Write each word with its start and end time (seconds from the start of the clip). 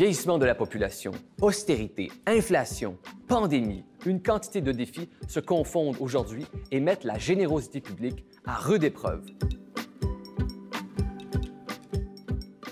Vieillissement 0.00 0.38
de 0.38 0.46
la 0.46 0.54
population, 0.54 1.10
austérité, 1.42 2.10
inflation, 2.26 2.96
pandémie, 3.28 3.84
une 4.06 4.22
quantité 4.22 4.62
de 4.62 4.72
défis 4.72 5.10
se 5.28 5.40
confondent 5.40 5.98
aujourd'hui 6.00 6.46
et 6.70 6.80
mettent 6.80 7.04
la 7.04 7.18
générosité 7.18 7.82
publique 7.82 8.24
à 8.46 8.54
rude 8.54 8.82
épreuve. 8.82 9.26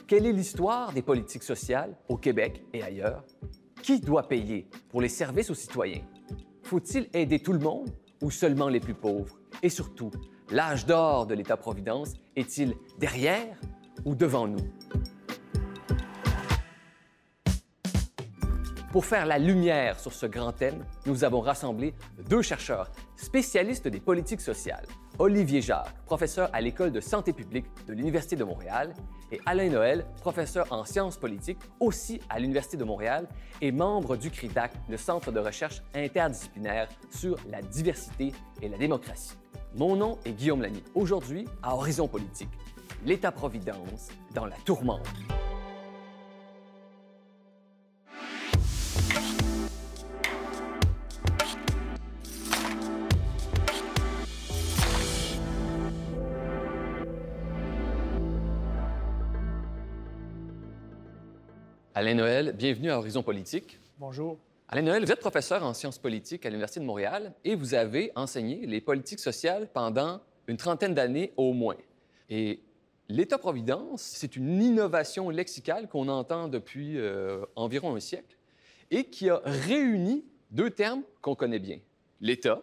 Quelle 0.06 0.24
est 0.24 0.32
l'histoire 0.32 0.94
des 0.94 1.02
politiques 1.02 1.42
sociales 1.42 1.98
au 2.08 2.16
Québec 2.16 2.64
et 2.72 2.82
ailleurs? 2.82 3.26
Qui 3.82 4.00
doit 4.00 4.26
payer 4.26 4.66
pour 4.88 5.02
les 5.02 5.10
services 5.10 5.50
aux 5.50 5.54
citoyens? 5.54 6.06
Faut-il 6.62 7.10
aider 7.12 7.40
tout 7.40 7.52
le 7.52 7.58
monde 7.58 7.90
ou 8.22 8.30
seulement 8.30 8.70
les 8.70 8.80
plus 8.80 8.94
pauvres? 8.94 9.38
Et 9.62 9.68
surtout, 9.68 10.10
l'âge 10.50 10.86
d'or 10.86 11.26
de 11.26 11.34
l'État-providence 11.34 12.14
est-il 12.36 12.72
derrière 12.98 13.60
ou 14.06 14.14
devant 14.14 14.48
nous? 14.48 14.64
Pour 18.92 19.04
faire 19.04 19.26
la 19.26 19.38
lumière 19.38 20.00
sur 20.00 20.14
ce 20.14 20.24
grand 20.24 20.52
thème, 20.52 20.86
nous 21.04 21.22
avons 21.22 21.40
rassemblé 21.40 21.94
deux 22.30 22.40
chercheurs 22.40 22.90
spécialistes 23.16 23.86
des 23.86 24.00
politiques 24.00 24.40
sociales. 24.40 24.86
Olivier 25.18 25.60
Jacques, 25.60 25.94
professeur 26.06 26.48
à 26.54 26.62
l'École 26.62 26.90
de 26.90 27.00
santé 27.00 27.34
publique 27.34 27.66
de 27.86 27.92
l'Université 27.92 28.34
de 28.34 28.44
Montréal, 28.44 28.94
et 29.30 29.40
Alain 29.44 29.68
Noël, 29.68 30.06
professeur 30.22 30.66
en 30.70 30.86
sciences 30.86 31.18
politiques 31.18 31.58
aussi 31.80 32.18
à 32.30 32.38
l'Université 32.38 32.78
de 32.78 32.84
Montréal 32.84 33.28
et 33.60 33.72
membre 33.72 34.16
du 34.16 34.30
CRIDAC, 34.30 34.72
le 34.88 34.96
Centre 34.96 35.32
de 35.32 35.40
recherche 35.40 35.82
interdisciplinaire 35.94 36.88
sur 37.10 37.36
la 37.50 37.60
diversité 37.60 38.32
et 38.62 38.70
la 38.70 38.78
démocratie. 38.78 39.36
Mon 39.76 39.96
nom 39.96 40.18
est 40.24 40.32
Guillaume 40.32 40.62
Lamy. 40.62 40.82
Aujourd'hui, 40.94 41.46
à 41.62 41.74
Horizon 41.74 42.08
Politique, 42.08 42.48
l'État-providence 43.04 44.08
dans 44.34 44.46
la 44.46 44.56
tourmente. 44.64 45.06
Alain 61.98 62.14
Noël, 62.14 62.52
bienvenue 62.52 62.92
à 62.92 62.98
Horizon 62.98 63.24
Politique. 63.24 63.76
Bonjour. 63.98 64.38
Alain 64.68 64.82
Noël, 64.82 65.04
vous 65.04 65.10
êtes 65.10 65.18
professeur 65.18 65.64
en 65.64 65.74
sciences 65.74 65.98
politiques 65.98 66.46
à 66.46 66.48
l'Université 66.48 66.78
de 66.78 66.84
Montréal 66.84 67.34
et 67.42 67.56
vous 67.56 67.74
avez 67.74 68.12
enseigné 68.14 68.66
les 68.66 68.80
politiques 68.80 69.18
sociales 69.18 69.68
pendant 69.74 70.20
une 70.46 70.56
trentaine 70.56 70.94
d'années 70.94 71.32
au 71.36 71.52
moins. 71.52 71.74
Et 72.30 72.60
l'État-providence, 73.08 74.00
c'est 74.00 74.36
une 74.36 74.62
innovation 74.62 75.28
lexicale 75.28 75.88
qu'on 75.88 76.06
entend 76.06 76.46
depuis 76.46 76.96
euh, 76.98 77.44
environ 77.56 77.96
un 77.96 78.00
siècle 78.00 78.36
et 78.92 79.06
qui 79.06 79.28
a 79.28 79.40
réuni 79.44 80.24
deux 80.52 80.70
termes 80.70 81.02
qu'on 81.20 81.34
connaît 81.34 81.58
bien, 81.58 81.80
l'État 82.20 82.62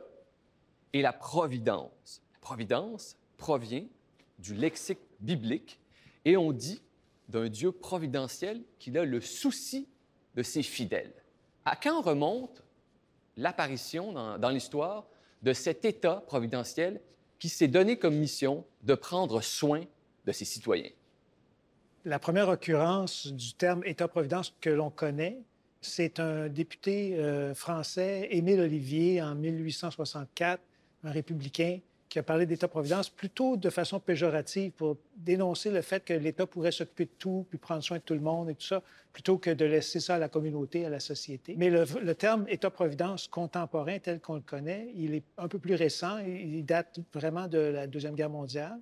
et 0.94 1.02
la 1.02 1.12
providence. 1.12 2.22
La 2.36 2.40
providence 2.40 3.18
provient 3.36 3.84
du 4.40 4.54
lexique 4.54 5.02
biblique 5.20 5.82
et 6.24 6.38
on 6.38 6.54
dit 6.54 6.82
d'un 7.30 7.50
Dieu 7.50 7.72
providentiel 7.72 8.62
qui 8.80 8.96
a 8.98 9.06
le 9.06 9.22
souci 9.22 9.88
de 10.36 10.44
ses 10.44 10.64
fidèles. 10.64 11.14
À 11.66 11.76
quand 11.76 12.02
remonte 12.02 12.64
l'apparition 13.38 14.14
dans, 14.38 14.50
l'histoire 14.50 15.08
de 15.42 15.54
cet 15.54 15.86
État 15.86 16.24
providentiel 16.28 17.02
qui 17.40 17.50
s'est 17.50 17.68
donné 17.68 17.98
comme 17.98 18.16
mission 18.16 18.66
de 18.84 18.96
prendre 18.96 19.42
soin 19.42 19.82
de 20.26 20.32
ses 20.32 20.46
citoyens? 20.46 20.92
La 22.06 22.20
première 22.20 22.50
occurrence 22.50 23.28
du 23.28 23.54
terme 23.54 23.82
État-providence 23.84 24.54
que 24.62 24.70
l'on 24.70 24.92
connaît, 24.92 25.40
c'est 25.82 26.20
un 26.20 26.50
député 26.50 27.16
euh, 27.16 27.54
français, 27.54 28.28
Émile 28.32 28.60
Olivier, 28.60 29.22
en 29.22 29.36
1864, 29.36 30.62
un 31.04 31.12
républicain, 31.12 31.80
qui 32.10 32.20
a 32.20 32.24
parlé 32.24 32.46
d'État-providence 32.46 33.10
plutôt 33.10 33.58
de 33.58 33.70
façon 33.70 34.00
péjorative 34.00 34.72
pour 34.72 34.98
dénoncer 35.18 35.72
le 35.72 35.82
fait 35.82 36.04
que 36.04 36.14
l'État 36.14 36.46
pourrait 36.46 36.72
s'occuper 36.72 37.06
de 37.06 37.12
tout, 37.18 37.46
puis 37.50 37.58
prendre 37.58 37.84
soin 37.84 37.98
de 37.98 38.04
tout 38.04 38.14
le 38.14 38.20
monde 38.20 38.50
et 38.50 38.56
tout 38.56 38.66
ça, 38.66 38.82
plutôt 39.12 39.38
que 39.38 39.50
de 39.50 39.66
laisser 39.66 40.00
ça 40.00 40.16
à 40.16 40.20
la 40.20 40.30
communauté, 40.30 40.86
à 40.86 40.90
la 40.90 41.00
société. 41.00 41.56
Mais 41.58 41.70
le, 41.70 42.16
terme 42.16 42.46
État-providence 42.48 43.28
contemporain 43.28 44.00
tel 44.00 44.20
qu'on 44.20 44.36
le 44.36 44.42
connaît, 44.42 44.92
il 44.96 45.16
est 45.16 45.24
un 45.38 45.48
peu 45.48 45.60
plus 45.60 45.76
récent, 45.76 46.20
il 46.20 46.64
date 46.66 47.00
vraiment 47.14 47.48
de 47.48 47.58
la 47.58 47.88
Deuxième 47.88 48.16
Guerre 48.16 48.30
mondiale. 48.30 48.80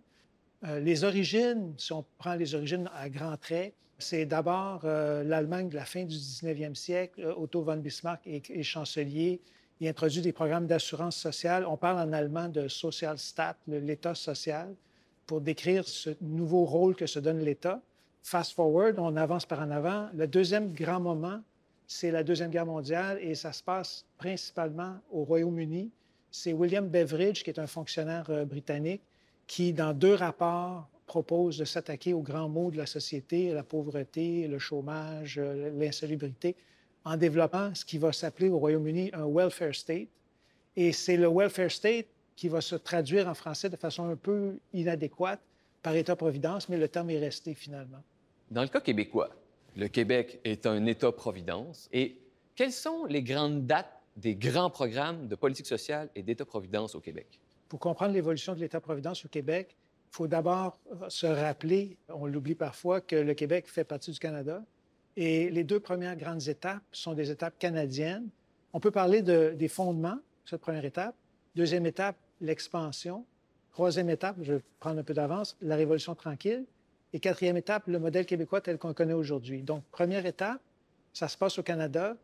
Euh, 0.65 0.79
les 0.79 1.03
origines, 1.03 1.73
si 1.77 1.91
on 1.93 2.05
prend 2.17 2.35
les 2.35 2.55
origines 2.55 2.89
à 2.95 3.09
grands 3.09 3.37
traits, 3.37 3.73
c'est 3.99 4.25
d'abord 4.25 4.81
euh, 4.83 5.23
l'Allemagne 5.23 5.69
de 5.69 5.75
la 5.75 5.85
fin 5.85 6.03
du 6.03 6.15
19e 6.15 6.75
siècle. 6.75 7.33
Otto 7.37 7.61
von 7.61 7.77
Bismarck 7.77 8.25
est 8.25 8.63
chancelier 8.63 9.39
il 9.79 9.87
introduit 9.87 10.21
des 10.21 10.31
programmes 10.31 10.67
d'assurance 10.67 11.17
sociale. 11.17 11.65
On 11.65 11.77
parle 11.77 11.99
en 11.99 12.13
allemand 12.13 12.47
de 12.47 12.67
Sozialstaat, 12.67 13.57
l'État 13.67 14.15
social, 14.15 14.73
pour 15.25 15.41
décrire 15.41 15.87
ce 15.87 16.11
nouveau 16.21 16.65
rôle 16.65 16.95
que 16.95 17.05
se 17.05 17.19
donne 17.19 17.39
l'État. 17.39 17.81
Fast 18.23 18.53
forward, 18.53 18.99
on 18.99 19.15
avance 19.17 19.45
par 19.45 19.59
en 19.59 19.71
avant. 19.71 20.09
Le 20.13 20.27
deuxième 20.27 20.71
grand 20.73 20.99
moment, 20.99 21.41
c'est 21.87 22.11
la 22.11 22.23
Deuxième 22.23 22.49
Guerre 22.49 22.65
mondiale 22.65 23.19
et 23.21 23.35
ça 23.35 23.51
se 23.51 23.61
passe 23.61 24.05
principalement 24.17 24.95
au 25.11 25.23
Royaume-Uni. 25.23 25.91
C'est 26.31 26.53
William 26.53 26.87
Beveridge, 26.87 27.43
qui 27.43 27.49
est 27.49 27.59
un 27.59 27.67
fonctionnaire 27.67 28.25
euh, 28.29 28.45
britannique, 28.45 29.01
qui, 29.45 29.73
dans 29.73 29.93
deux 29.93 30.15
rapports, 30.15 30.87
propose 31.05 31.57
de 31.57 31.65
s'attaquer 31.65 32.13
aux 32.13 32.21
grands 32.21 32.49
maux 32.49 32.71
de 32.71 32.77
la 32.77 32.85
société, 32.85 33.53
la 33.53 33.63
pauvreté, 33.63 34.47
le 34.47 34.57
chômage, 34.57 35.37
euh, 35.37 35.69
l'insalubrité, 35.77 36.55
en 37.05 37.17
développant 37.17 37.73
ce 37.75 37.83
qui 37.85 37.97
va 37.97 38.13
s'appeler 38.13 38.49
au 38.49 38.57
Royaume-Uni 38.57 39.11
un 39.13 39.27
welfare 39.27 39.75
state. 39.75 40.09
Et 40.75 40.91
c'est 40.91 41.17
le 41.17 41.27
welfare 41.29 41.71
state 41.71 42.07
qui 42.35 42.49
va 42.49 42.61
se 42.61 42.75
traduire 42.75 43.27
en 43.27 43.33
français 43.33 43.69
de 43.69 43.75
façon 43.75 44.09
un 44.09 44.15
peu 44.15 44.57
inadéquate 44.73 45.39
par 45.81 45.95
État-providence, 45.95 46.69
mais 46.69 46.77
le 46.77 46.87
terme 46.87 47.09
est 47.09 47.19
resté 47.19 47.53
finalement. 47.53 48.01
Dans 48.49 48.61
le 48.61 48.69
cas 48.69 48.81
québécois, 48.81 49.29
le 49.75 49.87
Québec 49.87 50.39
est 50.43 50.65
un 50.65 50.85
État-providence. 50.85 51.89
Et 51.91 52.17
quelles 52.55 52.71
sont 52.71 53.05
les 53.05 53.21
grandes 53.21 53.65
dates 53.65 53.91
des 54.15 54.35
grands 54.35 54.69
programmes 54.69 55.27
de 55.27 55.35
politique 55.35 55.65
sociale 55.65 56.09
et 56.15 56.23
d'État-providence 56.23 56.95
au 56.95 56.99
Québec? 56.99 57.39
Pour 57.67 57.79
comprendre 57.79 58.13
l'évolution 58.13 58.53
de 58.53 58.59
l'État-providence 58.59 59.25
au 59.25 59.27
Québec, 59.29 59.75
il 60.11 60.15
faut 60.15 60.27
d'abord 60.27 60.79
se 61.09 61.25
rappeler, 61.25 61.97
on 62.07 62.27
l'oublie 62.27 62.53
parfois, 62.55 63.01
que 63.01 63.15
le 63.15 63.33
Québec 63.33 63.67
fait 63.67 63.83
partie 63.83 64.11
du 64.11 64.19
Canada 64.19 64.63
et 65.15 65.49
les 65.49 65.63
deux 65.63 65.79
premières 65.79 66.15
grandes 66.15 66.47
étapes 66.47 66.83
sont 66.91 67.13
des 67.13 67.29
étapes 67.29 67.57
canadiennes. 67.59 68.29
On 68.73 68.79
peut 68.79 68.91
parler 68.91 69.21
de, 69.21 69.53
des 69.55 69.67
fondements, 69.67 70.19
cette 70.45 70.61
première 70.61 70.85
étape. 70.85 71.15
Deuxième 71.55 71.85
étape, 71.85 72.15
l'expansion. 72.41 73.25
Troisième 73.71 74.09
étape, 74.09 74.37
je 74.41 74.53
vais 74.53 74.61
prendre 74.79 74.99
un 74.99 75.03
peu 75.03 75.13
d'avance, 75.13 75.55
la 75.61 75.75
Révolution 75.75 76.15
tranquille. 76.15 76.65
Et 77.13 77.19
quatrième 77.19 77.57
étape, 77.57 77.87
le 77.87 77.99
modèle 77.99 78.25
québécois 78.25 78.61
tel 78.61 78.79
qu'on 78.79 78.87
le 78.87 78.93
connaît 78.95 79.13
aujourd'hui. 79.13 79.61
Donc, 79.61 79.83
première 79.91 80.25
étape, 80.25 80.61
ça 81.13 81.27
se 81.27 81.37
passe 81.37 81.59
au 81.59 81.63
Canada. 81.63 82.17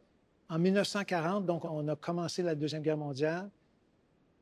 En 0.49 0.57
1940, 0.57 1.45
donc, 1.45 1.65
on 1.65 1.87
a 1.87 1.95
commencé 1.95 2.41
la 2.41 2.55
Deuxième 2.55 2.81
Guerre 2.81 2.97
mondiale. 2.97 3.49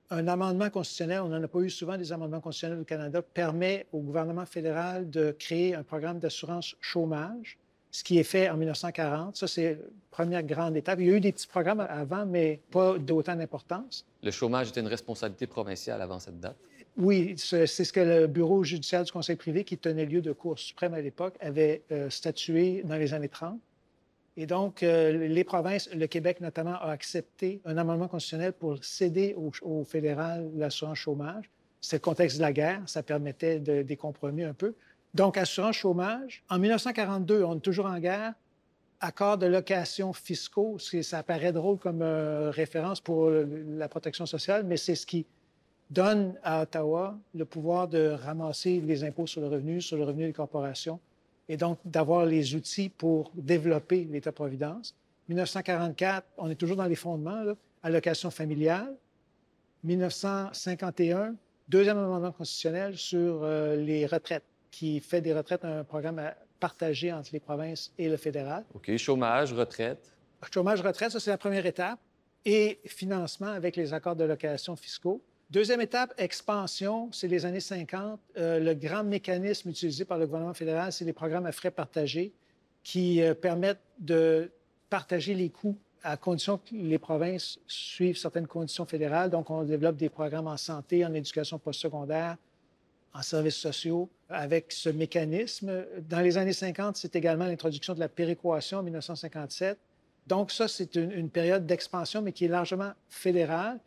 Un 0.09 0.25
amendement 0.29 0.69
constitutionnel, 0.69 1.19
on 1.19 1.27
n'en 1.27 1.43
a 1.43 1.47
pas 1.49 1.59
eu 1.59 1.69
souvent 1.69 1.97
des 1.97 2.13
amendements 2.13 2.39
constitutionnels 2.39 2.79
au 2.79 2.85
Canada, 2.85 3.21
permet 3.21 3.87
au 3.91 3.99
gouvernement 3.99 4.45
fédéral 4.45 5.09
de 5.09 5.35
créer 5.37 5.75
un 5.75 5.83
programme 5.83 6.19
d'assurance 6.19 6.77
chômage 6.79 7.57
ce 7.91 8.03
qui 8.03 8.19
est 8.19 8.23
fait 8.23 8.49
en 8.49 8.57
1940. 8.57 9.35
Ça, 9.35 9.47
c'est 9.47 9.73
la 9.73 9.79
première 10.11 10.43
grande 10.43 10.75
étape. 10.77 10.99
Il 10.99 11.07
y 11.07 11.11
a 11.11 11.15
eu 11.15 11.19
des 11.19 11.31
petits 11.31 11.47
programmes 11.47 11.79
avant, 11.79 12.25
mais 12.25 12.59
pas 12.71 12.97
d'autant 12.97 13.35
d'importance. 13.35 14.05
Le 14.23 14.31
chômage 14.31 14.69
était 14.69 14.81
une 14.81 14.87
responsabilité 14.87 15.47
provinciale 15.47 16.01
avant 16.01 16.19
cette 16.19 16.39
date? 16.39 16.57
Oui, 16.97 17.35
c'est 17.37 17.67
ce 17.67 17.93
que 17.93 17.99
le 17.99 18.27
bureau 18.27 18.63
judiciaire 18.63 19.03
du 19.03 19.11
Conseil 19.11 19.35
privé, 19.35 19.63
qui 19.63 19.77
tenait 19.77 20.05
lieu 20.05 20.21
de 20.21 20.31
Cour 20.31 20.57
suprême 20.57 20.95
à 20.95 21.01
l'époque, 21.01 21.35
avait 21.39 21.83
euh, 21.91 22.09
statué 22.09 22.81
dans 22.83 22.95
les 22.95 23.13
années 23.13 23.29
30. 23.29 23.59
Et 24.35 24.47
donc, 24.47 24.81
euh, 24.81 25.27
les 25.27 25.43
provinces, 25.43 25.89
le 25.93 26.07
Québec 26.07 26.41
notamment, 26.41 26.73
a 26.73 26.89
accepté 26.89 27.61
un 27.65 27.77
amendement 27.77 28.07
constitutionnel 28.07 28.53
pour 28.53 28.83
céder 28.83 29.35
au, 29.37 29.51
au 29.61 29.83
fédéral 29.83 30.49
l'assurance 30.55 30.97
chômage. 30.97 31.49
C'est 31.81 31.97
le 31.97 32.01
contexte 32.01 32.37
de 32.37 32.41
la 32.41 32.51
guerre, 32.51 32.81
ça 32.87 33.03
permettait 33.03 33.59
de, 33.59 33.83
des 33.83 33.95
compromis 33.95 34.43
un 34.43 34.53
peu. 34.53 34.73
Donc, 35.13 35.37
assurance 35.37 35.75
chômage. 35.75 36.43
En 36.49 36.59
1942, 36.59 37.43
on 37.43 37.57
est 37.57 37.61
toujours 37.61 37.85
en 37.85 37.99
guerre. 37.99 38.33
Accord 38.99 39.37
de 39.37 39.45
location 39.45 40.11
fiscaux, 40.11 40.77
ça 40.79 41.21
paraît 41.23 41.51
drôle 41.51 41.77
comme 41.77 42.01
euh, 42.01 42.49
référence 42.49 42.99
pour 42.99 43.29
la 43.29 43.87
protection 43.87 44.25
sociale, 44.25 44.63
mais 44.65 44.77
c'est 44.77 44.95
ce 44.95 45.05
qui 45.05 45.25
donne 45.89 46.33
à 46.43 46.63
Ottawa 46.63 47.17
le 47.35 47.45
pouvoir 47.45 47.87
de 47.87 48.09
ramasser 48.09 48.81
les 48.81 49.03
impôts 49.03 49.27
sur 49.27 49.41
le 49.41 49.47
revenu, 49.47 49.81
sur 49.81 49.97
le 49.97 50.03
revenu 50.03 50.25
des 50.25 50.33
corporations, 50.33 50.99
et 51.47 51.57
donc 51.57 51.77
d'avoir 51.85 52.25
les 52.25 52.55
outils 52.55 52.89
pour 52.89 53.31
développer 53.35 54.07
l'État-providence. 54.09 54.95
1944, 55.29 56.25
on 56.37 56.49
est 56.49 56.55
toujours 56.55 56.77
dans 56.77 56.85
les 56.85 56.95
fondements, 56.95 57.43
allocation 57.83 58.31
familiale. 58.31 58.95
1951, 59.83 61.35
deuxième 61.69 61.97
amendement 61.97 62.31
constitutionnel 62.31 62.97
sur 62.97 63.43
euh, 63.43 63.75
les 63.75 64.05
retraites 64.05 64.43
qui 64.71 64.99
fait 64.99 65.21
des 65.21 65.33
retraites 65.33 65.65
un 65.65 65.83
programme 65.83 66.21
partagé 66.59 67.11
entre 67.13 67.29
les 67.33 67.39
provinces 67.39 67.93
et 67.97 68.09
le 68.09 68.17
fédéral. 68.17 68.65
OK. 68.73 68.95
Chômage, 68.97 69.53
retraite. 69.53 70.11
Chômage, 70.51 70.81
retraite, 70.81 71.11
ça, 71.11 71.19
c'est 71.19 71.31
la 71.31 71.37
première 71.37 71.65
étape. 71.65 71.99
Et 72.45 72.79
financement 72.85 73.47
avec 73.47 73.75
les 73.75 73.93
accords 73.93 74.15
de 74.15 74.23
location 74.23 74.75
fiscaux. 74.75 75.21
Deuxième 75.49 75.81
étape, 75.81 76.13
expansion, 76.17 77.09
c'est 77.11 77.27
les 77.27 77.45
années 77.45 77.59
50. 77.59 78.19
Euh, 78.37 78.59
le 78.59 78.73
grand 78.73 79.03
mécanisme 79.03 79.69
utilisé 79.69 80.05
par 80.05 80.17
le 80.17 80.25
gouvernement 80.25 80.53
fédéral, 80.53 80.91
c'est 80.91 81.05
les 81.05 81.13
programmes 81.13 81.45
à 81.45 81.51
frais 81.51 81.71
partagés 81.71 82.33
qui 82.83 83.21
euh, 83.21 83.33
permettent 83.33 83.83
de 83.99 84.51
partager 84.89 85.33
les 85.33 85.49
coûts 85.49 85.77
à 86.03 86.15
condition 86.15 86.57
que 86.57 86.73
les 86.73 86.97
provinces 86.97 87.59
suivent 87.67 88.17
certaines 88.17 88.47
conditions 88.47 88.85
fédérales. 88.85 89.29
Donc, 89.29 89.49
on 89.49 89.63
développe 89.63 89.97
des 89.97 90.09
programmes 90.09 90.47
en 90.47 90.57
santé, 90.57 91.05
en 91.05 91.13
éducation 91.13 91.59
postsecondaire, 91.59 92.37
en 93.17 93.21
services 93.21 93.55
sociaux 93.55 94.09
avec 94.29 94.71
ce 94.71 94.89
mécanisme. 94.89 95.85
Dans 96.07 96.19
les 96.19 96.37
années 96.37 96.53
50, 96.53 96.97
c'est 96.97 97.15
également 97.15 97.45
l'introduction 97.45 97.93
de 97.93 97.99
la 97.99 98.09
péréquation 98.09 98.79
en 98.79 98.83
1957. 98.83 99.77
Donc, 100.27 100.51
ça, 100.51 100.67
c'est 100.67 100.95
une, 100.95 101.11
une 101.11 101.29
période 101.29 101.65
d'expansion, 101.65 102.21
mais 102.21 102.31
qui 102.33 102.45
est 102.45 102.49
largement 102.49 102.91
fédérale. 103.09 103.79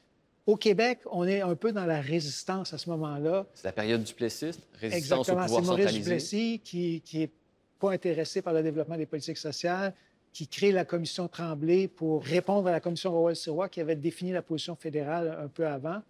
Au 0.46 0.56
Québec, 0.56 1.00
on 1.10 1.26
est 1.26 1.42
un 1.42 1.54
peu 1.54 1.70
dans 1.70 1.84
la 1.84 2.00
résistance 2.00 2.72
à 2.72 2.78
ce 2.78 2.88
moment-là. 2.90 3.46
C'est 3.54 3.68
la 3.68 3.72
période 3.72 4.02
du 4.02 4.14
plessiste, 4.14 4.60
résistance 4.80 5.28
Exactement. 5.28 5.42
au 5.42 5.44
pouvoir 5.44 5.60
C'est 5.60 5.66
Maurice 5.66 5.84
centralisé. 5.84 6.10
Duplessis 6.10 6.60
qui, 6.64 7.02
qui 7.02 7.22
est 7.22 7.30
pas 7.78 7.92
intéressé 7.92 8.42
par 8.42 8.52
le 8.52 8.62
développement 8.62 8.96
des 8.96 9.06
politiques 9.06 9.38
sociales, 9.38 9.94
qui 10.32 10.46
crée 10.46 10.72
la 10.72 10.84
commission 10.84 11.28
Tremblay 11.28 11.88
pour 11.88 12.24
répondre 12.24 12.68
à 12.68 12.72
la 12.72 12.80
commission 12.80 13.12
Royal-Sirois 13.12 13.68
qui 13.68 13.80
avait 13.80 13.96
défini 13.96 14.32
la 14.32 14.42
position 14.42 14.76
fédérale 14.76 15.36
un 15.42 15.48
peu 15.48 15.66
avant. 15.66 16.02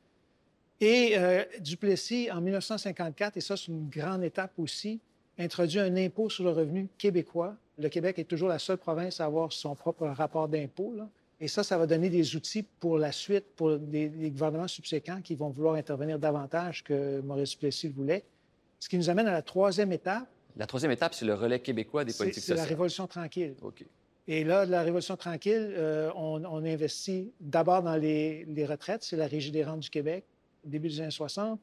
Et 0.81 1.13
euh, 1.17 1.45
Duplessis, 1.61 2.31
en 2.31 2.41
1954, 2.41 3.37
et 3.37 3.41
ça 3.41 3.57
c'est 3.57 3.69
une 3.69 3.89
grande 3.89 4.25
étape 4.25 4.53
aussi, 4.59 5.01
introduit 5.39 5.79
un 5.79 5.95
impôt 5.97 6.31
sur 6.31 6.45
le 6.45 6.51
revenu 6.51 6.89
québécois. 6.97 7.55
Le 7.79 7.89
Québec 7.89 8.19
est 8.19 8.25
toujours 8.25 8.49
la 8.49 8.59
seule 8.59 8.79
province 8.79 9.21
à 9.21 9.27
avoir 9.27 9.53
son 9.53 9.75
propre 9.75 10.07
rapport 10.07 10.49
d'impôt. 10.49 10.95
Et 11.41 11.49
ça, 11.49 11.63
ça 11.63 11.79
va 11.79 11.87
donner 11.87 12.11
des 12.11 12.37
outils 12.37 12.63
pour 12.63 12.99
la 12.99 13.13
suite, 13.13 13.45
pour 13.57 13.79
des, 13.79 14.09
des 14.09 14.31
gouvernements 14.31 14.69
subséquents 14.69 15.21
qui 15.23 15.35
vont 15.35 15.49
vouloir 15.49 15.75
intervenir 15.75 16.19
davantage 16.19 16.85
que 16.85 17.21
Maurice 17.21 17.51
Duplessis 17.53 17.89
le 17.89 17.95
voulait. 17.95 18.25
Ce 18.79 18.89
qui 18.89 18.99
nous 18.99 19.09
amène 19.09 19.27
à 19.27 19.33
la 19.33 19.43
troisième 19.43 19.93
étape, 19.93 20.27
La 20.57 20.67
troisième 20.67 20.93
étape, 20.93 21.15
c'est 21.15 21.25
le 21.25 21.35
relais 21.35 21.61
québécois 21.61 22.05
des 22.05 22.13
politiques 22.13 22.43
c'est 22.43 22.53
la 22.53 22.57
sociales. 22.57 22.69
Révolution 22.69 23.07
tranquille. 23.07 23.55
OK. 23.63 23.85
Et 24.29 24.45
là, 24.45 24.67
de 24.67 24.71
la 24.71 24.83
Révolution 24.83 25.17
tranquille, 25.17 25.73
euh, 25.77 26.11
on, 26.15 26.45
on 26.45 26.65
investit 26.65 27.33
d'abord 27.41 27.83
dans 27.83 27.97
les, 27.97 28.45
les 28.45 28.67
retraites, 28.67 29.03
c'est 29.03 29.17
la 29.17 29.27
Régie 29.27 29.51
des 29.51 29.65
rentes 29.65 29.81
du 29.81 29.91
Québec, 29.91 30.25
début 30.65 30.89
des 30.89 31.01
années 31.01 31.11
60. 31.11 31.59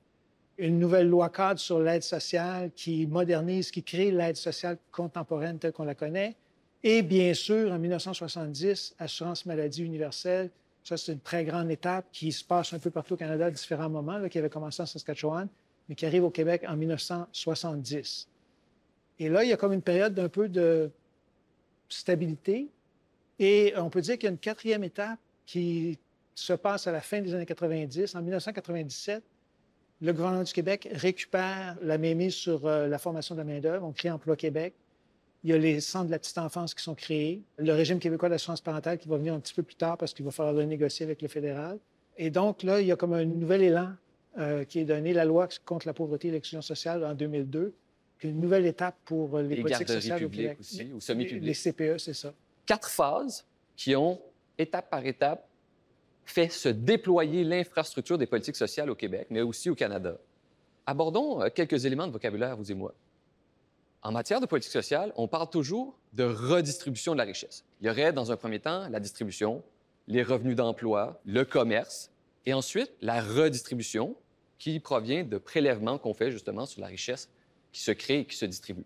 Une 0.57 0.79
nouvelle 0.79 1.07
loi 1.07 1.29
cadre 1.29 1.59
sur 1.59 1.79
l'aide 1.79 2.03
sociale 2.03 2.71
qui 2.75 3.05
modernise, 3.05 3.69
qui 3.69 3.83
crée 3.83 4.11
l'aide 4.11 4.37
sociale 4.37 4.77
contemporaine 4.91 5.59
telle 5.59 5.71
qu'on 5.71 5.83
la 5.83 5.95
connaît. 5.95 6.35
Et 6.83 7.01
bien 7.01 7.33
sûr, 7.33 7.71
en 7.71 7.77
1970, 7.77 8.95
assurance 8.97 9.45
maladie 9.45 9.83
universelle. 9.83 10.49
Ça, 10.83 10.97
c'est 10.97 11.11
une 11.11 11.19
très 11.19 11.43
grande 11.43 11.69
étape 11.69 12.05
qui 12.11 12.31
se 12.31 12.43
passe 12.43 12.73
un 12.73 12.79
peu 12.79 12.89
partout 12.89 13.15
au 13.15 13.17
Canada 13.17 13.47
à 13.47 13.51
différents 13.51 13.89
moments, 13.89 14.27
qui 14.29 14.39
avait 14.39 14.49
commencé 14.49 14.81
en 14.81 14.85
Saskatchewan, 14.85 15.47
mais 15.89 15.95
qui 15.95 16.05
arrive 16.05 16.23
au 16.23 16.29
Québec 16.29 16.63
en 16.67 16.77
1970. 16.77 18.27
Et 19.19 19.29
là, 19.29 19.43
il 19.43 19.49
y 19.49 19.53
a 19.53 19.57
comme 19.57 19.73
une 19.73 19.81
période 19.81 20.13
d'un 20.13 20.29
peu 20.29 20.47
de 20.47 20.89
stabilité. 21.89 22.69
Et 23.39 23.73
on 23.77 23.89
peut 23.89 24.01
dire 24.01 24.15
qu'il 24.15 24.25
y 24.25 24.27
a 24.27 24.31
une 24.31 24.37
quatrième 24.37 24.83
étape 24.83 25.19
qui 25.45 25.97
se 26.43 26.53
passe 26.53 26.87
à 26.87 26.91
la 26.91 27.01
fin 27.01 27.21
des 27.21 27.33
années 27.33 27.45
90. 27.45 28.15
En 28.15 28.21
1997, 28.21 29.23
le 30.01 30.13
gouvernement 30.13 30.43
du 30.43 30.53
Québec 30.53 30.87
récupère 30.91 31.75
la 31.81 31.97
mainmise 31.97 32.35
sur 32.35 32.67
euh, 32.67 32.87
la 32.87 32.99
formation 32.99 33.33
de 33.33 33.39
la 33.39 33.45
main-d'œuvre. 33.45 33.85
On 33.85 33.91
crée 33.91 34.11
Emploi 34.11 34.35
Québec. 34.35 34.75
Il 35.43 35.49
y 35.49 35.53
a 35.53 35.57
les 35.57 35.79
centres 35.79 36.05
de 36.05 36.11
la 36.11 36.19
petite 36.19 36.37
enfance 36.37 36.73
qui 36.75 36.83
sont 36.83 36.93
créés. 36.93 37.41
Le 37.57 37.73
régime 37.73 37.99
québécois 37.99 38.29
d'assurance 38.29 38.61
parentale 38.61 38.99
qui 38.99 39.07
va 39.07 39.17
venir 39.17 39.33
un 39.33 39.39
petit 39.39 39.53
peu 39.53 39.63
plus 39.63 39.75
tard 39.75 39.97
parce 39.97 40.13
qu'il 40.13 40.25
va 40.25 40.31
falloir 40.31 40.53
le 40.53 40.65
négocier 40.65 41.05
avec 41.05 41.21
le 41.21 41.27
fédéral. 41.27 41.79
Et 42.17 42.29
donc, 42.29 42.63
là, 42.63 42.81
il 42.81 42.87
y 42.87 42.91
a 42.91 42.95
comme 42.95 43.13
un 43.13 43.25
nouvel 43.25 43.63
élan 43.63 43.93
euh, 44.37 44.63
qui 44.65 44.79
est 44.79 44.85
donné, 44.85 45.13
la 45.13 45.25
loi 45.25 45.47
contre 45.65 45.87
la 45.87 45.93
pauvreté 45.93 46.27
et 46.27 46.31
l'exclusion 46.31 46.61
sociale 46.61 47.03
en 47.03 47.15
2002, 47.15 47.73
qui 48.19 48.27
est 48.27 48.29
une 48.29 48.39
nouvelle 48.39 48.65
étape 48.67 48.95
pour 49.05 49.37
euh, 49.37 49.41
les, 49.41 49.55
Les 49.55 49.61
politiques 49.63 49.89
sociales 49.89 50.23
au 50.23 50.29
Québec. 50.29 50.57
aussi, 50.59 50.91
ou 50.93 50.99
semi-publiques. 50.99 51.43
Les 51.43 51.71
CPE, 51.71 51.97
c'est 51.97 52.13
ça. 52.13 52.33
Quatre 52.65 52.89
phases 52.89 53.45
qui 53.75 53.95
ont, 53.95 54.19
étape 54.57 54.89
par 54.89 55.05
étape, 55.05 55.46
fait 56.29 56.49
se 56.49 56.69
déployer 56.69 57.43
l'infrastructure 57.43 58.17
des 58.17 58.27
politiques 58.27 58.55
sociales 58.55 58.89
au 58.89 58.95
Québec, 58.95 59.27
mais 59.29 59.41
aussi 59.41 59.69
au 59.69 59.75
Canada. 59.75 60.17
Abordons 60.85 61.41
euh, 61.41 61.49
quelques 61.53 61.85
éléments 61.85 62.07
de 62.07 62.11
vocabulaire, 62.11 62.55
vous 62.55 62.71
et 62.71 62.75
moi. 62.75 62.93
En 64.03 64.11
matière 64.11 64.39
de 64.39 64.45
politique 64.45 64.71
sociale, 64.71 65.11
on 65.15 65.27
parle 65.27 65.49
toujours 65.49 65.97
de 66.13 66.23
redistribution 66.23 67.13
de 67.13 67.17
la 67.17 67.23
richesse. 67.23 67.65
Il 67.81 67.87
y 67.87 67.89
aurait, 67.89 68.13
dans 68.13 68.31
un 68.31 68.37
premier 68.37 68.59
temps, 68.59 68.87
la 68.89 68.99
distribution, 68.99 69.63
les 70.07 70.23
revenus 70.23 70.55
d'emploi, 70.55 71.19
le 71.25 71.43
commerce, 71.43 72.11
et 72.45 72.53
ensuite 72.53 72.91
la 73.01 73.21
redistribution 73.21 74.15
qui 74.57 74.79
provient 74.79 75.23
de 75.23 75.37
prélèvements 75.37 75.97
qu'on 75.97 76.13
fait 76.13 76.31
justement 76.31 76.65
sur 76.65 76.81
la 76.81 76.87
richesse 76.87 77.29
qui 77.71 77.81
se 77.81 77.91
crée 77.91 78.19
et 78.19 78.25
qui 78.25 78.37
se 78.37 78.45
distribue. 78.45 78.85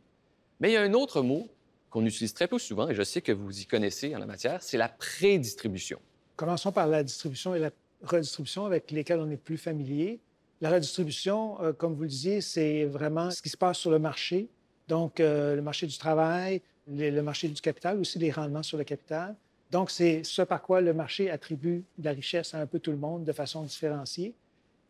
Mais 0.60 0.72
il 0.72 0.74
y 0.74 0.78
a 0.78 0.82
un 0.82 0.94
autre 0.94 1.22
mot 1.22 1.48
qu'on 1.90 2.06
utilise 2.06 2.34
très 2.34 2.48
peu 2.48 2.58
souvent, 2.58 2.90
et 2.90 2.96
je 2.96 3.04
sais 3.04 3.22
que 3.22 3.32
vous 3.32 3.62
y 3.62 3.66
connaissez 3.66 4.16
en 4.16 4.20
la 4.20 4.26
matière, 4.26 4.64
c'est 4.64 4.78
la 4.78 4.90
prédistribution. 4.90 6.00
Commençons 6.42 6.72
par 6.72 6.88
la 6.88 7.04
distribution 7.04 7.54
et 7.54 7.60
la 7.60 7.70
redistribution 8.02 8.66
avec 8.66 8.90
lesquelles 8.90 9.20
on 9.20 9.30
est 9.30 9.38
plus 9.38 9.60
familier. 9.60 10.20
La 10.60 10.72
redistribution, 10.72 11.62
euh, 11.62 11.72
comme 11.72 11.94
vous 11.94 12.02
le 12.02 12.08
disiez, 12.08 12.42
c'est 12.42 12.86
vraiment 12.86 13.30
ce 13.30 13.44
qui 13.44 13.50
se 13.50 13.58
passe 13.58 13.78
sur 13.78 13.92
le 13.92 14.00
marché. 14.00 14.50
Donc, 14.88 15.20
euh, 15.20 15.56
le 15.56 15.62
marché 15.62 15.86
du 15.86 15.96
travail, 16.00 16.64
le, 16.88 17.22
marché 17.22 17.48
du 17.48 17.62
capital, 17.62 18.00
aussi 18.00 18.18
les 18.18 18.32
rendements 18.32 18.64
sur 18.64 18.80
le 18.80 18.84
capital. 18.84 19.36
Donc, 19.70 19.92
c'est 19.92 20.24
ce 20.24 20.42
par 20.42 20.64
quoi 20.64 20.82
le 20.82 20.96
marché 20.96 21.30
attribue 21.30 21.84
de 22.00 22.06
la 22.06 22.12
richesse 22.12 22.56
à 22.56 22.60
un 22.60 22.66
peu 22.66 22.80
tout 22.80 22.90
le 22.90 22.98
monde 22.98 23.24
de 23.24 23.34
façon 23.34 23.62
différenciée. 23.62 24.34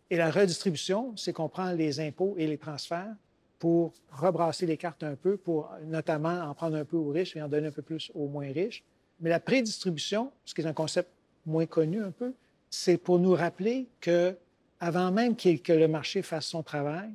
Et 0.09 0.15
la 0.15 0.31
redistribution, 0.31 1.11
c'est 1.17 1.33
qu'on 1.33 1.49
prend 1.49 1.73
les 1.73 1.99
impôts 1.99 2.33
et 2.37 2.47
les 2.47 2.57
transferts 2.57 3.13
pour 3.59 3.91
rebrasser 4.09 4.65
les 4.65 4.77
cartes 4.77 5.03
un 5.03 5.15
peu, 5.15 5.35
pour 5.35 5.69
notamment 5.83 6.43
en 6.43 6.53
prendre 6.53 6.77
un 6.77 6.85
peu 6.85 6.95
aux 6.95 7.09
riches 7.09 7.35
et 7.35 7.41
en 7.41 7.49
donner 7.49 7.67
un 7.67 7.71
peu 7.71 7.81
plus 7.81 8.09
aux 8.15 8.29
moins 8.29 8.53
riches. 8.53 8.85
Mais 9.19 9.29
la 9.29 9.41
prédistribution, 9.41 10.31
ce 10.45 10.55
qui 10.55 10.61
est 10.61 10.65
un 10.65 10.71
concept 10.71 11.09
moins 11.45 11.65
connu 11.65 12.01
un 12.03 12.11
peu, 12.11 12.33
c'est 12.69 12.97
pour 12.97 13.19
nous 13.19 13.33
rappeler 13.33 13.87
que 13.99 14.35
avant 14.79 15.11
même 15.11 15.35
que 15.35 15.73
le 15.73 15.87
marché 15.87 16.21
fasse 16.21 16.45
son 16.47 16.63
travail, 16.63 17.09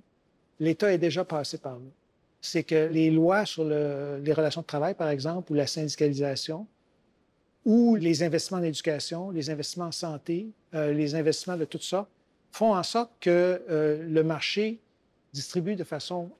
l'État 0.60 0.92
est 0.92 0.98
déjà 0.98 1.24
passé 1.24 1.58
par 1.58 1.74
là. 1.74 1.90
C'est 2.40 2.62
que 2.62 2.88
les 2.88 3.10
lois 3.10 3.44
sur 3.44 3.64
le- 3.64 4.20
les 4.22 4.32
relations 4.32 4.60
de 4.60 4.66
travail, 4.66 4.94
par 4.94 5.08
exemple, 5.08 5.50
ou 5.50 5.54
la 5.54 5.66
syndicalisation, 5.66 6.66
ou 7.64 7.96
les 7.96 8.22
investissements 8.22 8.58
en 8.60 8.62
éducation, 8.62 9.30
les 9.30 9.50
investissements 9.50 9.86
en 9.86 9.92
santé, 9.92 10.46
euh, 10.74 10.92
les 10.92 11.14
investissements 11.16 11.56
de 11.56 11.64
toutes 11.64 11.82
sortes, 11.82 12.08
font 12.52 12.74
en 12.74 12.82
sorte 12.82 13.10
que 13.20 13.62
euh, 13.68 14.06
le 14.08 14.22
marché 14.22 14.78
distribue 15.32 15.74
de 15.74 15.82
façon 15.84 16.30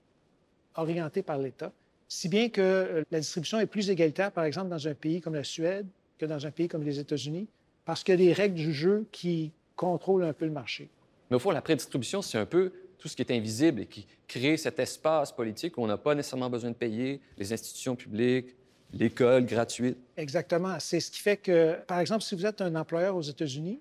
orientée 0.77 1.23
par 1.23 1.39
l'État, 1.39 1.73
si 2.09 2.29
bien 2.29 2.49
que 2.49 2.61
euh, 2.63 3.05
la 3.11 3.19
distribution 3.19 3.59
est 3.59 3.67
plus 3.67 3.91
égalitaire, 3.91 4.31
par 4.31 4.45
exemple, 4.45 4.69
dans 4.69 4.87
un 4.87 4.95
pays 4.95 5.21
comme 5.21 5.35
la 5.35 5.43
Suède 5.45 5.87
que 6.19 6.27
dans 6.27 6.47
un 6.47 6.51
pays 6.53 6.69
comme 6.69 6.85
les 6.85 6.99
États-Unis, 7.01 7.49
parce 7.87 8.05
qu'il 8.05 8.13
y 8.13 8.23
a 8.23 8.27
des 8.27 8.33
règles 8.35 8.57
du 8.57 8.73
jeu 8.73 9.07
qui 9.11 9.53
contrôlent 9.77 10.25
un 10.25 10.35
peu 10.35 10.45
le 10.45 10.51
marché. 10.51 10.91
Mais 11.31 11.37
au 11.37 11.39
fond, 11.39 11.53
la 11.53 11.63
prédistribution, 11.63 12.21
c'est 12.21 12.37
un 12.37 12.45
peu 12.45 12.73
tout 12.99 13.09
ce 13.09 13.17
qui 13.17 13.23
est 13.23 13.33
invisible 13.33 13.83
et 13.83 13.87
qui 13.87 14.07
crée 14.27 14.57
cet 14.57 14.79
espace 14.79 15.33
politique 15.33 15.79
où 15.79 15.83
on 15.83 15.87
n'a 15.87 15.97
pas 15.97 16.15
nécessairement 16.15 16.51
besoin 16.51 16.71
de 16.71 16.77
payer 16.77 17.21
les 17.39 17.53
institutions 17.53 17.95
publiques, 17.97 18.55
l'école 18.93 19.47
gratuite. 19.47 19.99
Exactement. 20.17 20.79
C'est 20.81 21.01
ce 21.01 21.11
qui 21.11 21.21
fait 21.21 21.37
que, 21.37 21.79
par 21.87 22.01
exemple, 22.01 22.23
si 22.23 22.35
vous 22.35 22.45
êtes 22.45 22.61
un 22.61 22.75
employeur 22.75 23.17
aux 23.17 23.23
États-Unis, 23.23 23.81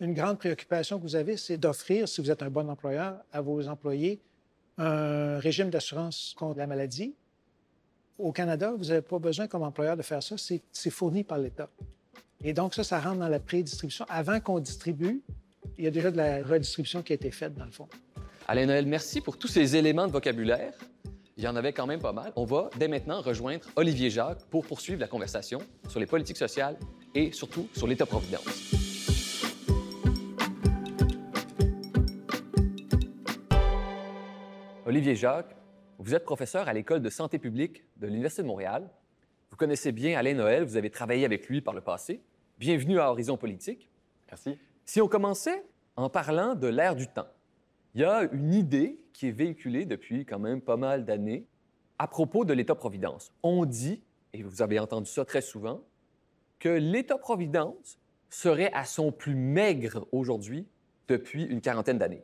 une 0.00 0.14
grande 0.14 0.38
préoccupation 0.38 0.98
que 0.98 1.02
vous 1.02 1.16
avez, 1.16 1.36
c'est 1.36 1.58
d'offrir, 1.58 2.08
si 2.08 2.20
vous 2.22 2.30
êtes 2.30 2.42
un 2.42 2.50
bon 2.50 2.68
employeur, 2.70 3.18
à 3.32 3.40
vos 3.40 3.68
employés 3.68 4.18
un 4.78 5.38
régime 5.38 5.68
d'assurance 5.68 6.34
contre 6.38 6.58
la 6.58 6.66
maladie. 6.66 7.14
Au 8.18 8.32
Canada, 8.32 8.72
vous 8.76 8.86
n'avez 8.86 9.02
pas 9.02 9.18
besoin 9.18 9.46
comme 9.46 9.62
employeur 9.62 9.96
de 9.96 10.02
faire 10.02 10.22
ça, 10.22 10.36
c'est 10.38 10.90
fourni 10.90 11.22
par 11.22 11.36
l'État. 11.36 11.68
Et 12.42 12.54
donc 12.54 12.74
ça, 12.74 12.84
ça 12.84 13.00
rentre 13.00 13.18
dans 13.18 13.28
la 13.28 13.38
prédistribution. 13.38 14.06
Avant 14.08 14.40
qu'on 14.40 14.60
distribue, 14.60 15.22
il 15.76 15.84
y 15.84 15.86
a 15.86 15.90
déjà 15.90 16.10
de 16.10 16.16
la 16.16 16.42
redistribution 16.42 17.02
qui 17.02 17.12
a 17.12 17.16
été 17.16 17.30
faite, 17.30 17.54
dans 17.54 17.66
le 17.66 17.70
fond. 17.70 17.88
Alain 18.48 18.66
Noël, 18.66 18.86
merci 18.86 19.20
pour 19.20 19.36
tous 19.36 19.48
ces 19.48 19.76
éléments 19.76 20.06
de 20.06 20.12
vocabulaire. 20.12 20.72
Il 21.36 21.44
y 21.44 21.48
en 21.48 21.56
avait 21.56 21.72
quand 21.72 21.86
même 21.86 22.00
pas 22.00 22.12
mal. 22.12 22.32
On 22.36 22.44
va 22.44 22.70
dès 22.78 22.88
maintenant 22.88 23.20
rejoindre 23.20 23.66
Olivier 23.76 24.10
Jacques 24.10 24.44
pour 24.50 24.66
poursuivre 24.66 25.00
la 25.00 25.06
conversation 25.06 25.58
sur 25.88 26.00
les 26.00 26.06
politiques 26.06 26.36
sociales 26.36 26.76
et 27.14 27.32
surtout 27.32 27.68
sur 27.74 27.86
l'État-providence. 27.86 28.74
Olivier 34.86 35.14
Jacques, 35.14 35.54
vous 35.98 36.14
êtes 36.14 36.24
professeur 36.24 36.68
à 36.68 36.72
l'École 36.72 37.00
de 37.02 37.10
santé 37.10 37.38
publique 37.38 37.84
de 37.98 38.06
l'Université 38.06 38.42
de 38.42 38.48
Montréal. 38.48 38.90
Vous 39.50 39.56
connaissez 39.56 39.92
bien 39.92 40.18
Alain 40.18 40.34
Noël, 40.34 40.64
vous 40.64 40.76
avez 40.76 40.90
travaillé 40.90 41.24
avec 41.24 41.48
lui 41.48 41.60
par 41.60 41.74
le 41.74 41.80
passé. 41.80 42.22
Bienvenue 42.60 43.00
à 43.00 43.10
Horizon 43.10 43.38
Politique. 43.38 43.88
Merci. 44.28 44.58
Si 44.84 45.00
on 45.00 45.08
commençait 45.08 45.64
en 45.96 46.10
parlant 46.10 46.54
de 46.54 46.66
l'ère 46.66 46.94
du 46.94 47.08
temps, 47.08 47.28
il 47.94 48.02
y 48.02 48.04
a 48.04 48.28
une 48.32 48.52
idée 48.52 49.00
qui 49.14 49.28
est 49.28 49.30
véhiculée 49.30 49.86
depuis 49.86 50.26
quand 50.26 50.38
même 50.38 50.60
pas 50.60 50.76
mal 50.76 51.06
d'années 51.06 51.46
à 51.98 52.06
propos 52.06 52.44
de 52.44 52.52
l'État-providence. 52.52 53.32
On 53.42 53.64
dit, 53.64 54.02
et 54.34 54.42
vous 54.42 54.60
avez 54.60 54.78
entendu 54.78 55.10
ça 55.10 55.24
très 55.24 55.40
souvent, 55.40 55.80
que 56.58 56.68
l'État-providence 56.68 57.98
serait 58.28 58.70
à 58.74 58.84
son 58.84 59.10
plus 59.10 59.36
maigre 59.36 60.06
aujourd'hui 60.12 60.66
depuis 61.08 61.44
une 61.44 61.62
quarantaine 61.62 61.96
d'années. 61.96 62.22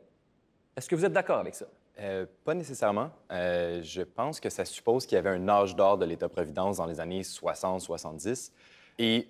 Est-ce 0.75 0.87
que 0.87 0.95
vous 0.95 1.05
êtes 1.05 1.13
d'accord 1.13 1.39
avec 1.39 1.55
ça? 1.55 1.65
Euh, 1.97 2.27
pas 2.45 2.53
nécessairement. 2.53 3.09
Euh, 3.31 3.81
je 3.81 4.03
pense 4.03 4.39
que 4.39 4.51
ça 4.51 4.65
suppose 4.65 5.07
qu'il 5.07 5.15
y 5.15 5.19
avait 5.19 5.31
un 5.31 5.49
âge 5.49 5.75
d'or 5.75 5.97
de 5.97 6.05
l'État-providence 6.05 6.77
dans 6.77 6.85
les 6.85 6.99
années 6.99 7.23
60-70. 7.23 8.51
Et 8.99 9.29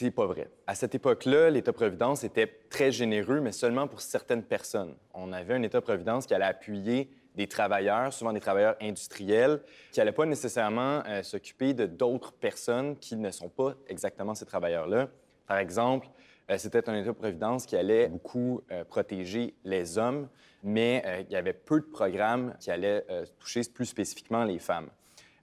c'est 0.00 0.10
pas 0.10 0.24
vrai. 0.24 0.48
À 0.66 0.74
cette 0.74 0.94
époque-là, 0.94 1.50
l'État-providence 1.50 2.24
était 2.24 2.50
très 2.70 2.90
généreux, 2.90 3.40
mais 3.40 3.52
seulement 3.52 3.86
pour 3.86 4.00
certaines 4.00 4.42
personnes. 4.42 4.94
On 5.12 5.30
avait 5.34 5.52
un 5.52 5.62
État-providence 5.62 6.24
qui 6.24 6.32
allait 6.32 6.46
appuyer 6.46 7.10
des 7.34 7.46
travailleurs, 7.46 8.10
souvent 8.10 8.32
des 8.32 8.40
travailleurs 8.40 8.76
industriels, 8.80 9.60
qui 9.92 10.00
n'allaient 10.00 10.12
pas 10.12 10.24
nécessairement 10.24 11.02
euh, 11.06 11.22
s'occuper 11.22 11.74
de 11.74 11.84
d'autres 11.84 12.32
personnes 12.32 12.96
qui 12.96 13.14
ne 13.16 13.30
sont 13.30 13.50
pas 13.50 13.74
exactement 13.88 14.34
ces 14.34 14.46
travailleurs-là. 14.46 15.10
Par 15.46 15.58
exemple, 15.58 16.08
euh, 16.50 16.56
c'était 16.56 16.88
un 16.88 16.94
État-providence 16.94 17.66
qui 17.66 17.76
allait 17.76 18.08
beaucoup 18.08 18.62
euh, 18.72 18.84
protéger 18.84 19.52
les 19.64 19.98
hommes, 19.98 20.30
mais 20.62 21.04
il 21.28 21.32
y 21.32 21.36
avait 21.36 21.52
peu 21.52 21.80
de 21.80 21.86
programmes 21.86 22.54
qui 22.60 22.70
allaient 22.70 23.04
toucher 23.38 23.62
plus 23.74 23.86
spécifiquement 23.86 24.44
les 24.44 24.58
femmes. 24.58 24.90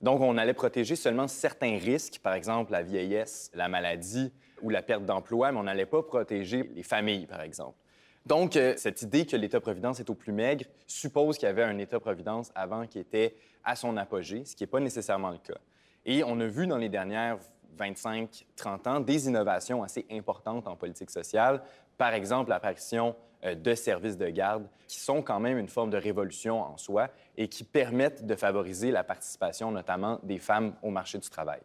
Donc, 0.02 0.22
on 0.22 0.38
allait 0.38 0.54
protéger 0.54 0.96
seulement 0.96 1.28
certains 1.28 1.78
risques, 1.78 2.20
par 2.20 2.34
exemple 2.34 2.72
la 2.72 2.84
vieillesse, 2.84 3.52
la 3.54 3.68
maladie 3.68 4.32
ou 4.62 4.70
la 4.70 4.82
perte 4.82 5.06
d'emploi, 5.06 5.52
mais 5.52 5.60
on 5.60 5.64
n'allait 5.64 5.86
pas 5.86 6.04
protéger 6.04 6.70
les 6.76 6.84
familles, 6.84 7.26
par 7.26 7.42
exemple. 7.42 7.78
Donc, 8.26 8.56
euh, 8.58 8.74
cette 8.78 9.02
idée 9.02 9.26
que 9.26 9.38
l'État-providence 9.38 10.00
est 10.00 10.10
au 10.10 10.14
plus 10.14 10.34
maigre 10.34 10.66
suppose 10.86 11.38
qu'il 11.38 11.48
y 11.48 11.50
avait 11.50 11.64
un 11.64 11.78
État-providence 11.78 12.52
avant 12.56 12.86
qui 12.86 13.00
était 13.00 13.36
à 13.64 13.76
son 13.76 13.96
apogée, 13.98 14.44
ce 14.46 14.56
qui 14.56 14.64
n'est 14.64 14.68
pas 14.68 14.80
nécessairement 14.80 15.32
le 15.32 15.38
cas. 15.38 15.60
Et 16.06 16.24
on 16.24 16.40
a 16.40 16.46
vu 16.46 16.68
dans 16.68 16.78
les 16.78 16.90
dernières 16.90 17.38
25-30 17.78 18.88
ans 18.90 19.00
des 19.00 19.28
innovations 19.28 19.84
assez 19.84 20.06
importantes 20.12 20.68
en 20.68 20.76
politique 20.76 21.10
sociale. 21.10 21.62
Par 21.98 22.14
exemple, 22.14 22.50
l'apparition 22.50 23.16
de 23.44 23.76
services 23.76 24.18
de 24.18 24.28
garde 24.30 24.68
qui 24.88 25.00
sont 25.00 25.22
quand 25.22 25.40
même 25.40 25.58
une 25.58 25.68
forme 25.68 25.90
de 25.90 25.98
révolution 25.98 26.62
en 26.62 26.78
soi 26.78 27.10
et 27.38 27.48
qui 27.48 27.64
permettent 27.64 28.26
de 28.26 28.36
favoriser 28.36 28.92
la 28.92 29.04
participation 29.04 29.72
notamment 29.72 30.20
des 30.24 30.40
femmes 30.40 30.74
au 30.82 30.90
marché 30.90 31.18
du 31.18 31.30
travail. 31.30 31.62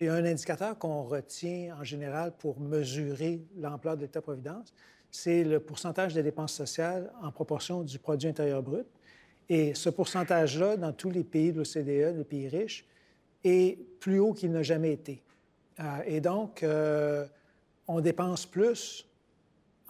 Il 0.00 0.06
y 0.06 0.08
a 0.08 0.14
un 0.14 0.24
indicateur 0.24 0.78
qu'on 0.78 1.02
retient 1.02 1.76
en 1.78 1.84
général 1.84 2.32
pour 2.32 2.58
mesurer 2.58 3.40
l'ampleur 3.56 3.96
de 3.96 4.02
l'État-providence, 4.02 4.72
c'est 5.12 5.44
le 5.44 5.60
pourcentage 5.60 6.14
des 6.14 6.22
dépenses 6.22 6.54
sociales 6.54 7.12
en 7.22 7.30
proportion 7.30 7.82
du 7.82 7.98
produit 7.98 8.28
intérieur 8.28 8.62
brut. 8.62 8.86
Et 9.48 9.74
ce 9.74 9.90
pourcentage-là, 9.90 10.78
dans 10.78 10.92
tous 10.92 11.10
les 11.10 11.22
pays 11.22 11.52
de 11.52 11.58
l'OCDE, 11.58 12.16
les 12.16 12.24
pays 12.24 12.48
riches, 12.48 12.86
est 13.44 13.78
plus 14.00 14.18
haut 14.18 14.32
qu'il 14.32 14.50
n'a 14.50 14.62
jamais 14.62 14.92
été. 14.92 15.22
Euh, 15.80 15.84
et 16.06 16.20
donc, 16.20 16.62
euh, 16.62 17.26
on 17.86 18.00
dépense 18.00 18.46
plus 18.46 19.06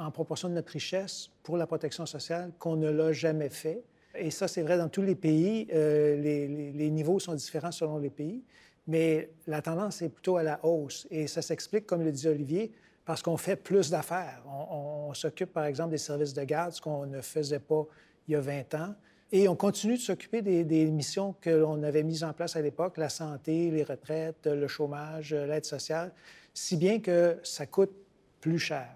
en 0.06 0.11
proportion 0.11 0.49
de 0.49 0.54
notre 0.54 0.73
richesse 0.73 1.30
pour 1.42 1.56
la 1.56 1.66
protection 1.66 2.06
sociale 2.06 2.52
qu'on 2.59 2.76
ne 2.76 2.90
l'a 2.90 3.12
jamais 3.12 3.49
fait. 3.49 3.82
Et 4.14 4.30
ça, 4.30 4.49
c'est 4.49 4.62
vrai 4.62 4.76
dans 4.76 4.88
tous 4.88 5.02
les 5.02 5.14
pays. 5.14 5.68
Euh, 5.73 6.16
les, 6.16 6.90
niveaux 6.90 7.18
sont 7.18 7.35
différents 7.35 7.73
selon 7.73 7.99
les 7.99 8.11
pays, 8.11 8.42
mais 8.87 9.30
la 9.47 9.62
tendance 9.62 10.02
est 10.02 10.11
plutôt 10.11 10.37
à 10.37 10.42
la 10.42 10.64
hausse. 10.64 11.06
Et 11.11 11.26
ça 11.26 11.42
s'explique, 11.42 11.87
comme 11.87 12.02
le 12.02 12.12
dit 12.12 12.28
Olivier, 12.28 12.73
parce 13.04 13.23
qu'on 13.23 13.37
fait 13.37 13.56
plus 13.56 13.90
d'affaires. 13.90 14.42
On, 14.47 15.12
s'occupe, 15.14 15.52
par 15.52 15.64
exemple, 15.64 15.90
des 15.90 15.99
services 15.99 16.35
de 16.35 16.44
garde, 16.44 16.73
ce 16.73 16.80
qu'on 16.80 17.06
ne 17.06 17.21
faisait 17.21 17.59
pas 17.59 17.87
il 18.28 18.32
y 18.32 18.35
a 18.37 18.40
20 18.40 18.75
ans. 18.75 18.94
Et 19.32 19.49
on 19.49 19.56
continue 19.56 19.94
de 19.94 20.00
s'occuper 20.00 20.42
des, 20.42 20.62
des, 20.64 20.85
missions 20.90 21.35
que 21.40 21.50
l'on 21.50 21.82
avait 21.82 22.02
mises 22.02 22.23
en 22.23 22.35
place 22.35 22.54
à 22.54 22.61
l'époque, 22.61 22.99
la 22.99 23.09
santé, 23.09 23.71
les 23.71 23.82
retraites, 23.82 24.47
le 24.47 24.68
chômage, 24.68 25.32
l'aide 25.32 25.64
sociale, 25.64 26.12
si 26.52 26.76
bien 26.76 27.00
que 27.00 27.38
ça 27.42 27.66
coûte 27.66 27.92
plus 28.40 28.59
cher. 28.59 28.88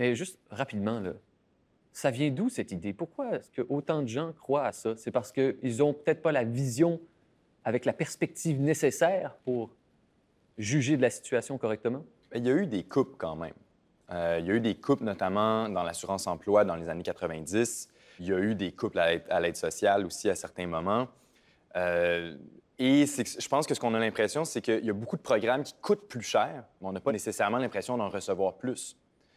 Mais 0.00 0.14
juste 0.14 0.38
rapidement, 0.50 1.02
ça 1.92 2.10
vient 2.10 2.30
d'où 2.30 2.48
cette 2.48 2.72
idée? 2.72 2.94
Pourquoi 2.94 3.34
est-ce 3.34 3.50
que 3.50 3.60
autant 3.68 4.00
de 4.00 4.08
gens 4.08 4.32
croient 4.32 4.64
à 4.64 4.72
ça? 4.72 4.96
C'est 4.96 5.10
parce 5.10 5.30
qu'ils 5.30 5.76
n'ont 5.76 5.92
peut-être 5.92 6.22
pas 6.22 6.32
la 6.32 6.42
vision 6.42 6.98
avec 7.66 7.84
la 7.84 7.92
perspective 7.92 8.58
nécessaire 8.62 9.36
pour 9.44 9.68
juger 10.56 10.96
de 10.96 11.02
la 11.02 11.10
situation 11.10 11.58
correctement? 11.58 12.02
Il 12.34 12.46
y 12.46 12.50
a 12.50 12.54
eu 12.54 12.66
des 12.66 12.82
coupes 12.82 13.16
quand 13.18 13.36
même. 13.36 13.52
Euh, 14.10 14.38
il 14.40 14.46
y 14.46 14.50
a 14.50 14.54
eu 14.54 14.60
des 14.60 14.74
coupes 14.74 15.02
notamment 15.02 15.68
dans 15.68 15.82
l'assurance-emploi 15.82 16.64
dans 16.64 16.76
les 16.76 16.88
années 16.88 17.02
90. 17.02 17.90
Il 18.20 18.26
y 18.26 18.32
a 18.32 18.38
eu 18.38 18.54
des 18.54 18.72
coupes 18.72 18.96
à 18.96 19.40
l'aide 19.40 19.56
sociale 19.56 20.06
aussi 20.06 20.30
à 20.30 20.34
certains 20.34 20.66
moments. 20.66 21.08
Euh, 21.76 22.38
et 22.78 23.04
je 23.04 23.48
pense 23.48 23.66
que 23.66 23.74
ce 23.74 23.80
qu'on 23.80 23.92
a 23.92 23.98
l'impression, 23.98 24.46
c'est 24.46 24.62
qu'il 24.62 24.82
y 24.82 24.88
a 24.88 24.94
beaucoup 24.94 25.18
de 25.18 25.22
programmes 25.22 25.62
qui 25.62 25.74
coûtent 25.82 26.08
plus 26.08 26.22
cher, 26.22 26.64
mais 26.80 26.88
on 26.88 26.92
n'a 26.92 27.00
pas 27.00 27.12
nécessairement 27.12 27.58
l'impression 27.58 27.98
d'en 27.98 28.08
recevoir 28.08 28.54
plus. 28.54 28.96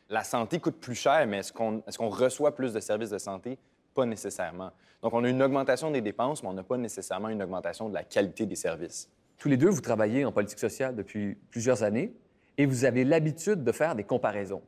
La 0.10 0.24
santé 0.24 0.60
coûte 0.60 0.80
plus 0.80 0.96
cher, 0.96 1.26
mais 1.28 1.40
est-ce 1.40 1.54
qu'on 1.54 1.80
est 1.80 1.98
reçoit 2.00 2.56
plus 2.56 2.74
de 2.74 2.80
services 2.80 3.10
de 3.10 3.18
santé? 3.18 3.58
Pas 3.94 4.06
nécessairement. 4.06 4.72
Donc, 5.02 5.14
on 5.14 5.24
a 5.24 5.30
une 5.30 5.42
augmentation 5.42 5.92
des 5.92 6.02
dépenses, 6.02 6.44
mais 6.44 6.50
on 6.50 6.54
n'a 6.54 6.64
pas 6.64 6.78
nécessairement 6.78 7.30
une 7.30 7.42
augmentation 7.42 7.90
de 7.90 7.94
la 7.94 8.04
qualité 8.04 8.46
des 8.46 8.56
services. 8.56 9.10
Tous 9.38 9.50
les 9.50 9.58
deux, 9.58 9.70
vous 9.70 9.82
travaillez 9.82 10.24
en 10.26 10.32
politique 10.32 10.60
sociale 10.60 10.96
depuis 10.96 11.36
plusieurs 11.50 11.84
années 11.84 12.14
et 12.58 12.66
vous 12.66 12.86
avez 12.86 13.04
l'habitude 13.04 13.64
de 13.64 13.72
faire 13.72 13.96
des 13.96 14.04
comparaisons. 14.04 14.62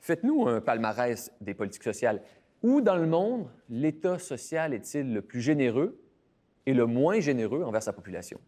Faites-nous 0.00 0.46
un 0.46 0.60
palmarès 0.60 1.32
des 1.40 1.54
politiques 1.54 1.84
sociales. 1.84 2.20
Où 2.62 2.80
dans 2.80 2.96
le 2.96 3.06
monde 3.06 3.48
l'État 3.70 4.18
social 4.18 4.74
est-il 4.74 5.14
le 5.14 5.22
plus 5.22 5.40
généreux 5.40 5.98
et 6.66 6.74
le 6.74 6.86
moins 6.86 7.20
généreux 7.20 7.62
envers 7.62 7.82
sa 7.82 7.92
population? 7.92 8.40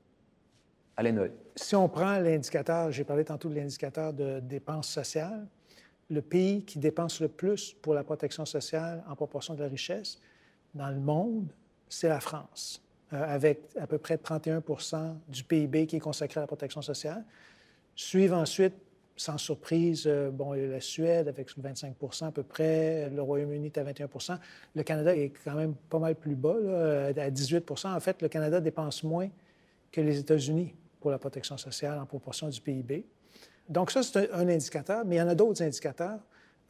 Alain 0.97 1.13
Noël. 1.13 1.33
Si 1.57 1.75
on 1.77 1.89
prend 1.89 2.19
l'indicateur, 2.19 2.91
j'ai 2.91 3.05
parlé 3.05 3.25
tantôt 3.25 3.49
de 3.49 3.55
l'indicateur 3.55 4.13
de 4.13 4.41
dépenses 4.41 4.89
sociales, 4.89 5.47
le 6.11 6.23
pays 6.23 6.65
qui 6.65 6.79
dépense 6.79 7.21
le 7.21 7.29
plus 7.29 7.73
pour 7.81 7.95
la 7.95 8.03
protection 8.03 8.45
sociale 8.45 9.03
en 9.09 9.15
proportion 9.15 9.55
de 9.55 9.63
la 9.63 9.69
richesse 9.69 10.19
dans 10.75 10.89
le 10.89 10.99
monde, 10.99 11.49
c'est 11.89 12.09
la 12.09 12.21
France, 12.21 12.83
euh, 13.13 13.23
avec 13.23 13.61
à 13.79 13.87
peu 13.87 13.99
près 13.99 14.17
31% 14.17 15.15
du 15.29 15.45
PIB 15.45 15.87
qui 15.87 15.97
est 15.97 16.01
consacré 16.01 16.39
à 16.39 16.43
la 16.43 16.47
protection 16.47 16.83
sociale. 16.83 17.25
Suivent 17.95 18.35
ensuite, 18.35 18.75
sans 19.17 19.39
surprise, 19.39 20.05
euh, 20.07 20.31
bon, 20.31 20.53
la 20.53 20.81
Suède 20.81 21.29
avec 21.29 21.57
25 21.57 21.95
à 22.23 22.31
peu 22.31 22.43
près, 22.43 23.09
le 23.11 23.23
Royaume-Uni 23.23 23.67
est 23.67 23.79
à 23.79 23.85
21% 23.85 24.39
Le 24.75 24.83
Canada 24.83 25.15
est 25.15 25.33
quand 25.45 25.55
même 25.55 25.75
pas 25.75 25.99
mal 25.99 26.15
plus 26.15 26.35
bas, 26.35 26.57
à 27.09 27.31
18% 27.31 27.95
En 27.95 28.01
fait, 28.01 28.21
le 28.23 28.29
Canada 28.29 28.61
dépense 28.61 29.03
moins 29.05 29.29
que 29.93 30.01
les 30.01 30.19
États-Unis 30.19 30.75
pour 31.01 31.11
la 31.11 31.19
protection 31.19 31.57
sociale 31.57 31.99
en 31.99 32.07
proportion 32.07 32.49
du 32.49 32.61
PIB. 32.61 33.05
Donc 33.71 33.93
ça, 33.93 34.03
c'est 34.03 34.31
un, 34.33 34.49
indicateur, 34.49 35.05
mais 35.05 35.17
il 35.17 35.19
y 35.19 35.23
en 35.23 35.29
a 35.29 35.35
d'autres 35.35 35.63
indicateurs. 35.63 36.19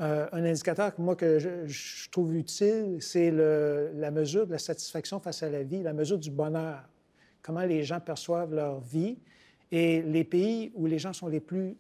Euh, 0.00 0.26
un 0.32 0.44
indicateur 0.44 0.94
que 0.94 1.00
moi 1.00 1.16
que 1.16 1.38
je, 1.38 2.10
trouve 2.10 2.34
utile, 2.36 2.98
c'est 3.00 3.30
la 3.30 4.10
mesure 4.10 4.46
de 4.46 4.52
la 4.52 4.58
satisfaction 4.58 5.18
face 5.18 5.42
à 5.42 5.50
la 5.50 5.62
vie, 5.62 5.82
la 5.82 5.92
mesure 5.92 6.18
du 6.18 6.30
bonheur, 6.30 6.88
comment 7.42 7.64
les 7.64 7.82
gens 7.82 8.00
perçoivent 8.00 8.54
leur 8.54 8.80
vie. 8.80 9.18
Et 9.72 10.02
les 10.02 10.24
pays 10.24 10.72
où 10.74 10.86
les 10.86 10.98
gens 10.98 11.12
sont 11.12 11.28
les 11.28 11.40
plus 11.40 11.76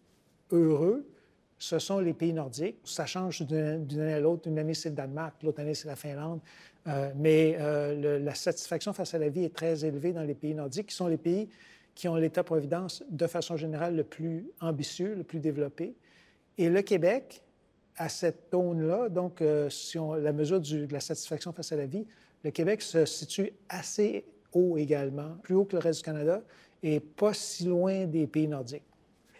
heureux, 0.52 1.06
ce 1.58 1.78
sont 1.78 1.98
les 1.98 2.14
pays 2.14 2.32
nordiques. 2.32 2.78
Ça 2.84 3.04
change 3.04 3.42
d'une 3.42 4.00
année 4.00 4.14
à 4.14 4.20
l'autre. 4.20 4.48
Une 4.48 4.58
année, 4.58 4.74
c'est 4.74 4.88
le 4.88 4.94
Danemark, 4.94 5.42
l'autre 5.42 5.60
année, 5.60 5.74
c'est 5.74 5.88
la 5.88 5.96
Finlande. 5.96 6.40
Euh, 6.86 7.10
mais 7.16 7.56
euh, 7.58 8.18
la 8.20 8.34
satisfaction 8.34 8.94
face 8.94 9.12
à 9.12 9.18
la 9.18 9.28
vie 9.28 9.44
est 9.44 9.54
très 9.54 9.84
élevée 9.84 10.12
dans 10.12 10.22
les 10.22 10.34
pays 10.34 10.54
nordiques, 10.54 10.86
qui 10.86 10.94
sont 10.94 11.08
les 11.08 11.18
pays 11.18 11.48
qui 12.00 12.08
ont 12.08 12.16
l'État-providence 12.16 13.04
de 13.10 13.26
façon 13.26 13.56
générale 13.56 13.94
le 13.94 14.04
plus 14.04 14.48
ambitieux, 14.62 15.14
le 15.14 15.22
plus 15.22 15.38
développé. 15.38 15.94
Et 16.56 16.70
le 16.70 16.80
Québec, 16.80 17.42
à 17.94 18.08
cette 18.08 18.48
zone-là, 18.54 19.10
donc 19.10 19.42
euh, 19.42 19.68
si 19.68 19.98
on, 19.98 20.14
la 20.14 20.32
mesure 20.32 20.62
de 20.62 20.90
la 20.90 21.00
satisfaction 21.00 21.52
face 21.52 21.72
à 21.72 21.76
la 21.76 21.84
vie, 21.84 22.06
le 22.42 22.52
Québec 22.52 22.80
se 22.80 23.04
situe 23.04 23.52
assez 23.68 24.24
haut 24.54 24.78
également, 24.78 25.36
plus 25.42 25.54
haut 25.54 25.66
que 25.66 25.76
le 25.76 25.82
reste 25.82 25.98
du 25.98 26.04
Canada 26.06 26.40
et 26.82 27.00
pas 27.00 27.34
si 27.34 27.66
loin 27.66 28.06
des 28.06 28.26
pays 28.26 28.48
nordiques. 28.48 28.88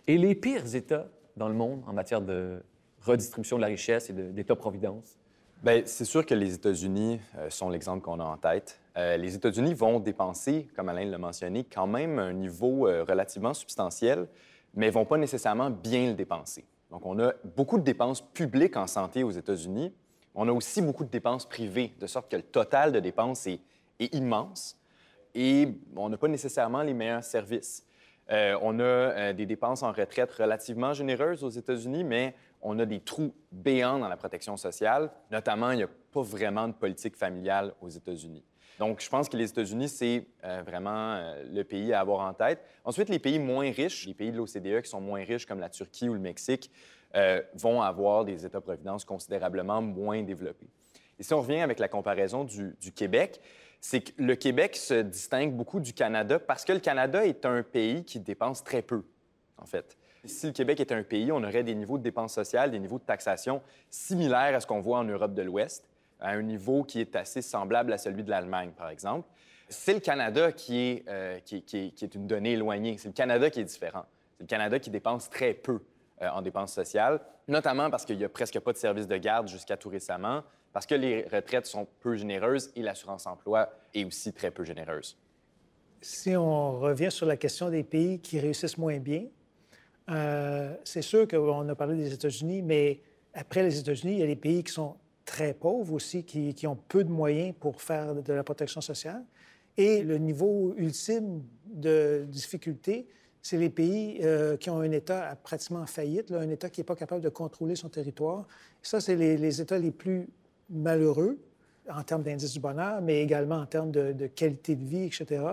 Et 0.06 0.18
les 0.18 0.34
pires 0.34 0.74
États 0.74 1.08
dans 1.38 1.48
le 1.48 1.54
monde 1.54 1.82
en 1.86 1.94
matière 1.94 2.20
de 2.20 2.62
redistribution 3.00 3.56
de 3.56 3.62
la 3.62 3.68
richesse 3.68 4.10
et 4.10 4.12
d'État-providence? 4.12 5.16
Bien, 5.62 5.82
c'est 5.84 6.06
sûr 6.06 6.24
que 6.24 6.32
les 6.32 6.54
États-Unis 6.54 7.20
euh, 7.36 7.50
sont 7.50 7.68
l'exemple 7.68 8.00
qu'on 8.00 8.18
a 8.18 8.24
en 8.24 8.38
tête. 8.38 8.80
Euh, 8.96 9.18
les 9.18 9.34
États-Unis 9.34 9.74
vont 9.74 10.00
dépenser, 10.00 10.66
comme 10.74 10.88
Alain 10.88 11.04
l'a 11.04 11.18
mentionné, 11.18 11.64
quand 11.64 11.86
même 11.86 12.18
un 12.18 12.32
niveau 12.32 12.88
euh, 12.88 13.04
relativement 13.06 13.52
substantiel, 13.52 14.26
mais 14.72 14.86
ne 14.86 14.92
vont 14.92 15.04
pas 15.04 15.18
nécessairement 15.18 15.68
bien 15.68 16.06
le 16.06 16.14
dépenser. 16.14 16.64
Donc, 16.90 17.04
on 17.04 17.18
a 17.18 17.34
beaucoup 17.54 17.76
de 17.76 17.82
dépenses 17.82 18.22
publiques 18.22 18.78
en 18.78 18.86
santé 18.86 19.22
aux 19.22 19.32
États-Unis. 19.32 19.92
On 20.34 20.48
a 20.48 20.52
aussi 20.52 20.80
beaucoup 20.80 21.04
de 21.04 21.10
dépenses 21.10 21.46
privées, 21.46 21.92
de 22.00 22.06
sorte 22.06 22.30
que 22.30 22.36
le 22.36 22.42
total 22.42 22.90
de 22.90 23.00
dépenses 23.00 23.46
est 23.46 23.60
immense 24.14 24.78
et 25.34 25.68
on 25.94 26.08
n'a 26.08 26.16
pas 26.16 26.28
nécessairement 26.28 26.82
les 26.82 26.94
meilleurs 26.94 27.22
services. 27.22 27.84
On 28.62 28.78
a 28.78 29.32
des 29.32 29.44
dépenses 29.44 29.82
en 29.82 29.90
retraite 29.90 30.30
relativement 30.30 30.92
généreuses 30.92 31.42
aux 31.42 31.50
États-Unis, 31.50 32.04
mais 32.04 32.34
on 32.62 32.78
a 32.78 32.86
des 32.86 33.00
trous 33.00 33.34
béants 33.52 33.98
dans 33.98 34.08
la 34.08 34.16
protection 34.16 34.56
sociale. 34.56 35.10
Notamment, 35.30 35.70
il 35.72 35.78
n'y 35.78 35.82
a 35.82 35.88
pas 36.12 36.22
vraiment 36.22 36.68
de 36.68 36.74
politique 36.74 37.16
familiale 37.16 37.74
aux 37.80 37.88
États-Unis. 37.88 38.44
Donc, 38.78 39.02
je 39.02 39.10
pense 39.10 39.28
que 39.28 39.36
les 39.36 39.50
États-Unis, 39.50 39.88
c'est 39.90 40.26
euh, 40.42 40.62
vraiment 40.64 41.14
euh, 41.14 41.44
le 41.52 41.64
pays 41.64 41.92
à 41.92 42.00
avoir 42.00 42.26
en 42.26 42.32
tête. 42.32 42.64
Ensuite, 42.84 43.10
les 43.10 43.18
pays 43.18 43.38
moins 43.38 43.70
riches, 43.70 44.06
les 44.06 44.14
pays 44.14 44.32
de 44.32 44.38
l'OCDE 44.38 44.80
qui 44.82 44.88
sont 44.88 45.02
moins 45.02 45.22
riches, 45.22 45.44
comme 45.44 45.60
la 45.60 45.68
Turquie 45.68 46.08
ou 46.08 46.14
le 46.14 46.20
Mexique, 46.20 46.70
euh, 47.14 47.42
vont 47.54 47.82
avoir 47.82 48.24
des 48.24 48.46
États-providence 48.46 49.04
considérablement 49.04 49.82
moins 49.82 50.22
développés. 50.22 50.70
Et 51.18 51.22
si 51.22 51.34
on 51.34 51.42
revient 51.42 51.60
avec 51.60 51.78
la 51.78 51.88
comparaison 51.88 52.44
du, 52.44 52.74
du 52.80 52.92
Québec, 52.92 53.42
c'est 53.82 54.00
que 54.00 54.12
le 54.16 54.34
Québec 54.34 54.76
se 54.76 55.02
distingue 55.02 55.52
beaucoup 55.52 55.80
du 55.80 55.92
Canada 55.92 56.38
parce 56.38 56.64
que 56.64 56.72
le 56.72 56.80
Canada 56.80 57.26
est 57.26 57.44
un 57.44 57.62
pays 57.62 58.04
qui 58.04 58.18
dépense 58.18 58.64
très 58.64 58.80
peu, 58.80 59.04
en 59.58 59.66
fait. 59.66 59.98
Si 60.24 60.46
le 60.46 60.52
Québec 60.52 60.80
était 60.80 60.94
un 60.94 61.02
pays, 61.02 61.32
on 61.32 61.42
aurait 61.42 61.62
des 61.62 61.74
niveaux 61.74 61.98
de 61.98 62.02
dépenses 62.02 62.34
sociales, 62.34 62.70
des 62.70 62.78
niveaux 62.78 62.98
de 62.98 63.04
taxation 63.04 63.62
similaires 63.88 64.54
à 64.54 64.60
ce 64.60 64.66
qu'on 64.66 64.80
voit 64.80 64.98
en 64.98 65.04
Europe 65.04 65.34
de 65.34 65.42
l'Ouest, 65.42 65.88
à 66.20 66.30
un 66.30 66.42
niveau 66.42 66.84
qui 66.84 67.00
est 67.00 67.16
assez 67.16 67.40
semblable 67.40 67.92
à 67.92 67.98
celui 67.98 68.22
de 68.22 68.30
l'Allemagne, 68.30 68.72
par 68.76 68.90
exemple. 68.90 69.26
C'est 69.68 69.94
le 69.94 70.00
Canada 70.00 70.52
qui 70.52 70.78
est, 70.78 71.04
euh, 71.08 71.38
une 72.14 72.26
donnée 72.26 72.52
éloignée. 72.52 72.98
C'est 72.98 73.08
le 73.08 73.14
Canada 73.14 73.48
qui 73.48 73.60
est 73.60 73.64
différent. 73.64 74.04
C'est 74.36 74.42
le 74.42 74.48
Canada 74.48 74.78
qui 74.78 74.90
dépense 74.90 75.30
très 75.30 75.54
peu 75.54 75.80
euh, 76.22 76.28
en 76.28 76.42
dépenses 76.42 76.74
sociales, 76.74 77.20
notamment 77.48 77.88
parce 77.88 78.04
qu'il 78.04 78.18
n'y 78.18 78.24
a 78.24 78.28
presque 78.28 78.58
pas 78.60 78.72
de 78.72 78.78
service 78.78 79.06
de 79.06 79.16
garde 79.16 79.48
jusqu'à 79.48 79.76
tout 79.76 79.88
récemment, 79.88 80.42
parce 80.72 80.86
que 80.86 80.94
les 80.94 81.22
retraites 81.32 81.66
sont 81.66 81.86
peu 82.00 82.16
généreuses 82.16 82.70
et 82.76 82.82
l'assurance 82.82 83.26
emploi 83.26 83.70
est 83.94 84.04
aussi 84.04 84.32
très 84.32 84.50
peu 84.50 84.64
généreuse. 84.64 85.16
Si 86.02 86.36
on 86.36 86.78
revient 86.78 87.10
sur 87.10 87.26
la 87.26 87.36
question 87.36 87.70
des 87.70 87.84
pays 87.84 88.20
qui 88.20 88.38
réussissent 88.40 88.78
moins 88.78 88.98
bien, 88.98 89.24
euh, 90.08 90.74
c'est 90.84 91.02
sûr 91.02 91.28
qu'on 91.28 91.68
a 91.68 91.74
parlé 91.74 91.96
des 91.96 92.12
États-Unis, 92.12 92.62
mais 92.62 93.00
après 93.34 93.62
les 93.62 93.78
États-Unis, 93.78 94.14
il 94.14 94.18
y 94.18 94.22
a 94.22 94.26
des 94.26 94.36
pays 94.36 94.64
qui 94.64 94.72
sont 94.72 94.96
très 95.24 95.54
pauvres 95.54 95.94
aussi, 95.94 96.24
qui, 96.24 96.66
ont 96.66 96.78
peu 96.88 97.04
de 97.04 97.10
moyens 97.10 97.54
pour 97.58 97.80
faire 97.80 98.14
de 98.14 98.32
la 98.32 98.42
protection 98.42 98.80
sociale. 98.80 99.24
Et 99.76 100.02
le 100.02 100.18
niveau 100.18 100.74
ultime 100.76 101.42
de 101.66 102.24
difficulté, 102.28 103.06
c'est 103.40 103.56
les 103.56 103.70
pays 103.70 104.18
euh, 104.22 104.56
qui 104.56 104.68
ont 104.70 104.80
un 104.80 104.90
État 104.90 105.36
pratiquement 105.42 105.80
en 105.80 105.86
faillite, 105.86 106.30
là, 106.30 106.40
un 106.40 106.50
État 106.50 106.68
qui 106.68 106.80
n'est 106.80 106.84
pas 106.84 106.96
capable 106.96 107.22
de 107.22 107.28
contrôler 107.28 107.76
son 107.76 107.88
territoire. 107.88 108.46
Ça, 108.82 109.00
c'est 109.00 109.16
les, 109.16 109.60
États 109.60 109.78
les 109.78 109.92
plus 109.92 110.28
malheureux 110.68 111.38
en 111.88 112.02
termes 112.02 112.22
d'indice 112.22 112.52
du 112.52 112.60
bonheur, 112.60 113.00
mais 113.00 113.22
également 113.22 113.56
en 113.56 113.66
termes 113.66 113.90
de, 113.90 114.26
qualité 114.26 114.76
de 114.76 114.84
vie, 114.84 115.04
etc. 115.04 115.44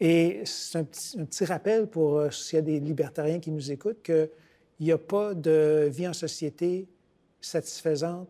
Et 0.00 0.42
c'est 0.44 0.78
un 0.78 0.84
petit, 0.84 1.44
rappel 1.44 1.86
pour 1.86 2.18
euh, 2.18 2.30
s'il 2.30 2.56
y 2.56 2.58
a 2.58 2.62
des 2.62 2.80
libertariens 2.80 3.38
qui 3.38 3.50
nous 3.50 3.70
écoutent 3.70 4.02
qu'il 4.02 4.30
n'y 4.80 4.92
a 4.92 4.98
pas 4.98 5.34
de 5.34 5.90
vie 5.92 6.08
en 6.08 6.14
société 6.14 6.88
satisfaisante 7.40 8.28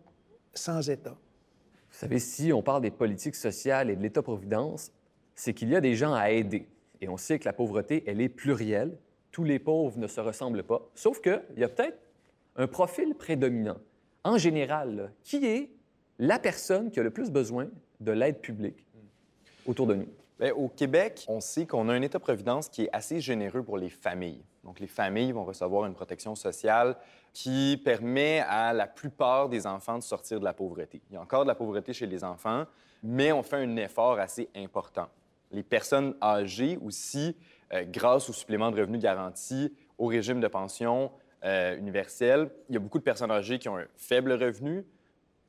sans 0.52 0.88
État. 0.90 1.16
Vous 1.90 1.98
savez, 1.98 2.18
si 2.18 2.52
on 2.52 2.62
parle 2.62 2.82
des 2.82 2.90
politiques 2.90 3.36
sociales 3.36 3.90
et 3.90 3.96
de 3.96 4.02
l'État-providence, 4.02 4.90
c'est 5.34 5.54
qu'il 5.54 5.68
y 5.68 5.76
a 5.76 5.80
des 5.80 5.94
gens 5.94 6.12
à 6.12 6.30
aider. 6.30 6.66
Et 7.00 7.08
on 7.08 7.16
sait 7.16 7.38
que 7.38 7.44
la 7.44 7.52
pauvreté, 7.52 8.04
elle 8.06 8.20
est 8.20 8.28
plurielle. 8.28 8.96
Tous 9.30 9.44
les 9.44 9.58
pauvres 9.58 9.98
ne 9.98 10.06
se 10.06 10.20
ressemblent 10.20 10.62
pas. 10.62 10.88
Sauf 10.94 11.20
qu'il 11.20 11.40
y 11.56 11.64
a 11.64 11.68
peut-être 11.68 11.98
un 12.56 12.66
profil 12.66 13.14
prédominant. 13.14 13.78
En 14.24 14.38
général, 14.38 15.12
qui 15.22 15.46
est 15.46 15.70
la 16.20 16.38
personne 16.38 16.90
qui 16.90 17.00
a 17.00 17.02
le 17.02 17.10
plus 17.10 17.30
besoin 17.30 17.68
de 17.98 18.12
l'aide 18.12 18.40
publique 18.40 18.86
autour 19.66 19.86
de 19.86 19.94
nous? 19.94 20.08
Bien, 20.38 20.52
au 20.52 20.68
Québec, 20.68 21.24
on 21.28 21.40
sait 21.40 21.66
qu'on 21.66 21.88
a 21.88 21.94
un 21.94 22.02
État-providence 22.02 22.68
qui 22.68 22.82
est 22.82 22.90
assez 22.92 23.20
généreux 23.20 23.62
pour 23.62 23.78
les 23.78 23.88
familles. 23.88 24.44
Donc, 24.62 24.80
les 24.80 24.86
familles 24.86 25.32
vont 25.32 25.44
recevoir 25.44 25.86
une 25.86 25.94
protection 25.94 26.34
sociale 26.34 26.96
qui 27.32 27.80
permet 27.82 28.40
à 28.40 28.74
la 28.74 28.86
plupart 28.86 29.48
des 29.48 29.66
enfants 29.66 29.96
de 29.96 30.02
sortir 30.02 30.38
de 30.40 30.44
la 30.44 30.52
pauvreté. 30.52 31.00
Il 31.08 31.14
y 31.14 31.16
a 31.16 31.22
encore 31.22 31.44
de 31.44 31.48
la 31.48 31.54
pauvreté 31.54 31.94
chez 31.94 32.06
les 32.06 32.22
enfants, 32.22 32.66
mais 33.02 33.32
on 33.32 33.42
fait 33.42 33.56
un 33.56 33.76
effort 33.76 34.18
assez 34.18 34.50
important. 34.54 35.08
Les 35.50 35.62
personnes 35.62 36.14
âgées 36.22 36.78
aussi, 36.84 37.34
euh, 37.72 37.84
grâce 37.84 38.28
au 38.28 38.34
supplément 38.34 38.70
de 38.70 38.78
revenus 38.78 39.00
garanti, 39.00 39.74
au 39.96 40.06
régime 40.06 40.40
de 40.40 40.48
pension 40.48 41.12
euh, 41.44 41.78
universel, 41.78 42.50
il 42.68 42.74
y 42.74 42.76
a 42.76 42.80
beaucoup 42.80 42.98
de 42.98 43.04
personnes 43.04 43.30
âgées 43.30 43.58
qui 43.58 43.70
ont 43.70 43.78
un 43.78 43.86
faible 43.96 44.32
revenu, 44.32 44.84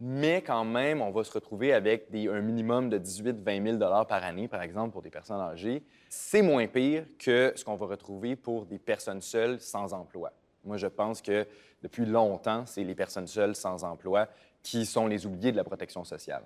mais 0.03 0.41
quand 0.41 0.65
même, 0.65 0.99
on 0.99 1.11
va 1.11 1.23
se 1.23 1.31
retrouver 1.31 1.73
avec 1.73 2.07
un 2.11 2.41
minimum 2.41 2.89
de 2.89 2.97
18-20 2.97 3.77
000 3.79 4.05
par 4.05 4.23
année, 4.23 4.47
par 4.47 4.63
exemple, 4.63 4.93
pour 4.93 5.03
des 5.03 5.11
personnes 5.11 5.39
âgées. 5.39 5.83
C'est 6.09 6.41
moins 6.41 6.65
pire 6.65 7.05
que 7.19 7.53
ce 7.55 7.63
qu'on 7.63 7.75
va 7.75 7.85
retrouver 7.85 8.35
pour 8.35 8.65
des 8.65 8.79
personnes 8.79 9.21
seules 9.21 9.61
sans 9.61 9.93
emploi. 9.93 10.33
Moi, 10.65 10.77
je 10.77 10.87
pense 10.87 11.21
que 11.21 11.45
depuis 11.83 12.07
longtemps, 12.07 12.65
c'est 12.65 12.83
les 12.83 12.95
personnes 12.95 13.27
seules 13.27 13.55
sans 13.55 13.83
emploi 13.83 14.27
qui 14.63 14.87
sont 14.87 15.05
les 15.05 15.27
oubliés 15.27 15.51
de 15.51 15.57
la 15.57 15.63
protection 15.63 16.03
sociale. 16.03 16.41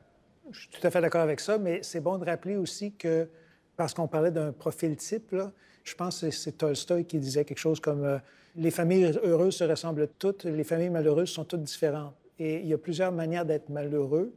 Je 0.51 0.59
suis 0.59 0.69
tout 0.69 0.85
à 0.85 0.91
fait 0.91 0.99
d'accord 0.99 1.21
avec 1.21 1.39
ça, 1.39 1.57
mais 1.57 1.81
c'est 1.81 2.01
bon 2.01 2.17
de 2.17 2.25
rappeler 2.25 2.57
aussi 2.57 2.91
que, 2.91 3.29
parce 3.77 3.93
qu'on 3.93 4.09
parlait 4.09 4.31
d'un 4.31 4.51
profil 4.51 4.97
type, 4.97 5.33
je 5.85 5.95
pense 5.95 6.19
que 6.19 6.29
c'est 6.29 6.57
Tolstoï 6.57 7.05
qui 7.05 7.19
disait 7.19 7.45
quelque 7.45 7.57
chose 7.57 7.79
comme 7.79 8.03
euh, 8.03 8.17
Les 8.57 8.71
familles 8.71 9.17
heureuses 9.23 9.55
se 9.55 9.63
ressemblent 9.63 10.09
toutes, 10.19 10.43
les 10.43 10.65
familles 10.65 10.89
malheureuses 10.89 11.29
sont 11.29 11.45
toutes 11.45 11.63
différentes. 11.63 12.15
Et 12.39 12.59
il 12.61 12.67
y 12.67 12.73
a 12.73 12.77
plusieurs 12.77 13.11
manières 13.11 13.45
d'être 13.45 13.69
malheureux. 13.69 14.33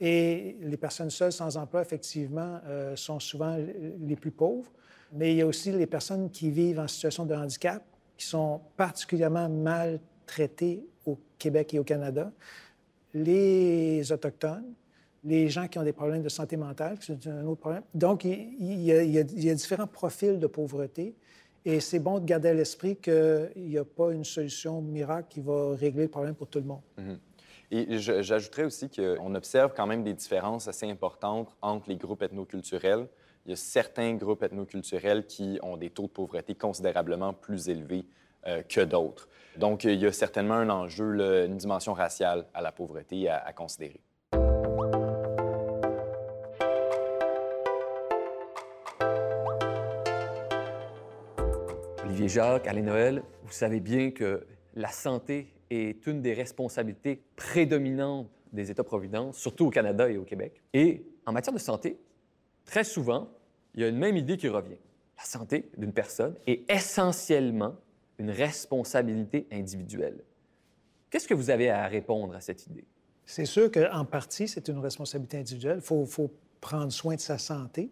Et 0.00 0.56
les 0.60 0.76
personnes 0.76 1.10
seules 1.10 1.32
sans 1.32 1.56
emploi, 1.56 1.82
effectivement, 1.82 2.58
euh, 2.66 2.96
sont 2.96 3.20
souvent 3.20 3.56
les 4.00 4.16
plus 4.16 4.30
pauvres. 4.32 4.70
Mais 5.12 5.32
il 5.32 5.36
y 5.36 5.42
a 5.42 5.46
aussi 5.46 5.70
les 5.70 5.86
personnes 5.86 6.30
qui 6.30 6.50
vivent 6.50 6.80
en 6.80 6.88
situation 6.88 7.26
de 7.26 7.34
handicap, 7.34 7.84
qui 8.16 8.26
sont 8.26 8.60
particulièrement 8.76 9.48
mal 9.48 10.00
traitées 10.26 10.84
au 11.06 11.18
Québec 11.38 11.74
et 11.74 11.78
au 11.78 11.84
Canada. 11.84 12.32
Les 13.14 14.10
Autochtones, 14.10 14.72
les 15.24 15.48
gens 15.48 15.68
qui 15.68 15.78
ont 15.78 15.82
des 15.82 15.92
problèmes 15.92 16.22
de 16.22 16.28
santé 16.28 16.56
mentale, 16.56 16.96
c'est 17.00 17.26
un 17.26 17.44
autre 17.46 17.60
problème. 17.60 17.82
Donc, 17.94 18.24
il 18.24 18.82
y, 18.82 18.92
a, 18.92 19.54
différents 19.54 19.86
profils 19.86 20.38
de 20.38 20.46
pauvreté. 20.46 21.14
Et 21.64 21.78
c'est 21.78 22.00
bon 22.00 22.18
de 22.18 22.24
garder 22.24 22.48
à 22.48 22.54
l'esprit 22.54 22.96
qu'il 22.96 23.52
n'y 23.56 23.78
a 23.78 23.84
pas 23.84 24.12
une 24.12 24.24
solution 24.24 24.80
miracle 24.82 25.28
qui 25.30 25.40
va 25.40 25.76
régler 25.76 26.04
le 26.04 26.08
problème 26.08 26.34
pour 26.34 26.48
tout 26.48 26.58
le 26.58 26.64
monde. 26.64 26.80
Mm 26.98 27.02
-hmm. 27.02 27.18
Et 27.74 27.98
j'ajouterais 27.98 28.64
aussi 28.64 28.90
qu'on 28.90 29.34
observe 29.34 29.72
quand 29.74 29.86
même 29.86 30.04
des 30.04 30.12
différences 30.12 30.68
assez 30.68 30.90
importantes 30.90 31.56
entre 31.62 31.88
les 31.88 31.96
groupes 31.96 32.20
ethnoculturels. 32.22 33.08
Il 33.46 33.50
y 33.50 33.52
a 33.54 33.56
certains 33.56 34.12
groupes 34.12 34.42
ethnoculturels 34.42 35.26
qui 35.26 35.58
ont 35.62 35.78
des 35.78 35.88
taux 35.88 36.02
de 36.02 36.08
pauvreté 36.08 36.54
considérablement 36.54 37.32
plus 37.32 37.70
élevés 37.70 38.04
euh, 38.46 38.62
que 38.62 38.82
d'autres. 38.82 39.26
Donc, 39.56 39.84
il 39.84 39.98
y 39.98 40.06
a 40.06 40.12
certainement 40.12 40.56
un 40.56 40.68
enjeu, 40.68 41.46
une 41.46 41.56
dimension 41.56 41.94
raciale 41.94 42.44
à 42.52 42.60
la 42.60 42.72
pauvreté 42.72 43.30
à, 43.30 43.38
à 43.38 43.54
considérer. 43.54 44.02
Olivier 52.04 52.28
Jacques, 52.28 52.66
Alain 52.66 52.82
Noël, 52.82 53.22
vous 53.44 53.52
savez 53.52 53.80
bien 53.80 54.10
que 54.10 54.46
la 54.74 54.88
santé 54.88 55.54
est 55.72 56.06
une 56.06 56.22
des 56.22 56.34
responsabilités 56.34 57.22
prédominantes 57.36 58.28
des 58.52 58.70
États-providence, 58.70 59.38
surtout 59.38 59.66
au 59.66 59.70
Canada 59.70 60.10
et 60.10 60.18
au 60.18 60.24
Québec. 60.24 60.60
Et 60.74 61.04
en 61.24 61.32
matière 61.32 61.54
de 61.54 61.58
santé, 61.58 61.98
très 62.64 62.84
souvent, 62.84 63.28
il 63.74 63.80
y 63.80 63.84
a 63.84 63.88
une 63.88 63.98
même 63.98 64.16
idée 64.16 64.36
qui 64.36 64.48
revient. 64.48 64.76
La 65.16 65.24
santé 65.24 65.70
d'une 65.78 65.92
personne 65.92 66.34
est 66.46 66.70
essentiellement 66.70 67.76
une 68.18 68.30
responsabilité 68.30 69.46
individuelle. 69.50 70.22
Qu'est-ce 71.10 71.28
que 71.28 71.34
vous 71.34 71.50
avez 71.50 71.70
à 71.70 71.86
répondre 71.86 72.34
à 72.34 72.40
cette 72.40 72.66
idée? 72.66 72.84
C'est 73.24 73.44
sûr 73.44 73.70
qu'en 73.70 74.04
partie, 74.04 74.48
c'est 74.48 74.68
une 74.68 74.78
responsabilité 74.78 75.38
individuelle. 75.38 75.78
Il 75.78 76.06
faut, 76.06 76.30
prendre 76.60 76.92
soin 76.92 77.16
de 77.16 77.20
sa 77.20 77.38
santé. 77.38 77.90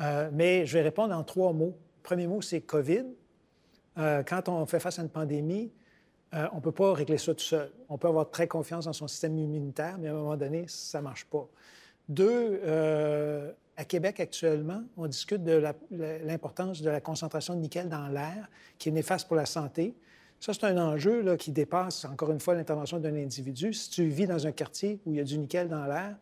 Euh, 0.00 0.30
mais 0.32 0.66
je 0.66 0.74
vais 0.74 0.82
répondre 0.82 1.12
en 1.12 1.24
trois 1.24 1.52
mots. 1.52 1.76
Premier 2.04 2.28
mot, 2.28 2.40
c'est 2.40 2.60
COVID. 2.60 3.06
Euh, 3.98 4.22
quand 4.22 4.48
on 4.48 4.64
fait 4.66 4.78
face 4.78 5.00
à 5.00 5.02
une 5.02 5.08
pandémie, 5.08 5.72
euh, 6.34 6.48
on 6.52 6.56
ne 6.56 6.60
peut 6.60 6.72
pas 6.72 6.92
régler 6.92 7.18
ça 7.18 7.34
tout 7.34 7.44
seul. 7.44 7.70
On 7.88 7.98
peut 7.98 8.08
avoir 8.08 8.30
très 8.30 8.48
confiance 8.48 8.86
dans 8.86 8.92
son 8.92 9.08
système 9.08 9.38
immunitaire, 9.38 9.96
mais 9.98 10.08
à 10.08 10.12
un 10.12 10.14
moment 10.14 10.36
donné, 10.36 10.64
ça 10.66 10.98
ne 10.98 11.04
marche 11.04 11.26
pas. 11.26 11.46
Deux, 12.08 12.60
euh, 12.64 13.52
à 13.76 13.84
Québec 13.84 14.20
actuellement, 14.20 14.82
on 14.96 15.06
discute 15.06 15.42
de 15.42 15.62
l'importance 16.24 16.82
de 16.82 16.90
la 16.90 17.00
concentration 17.00 17.54
de 17.54 17.60
nickel 17.60 17.88
dans 17.88 18.08
l'air, 18.08 18.48
qui 18.78 18.88
est 18.88 18.92
néfaste 18.92 19.28
pour 19.28 19.36
la 19.36 19.46
santé. 19.46 19.94
Ça, 20.40 20.52
c'est 20.52 20.64
un 20.64 20.76
enjeu 20.76 21.22
là, 21.22 21.36
qui 21.36 21.52
dépasse, 21.52 22.04
encore 22.04 22.30
une 22.30 22.40
fois, 22.40 22.54
l'intervention 22.54 22.98
d'un 22.98 23.14
individu. 23.14 23.72
Si 23.72 23.90
tu 23.90 24.06
vis 24.06 24.26
dans 24.26 24.46
un 24.46 24.52
quartier 24.52 25.00
où 25.06 25.12
il 25.12 25.16
y 25.16 25.20
a 25.20 25.24
du 25.24 25.38
nickel 25.38 25.68
dans 25.68 25.86
l'air, 25.86 26.16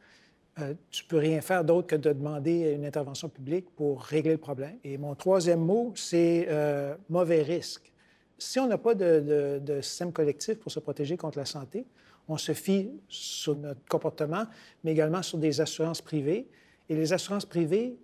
euh, 0.60 0.74
tu 0.90 1.04
peux 1.04 1.16
rien 1.16 1.40
faire 1.40 1.64
d'autre 1.64 1.88
que 1.88 1.96
de 1.96 2.12
demander 2.12 2.72
une 2.76 2.84
intervention 2.84 3.28
publique 3.28 3.70
pour 3.74 4.02
régler 4.02 4.32
le 4.32 4.38
problème. 4.38 4.76
Et 4.84 4.98
mon 4.98 5.14
troisième 5.14 5.60
mot, 5.60 5.92
c'est 5.96 6.46
euh, 6.50 6.94
mauvais 7.08 7.42
risque. 7.42 7.91
Si 8.38 8.58
on 8.58 8.66
n'a 8.66 8.78
pas 8.78 8.94
de, 8.94 9.20
de, 9.20 9.58
de, 9.60 9.80
système 9.80 10.12
collectif 10.12 10.58
pour 10.58 10.72
se 10.72 10.80
protéger 10.80 11.16
contre 11.16 11.38
la 11.38 11.44
santé, 11.44 11.86
on 12.28 12.36
se 12.36 12.52
fie 12.52 12.90
sur 13.08 13.56
notre 13.56 13.80
comportement, 13.88 14.44
mais 14.84 14.92
également 14.92 15.22
sur 15.22 15.38
des 15.38 15.60
assurances 15.60 16.02
privées. 16.02 16.48
Et 16.88 16.96
les 16.96 17.12
assurances 17.12 17.46
privées 17.46 17.96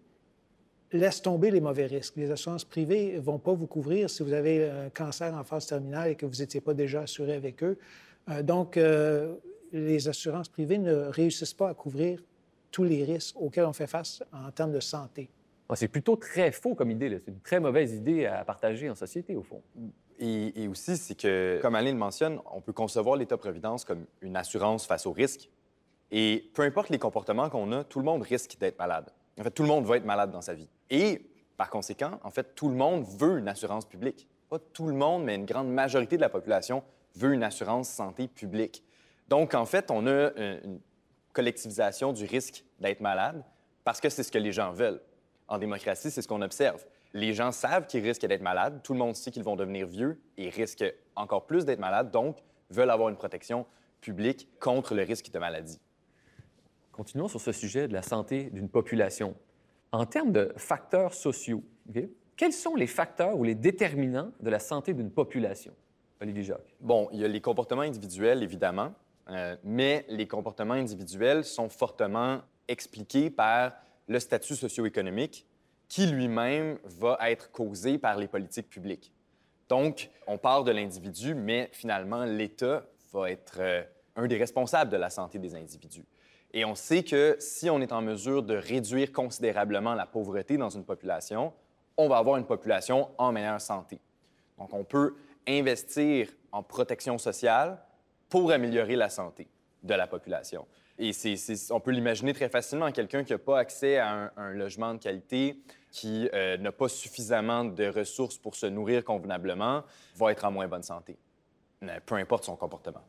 laissent 0.93 1.23
tomber 1.23 1.51
les 1.51 1.61
mauvais 1.61 1.87
risques. 1.87 2.17
Les 2.17 2.31
assurances 2.31 2.65
privées 2.65 3.15
ne 3.15 3.21
vont 3.21 3.39
pas 3.39 3.53
vous 3.53 3.67
couvrir 3.67 4.09
si 4.09 4.23
vous 4.23 4.33
avez 4.33 4.69
un 4.69 4.91
cancer 4.91 5.35
en 5.35 5.45
phase 5.45 5.67
terminale 5.67 6.11
et 6.11 6.15
que 6.15 6.27
vous 6.27 6.37
n'étiez 6.37 6.61
pas 6.61 6.75
déjà 6.75 7.03
assuré 7.03 7.35
avec 7.35 7.63
eux. 7.63 7.79
Euh, 8.31 8.43
donc, 8.43 8.77
euh, 8.77 9.35
les 9.73 10.09
assurances 10.09 10.49
privées 10.49 10.79
ne 10.79 10.95
réussissent 10.95 11.55
pas 11.55 11.69
à 11.69 11.75
couvrir 11.75 12.23
tous 12.71 12.85
les 12.85 13.05
risques 13.05 13.37
auxquels 13.41 13.65
on 13.65 13.73
fait 13.73 13.87
face 13.87 14.23
en 14.33 14.51
termes 14.51 14.73
de 14.73 14.81
santé. 14.81 15.29
Ah, 15.69 15.77
c'est 15.77 15.89
plutôt 15.89 16.17
très 16.17 16.51
faux 16.51 16.75
comme 16.75 16.91
idée. 16.91 17.21
C'est 17.25 17.31
une 17.31 17.41
très 17.41 17.61
mauvaise 17.61 17.93
idée 17.93 18.25
à 18.27 18.45
partager 18.45 18.89
en 18.89 18.95
société, 18.95 19.37
au 19.37 19.43
fond. 19.43 19.63
Et, 20.21 20.67
aussi, 20.69 20.97
c'est 20.97 21.15
que, 21.15 21.61
comme 21.63 21.75
Alain 21.75 21.93
le 21.93 21.99
mentionne, 21.99 22.41
on 22.53 22.61
peut 22.61 22.73
concevoir 22.73 23.17
l'État-providence 23.17 23.85
comme 23.85 24.05
une 24.21 24.37
assurance 24.37 24.85
face 24.85 25.07
au 25.07 25.13
risque. 25.13 25.49
Et 26.11 26.51
peu 26.55 26.63
importe 26.63 26.91
les 26.91 26.99
comportements 26.99 27.49
qu'on 27.49 27.71
a, 27.73 27.85
tout 27.85 28.01
le 28.01 28.05
monde 28.05 28.23
risque 28.23 28.57
d'être 28.59 28.79
malade. 28.79 29.11
En 29.39 29.45
fait, 29.45 29.51
tout 29.51 29.63
le 29.63 29.69
monde 29.69 29.85
va 29.85 29.97
être 29.97 30.05
malade 30.05 30.33
dans 30.33 30.41
sa 30.41 30.55
vie. 30.55 30.69
Et 30.91 31.23
par 31.57 31.71
conséquent, 31.71 32.19
en 32.25 32.31
fait, 32.31 32.55
tout 32.55 32.69
le 32.69 32.75
monde 32.75 33.05
veut 33.19 33.39
une 33.39 33.49
assurance 33.49 33.85
publique. 33.85 34.27
Pas 34.49 34.59
tout 34.59 34.87
le 34.87 34.95
monde, 34.95 35.25
mais 35.25 35.37
une 35.37 35.45
grande 35.45 35.71
majorité 35.71 36.17
de 36.17 36.23
la 36.23 36.29
population 36.29 36.83
veut 37.15 37.33
une 37.33 37.43
assurance 37.43 37.89
santé 37.89 38.27
publique. 38.27 38.83
Donc, 39.29 39.55
en 39.55 39.67
fait, 39.67 39.91
on 39.91 40.07
a 40.07 40.31
une 40.37 40.81
collectivisation 41.33 42.13
du 42.13 42.25
risque 42.25 42.65
d'être 42.81 43.01
malade 43.01 43.45
parce 43.85 44.01
que 44.01 44.09
c'est 44.09 44.23
ce 44.23 44.33
que 44.33 44.39
les 44.39 44.53
gens 44.53 44.73
veulent. 44.73 45.01
En 45.47 45.59
démocratie, 45.59 46.11
c'est 46.11 46.23
ce 46.23 46.29
qu'on 46.29 46.43
observe. 46.43 46.85
Les 47.15 47.33
gens 47.33 47.53
savent 47.53 47.87
qu'ils 47.87 48.03
risquent 48.03 48.27
d'être 48.27 48.43
malades. 48.43 48.81
Tout 48.83 48.93
le 48.93 48.99
monde 48.99 49.17
sait 49.17 49.31
qu'ils 49.31 49.43
vont 49.43 49.57
devenir 49.57 49.87
vieux 49.87 50.21
et 50.37 50.51
risquent 50.51 50.95
encore 51.17 51.47
plus 51.47 51.65
d'être 51.65 51.79
malades, 51.79 52.11
donc 52.11 52.39
veulent 52.71 52.91
avoir 52.91 53.09
une 53.09 53.17
protection 53.17 53.67
publique 54.01 54.49
contre 54.61 54.95
le 54.95 55.03
risque 55.03 55.31
de 55.31 55.39
maladie. 55.39 55.81
Continuons 56.93 57.29
sur 57.29 57.41
ce 57.41 57.53
sujet 57.53 57.89
de 57.89 57.93
la 57.93 58.03
santé 58.03 58.51
d'une 58.51 58.69
population. 58.69 59.35
En 59.93 60.05
termes 60.05 60.33
de 60.33 60.53
facteurs 60.57 61.15
sociaux, 61.15 61.63
quels 62.37 62.53
sont 62.53 62.75
les 62.75 62.87
facteurs 62.87 63.37
ou 63.37 63.45
les 63.45 63.55
déterminants 63.55 64.33
de 64.41 64.51
la 64.51 64.59
santé 64.59 64.93
d'une 64.93 65.11
population? 65.11 65.73
Olivier 66.21 66.43
Jacques. 66.43 66.75
Bon, 66.81 67.09
il 67.13 67.21
y 67.21 67.25
a 67.25 67.29
les 67.29 67.41
comportements 67.41 67.83
individuels, 67.83 68.43
évidemment, 68.43 68.93
euh, 69.31 69.57
mais 69.65 70.05
les 70.09 70.27
comportements 70.27 70.75
individuels 70.75 71.45
sont 71.45 71.69
fortement 71.69 72.41
expliqués 72.67 73.31
par 73.31 73.73
le 74.09 74.19
statut 74.19 74.57
socio-économique 74.57 75.47
qui 75.89 76.07
lui-même 76.07 76.79
va 76.85 77.19
être 77.23 77.51
causé 77.51 77.99
par 77.99 78.17
les 78.17 78.29
politiques 78.29 78.69
publiques. 78.69 79.13
Donc, 79.69 80.11
on 80.27 80.39
parle 80.39 80.65
de 80.65 80.71
l'individu, 80.71 81.35
mais 81.35 81.69
finalement, 81.73 82.25
l'État 82.25 82.85
va 83.13 83.31
être 83.31 83.57
euh, 83.59 83.83
un 84.17 84.27
des 84.27 84.37
responsables 84.37 84.91
de 84.91 84.97
la 84.97 85.11
santé 85.11 85.39
des 85.39 85.55
individus. 85.55 86.05
Et 86.53 86.65
on 86.65 86.75
sait 86.75 87.03
que 87.03 87.37
si 87.39 87.69
on 87.69 87.81
est 87.81 87.93
en 87.93 88.01
mesure 88.01 88.43
de 88.43 88.57
réduire 88.57 89.13
considérablement 89.13 89.95
la 89.95 90.07
pauvreté 90.07 90.57
dans 90.57 90.71
une 90.71 90.85
population, 90.85 91.53
on 91.97 92.09
va 92.09 92.17
avoir 92.17 92.37
une 92.37 92.47
population 92.47 93.11
en 93.19 93.33
meilleure 93.33 93.61
santé. 93.61 94.01
Donc, 94.59 94.73
on 94.73 94.85
peut 94.85 95.17
investir 95.47 96.29
en 96.53 96.63
protection 96.63 97.19
sociale 97.19 97.79
pour 98.29 98.51
améliorer 98.51 98.97
la 98.97 99.09
santé 99.09 99.49
de 99.83 99.95
la 99.95 100.07
population. 100.07 100.67
Et 100.99 101.13
on 101.71 101.81
peut 101.81 101.93
l'imaginer 101.93 102.33
très 102.33 102.49
facilement. 102.49 102.91
Quelqu'un 102.91 103.23
qui 103.23 103.33
n'a 103.33 103.39
pas 103.39 103.59
accès 103.59 103.99
à 103.99 104.33
un, 104.37 104.51
logement 104.53 104.95
de 104.95 104.99
qualité, 104.99 105.61
qui 105.93 106.29
euh, 106.35 106.57
n'a 106.57 106.73
pas 106.73 106.89
suffisamment 106.89 107.65
de 107.65 107.87
ressources 107.87 108.37
pour 108.37 108.57
se 108.57 108.67
nourrir 108.67 109.05
convenablement, 109.05 109.85
va 110.17 110.33
être 110.33 110.45
en 110.45 110.51
moins 110.51 110.67
bonne 110.67 110.83
santé, 110.83 111.17
peu 112.05 112.17
importe 112.17 112.45
son 112.45 112.57
comportement. 112.57 113.03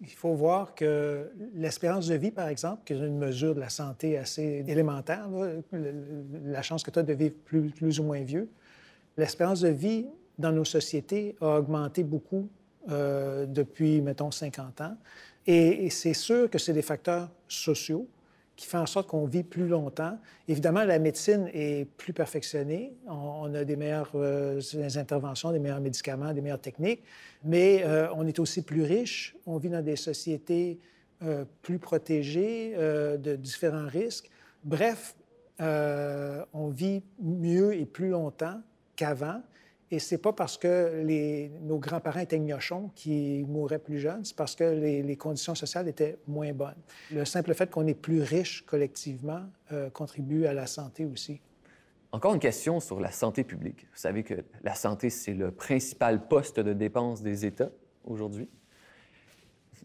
Il 0.00 0.10
faut 0.10 0.34
voir 0.34 0.74
que 0.74 1.30
l'espérance 1.54 2.08
de 2.08 2.16
vie, 2.16 2.30
par 2.30 2.48
exemple, 2.48 2.82
qui 2.84 2.92
est 2.92 2.98
une 2.98 3.16
mesure 3.16 3.54
de 3.54 3.60
la 3.60 3.70
santé 3.70 4.18
assez 4.18 4.64
élémentaire, 4.66 5.26
la 5.72 6.62
chance 6.62 6.82
que 6.82 6.90
tu 6.90 6.98
as 6.98 7.02
de 7.02 7.14
vivre 7.14 7.34
plus, 7.44 8.00
ou 8.00 8.02
moins 8.02 8.22
vieux, 8.22 8.50
l'espérance 9.16 9.60
de 9.60 9.68
vie 9.68 10.06
dans 10.38 10.52
nos 10.52 10.66
sociétés 10.66 11.34
a 11.40 11.58
augmenté 11.58 12.04
beaucoup 12.04 12.48
euh, 12.90 13.46
depuis, 13.46 14.02
mettons, 14.02 14.30
50 14.30 14.82
ans. 14.82 14.96
Et, 15.46 15.90
c'est 15.90 16.14
sûr 16.14 16.50
que 16.50 16.58
c'est 16.58 16.72
des 16.72 16.82
facteurs 16.82 17.30
sociaux 17.48 18.08
qui 18.56 18.66
font 18.66 18.78
en 18.78 18.86
sorte 18.86 19.08
qu'on 19.08 19.26
vit 19.26 19.42
plus 19.42 19.68
longtemps. 19.68 20.18
Évidemment, 20.48 20.84
la 20.84 20.98
médecine 20.98 21.50
est 21.52 21.86
plus 21.98 22.14
perfectionnée. 22.14 22.94
On, 23.06 23.54
a 23.54 23.64
des 23.64 23.76
meilleures 23.76 24.12
euh, 24.14 24.60
interventions, 24.96 25.52
des 25.52 25.58
meilleurs 25.58 25.80
médicaments, 25.80 26.32
des 26.32 26.40
meilleures 26.40 26.60
techniques, 26.60 27.02
mais 27.44 27.82
euh, 27.84 28.08
on 28.14 28.26
est 28.26 28.38
aussi 28.38 28.62
plus 28.62 28.82
riche. 28.82 29.36
On 29.44 29.58
vit 29.58 29.68
dans 29.68 29.82
des 29.82 29.96
sociétés 29.96 30.78
plus 31.62 31.78
protégées 31.78 32.74
de 32.76 33.36
différents 33.36 33.86
risques. 33.86 34.30
Bref, 34.64 35.14
on 35.58 36.68
vit 36.68 37.02
mieux 37.22 37.74
et 37.74 37.86
plus 37.86 38.10
longtemps 38.10 38.60
qu'avant. 38.96 39.40
Et 39.90 40.00
c'est 40.00 40.18
pas 40.18 40.32
parce 40.32 40.58
que 40.58 41.02
nos 41.62 41.78
grands-parents 41.78 42.20
étaient 42.20 42.40
gnochons 42.40 42.90
qui 42.96 43.44
mouraient 43.48 43.78
plus 43.78 44.00
jeunes, 44.00 44.24
c'est 44.24 44.34
parce 44.34 44.56
que 44.56 44.64
les, 44.64 45.16
conditions 45.16 45.54
sociales 45.54 45.86
étaient 45.86 46.18
moins 46.26 46.52
bonnes. 46.52 46.74
Le 47.12 47.24
simple 47.24 47.54
fait 47.54 47.70
qu'on 47.70 47.86
est 47.86 47.94
plus 47.94 48.20
riche 48.20 48.66
collectivement 48.66 49.42
euh, 49.72 49.88
contribue 49.90 50.46
à 50.46 50.54
la 50.54 50.66
santé 50.66 51.04
aussi. 51.04 51.40
Encore 52.10 52.34
une 52.34 52.40
question 52.40 52.80
sur 52.80 52.98
la 52.98 53.12
santé 53.12 53.44
publique. 53.44 53.86
Vous 53.92 53.98
savez 53.98 54.24
que 54.24 54.34
la 54.64 54.74
santé, 54.74 55.08
c'est 55.08 55.34
le 55.34 55.52
principal 55.52 56.26
poste 56.26 56.58
de 56.58 56.72
dépense 56.72 57.22
des 57.22 57.46
États 57.46 57.70
aujourd'hui. 58.04 58.48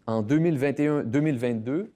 En 0.06 0.22
2021-2022, 0.22 1.90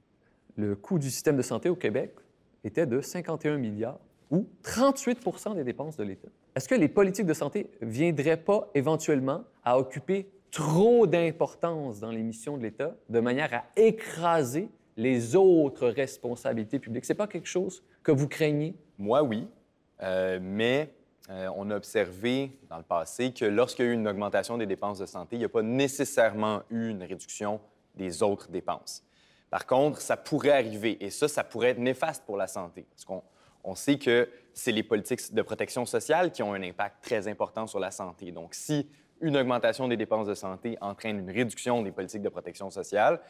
le 0.56 0.76
coût 0.76 0.98
du 0.98 1.10
système 1.10 1.36
de 1.36 1.42
santé 1.42 1.68
au 1.68 1.76
Québec 1.76 2.14
était 2.62 2.86
de 2.86 3.00
51 3.00 3.58
milliards 3.58 3.98
ou 4.30 4.46
38% 4.64 5.54
des 5.54 5.64
dépenses 5.64 5.96
de 5.96 6.04
l'État. 6.04 6.28
Est-ce 6.54 6.68
que 6.68 6.74
les 6.74 6.88
politiques 6.88 7.26
de 7.26 7.34
santé 7.34 7.70
viendraient 7.80 8.36
pas 8.36 8.70
éventuellement 8.74 9.44
à 9.64 9.78
occuper 9.78 10.28
trop 10.50 11.06
d'importance 11.06 12.00
dans 12.00 12.10
les 12.10 12.22
missions 12.22 12.56
de 12.56 12.62
l'État 12.62 12.94
de 13.08 13.20
manière 13.20 13.52
à 13.52 13.64
écraser 13.76 14.68
les 14.96 15.36
autres 15.36 15.88
responsabilités 15.88 16.78
publiques? 16.78 17.04
C'est 17.04 17.14
pas 17.14 17.26
quelque 17.26 17.48
chose 17.48 17.82
que 18.02 18.12
vous 18.12 18.28
craignez? 18.28 18.74
Moi, 18.98 19.22
oui. 19.22 19.46
Euh, 20.02 20.38
mais 20.40 20.92
euh, 21.30 21.48
on 21.56 21.70
a 21.70 21.76
observé 21.76 22.52
dans 22.70 22.76
le 22.76 22.84
passé 22.84 23.32
que 23.32 23.44
lorsqu'il 23.44 23.84
y 23.84 23.88
a 23.88 23.90
eu 23.90 23.94
une 23.94 24.06
augmentation 24.06 24.58
des 24.58 24.66
dépenses 24.66 24.98
de 24.98 25.06
santé, 25.06 25.36
il 25.36 25.40
n'y 25.40 25.44
a 25.44 25.48
pas 25.48 25.62
nécessairement 25.62 26.62
eu 26.70 26.90
une 26.90 27.02
réduction 27.02 27.60
des 27.94 28.22
autres 28.22 28.50
dépenses. 28.50 29.02
Par 29.50 29.66
contre, 29.66 30.00
ça 30.00 30.16
pourrait 30.16 30.50
arriver, 30.50 31.02
et 31.04 31.10
ça, 31.10 31.28
ça 31.28 31.44
pourrait 31.44 31.70
être 31.70 31.78
néfaste 31.78 32.24
pour 32.26 32.36
la 32.36 32.46
santé. 32.46 32.86
Parce 32.90 33.04
qu'on 33.04 33.22
on 33.66 33.74
sait 33.74 33.98
que 33.98 34.30
c'est 34.54 34.72
les 34.72 34.84
politiques 34.84 35.34
de 35.34 35.42
protection 35.42 35.84
sociale 35.84 36.30
qui 36.30 36.42
ont 36.42 36.54
un 36.54 36.62
impact 36.62 37.02
très 37.02 37.28
important 37.28 37.66
sur 37.66 37.80
la 37.80 37.90
santé. 37.90 38.30
Donc, 38.30 38.54
si 38.54 38.88
une 39.20 39.36
augmentation 39.36 39.88
des 39.88 39.96
dépenses 39.96 40.28
de 40.28 40.34
santé 40.34 40.78
entraîne 40.80 41.18
une 41.18 41.30
réduction 41.30 41.82
des 41.82 41.90
politiques 41.90 42.22
de 42.22 42.28
protection 42.28 42.70
sociale, 42.70 43.20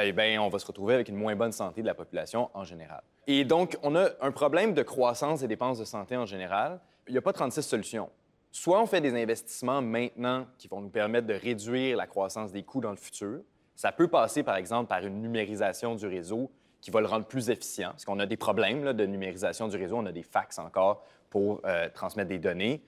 eh 0.00 0.12
bien, 0.12 0.40
on 0.40 0.48
va 0.48 0.58
se 0.60 0.66
retrouver 0.66 0.94
avec 0.94 1.08
une 1.08 1.16
moins 1.16 1.34
bonne 1.34 1.50
santé 1.50 1.82
de 1.82 1.86
la 1.86 1.94
population 1.94 2.50
en 2.54 2.62
général. 2.62 3.02
Et 3.26 3.44
donc, 3.44 3.76
on 3.82 3.96
a 3.96 4.10
un 4.20 4.30
problème 4.30 4.74
de 4.74 4.82
croissance 4.82 5.40
des 5.40 5.48
dépenses 5.48 5.80
de 5.80 5.84
santé 5.84 6.16
en 6.16 6.24
général. 6.24 6.80
Il 7.08 7.12
n'y 7.12 7.18
a 7.18 7.22
pas 7.22 7.32
36 7.32 7.62
solutions. 7.62 8.08
Soit 8.52 8.80
on 8.80 8.86
fait 8.86 9.00
des 9.00 9.20
investissements 9.20 9.82
maintenant 9.82 10.46
qui 10.56 10.68
vont 10.68 10.80
nous 10.80 10.88
permettre 10.88 11.26
de 11.26 11.34
réduire 11.34 11.96
la 11.96 12.06
croissance 12.06 12.52
des 12.52 12.62
coûts 12.62 12.80
dans 12.80 12.90
le 12.90 12.96
futur. 12.96 13.40
Ça 13.74 13.90
peut 13.90 14.08
passer, 14.08 14.44
par 14.44 14.56
exemple, 14.56 14.88
par 14.88 15.04
une 15.04 15.20
numérisation 15.20 15.96
du 15.96 16.06
réseau 16.06 16.50
qui 16.80 16.90
va 16.90 17.00
le 17.00 17.06
rendre 17.06 17.26
plus 17.26 17.50
efficient. 17.50 17.90
Parce 17.90 18.04
qu'on 18.04 18.18
a 18.18 18.26
des 18.26 18.36
problèmes 18.36 18.92
de 18.92 19.06
numérisation 19.06 19.68
du 19.68 19.76
réseau, 19.76 19.96
on 19.96 20.06
a 20.06 20.12
des 20.12 20.22
fax 20.22 20.58
encore 20.58 21.04
pour 21.28 21.60
euh, 21.64 21.88
transmettre 21.94 22.28
des 22.28 22.38
données. 22.38 22.82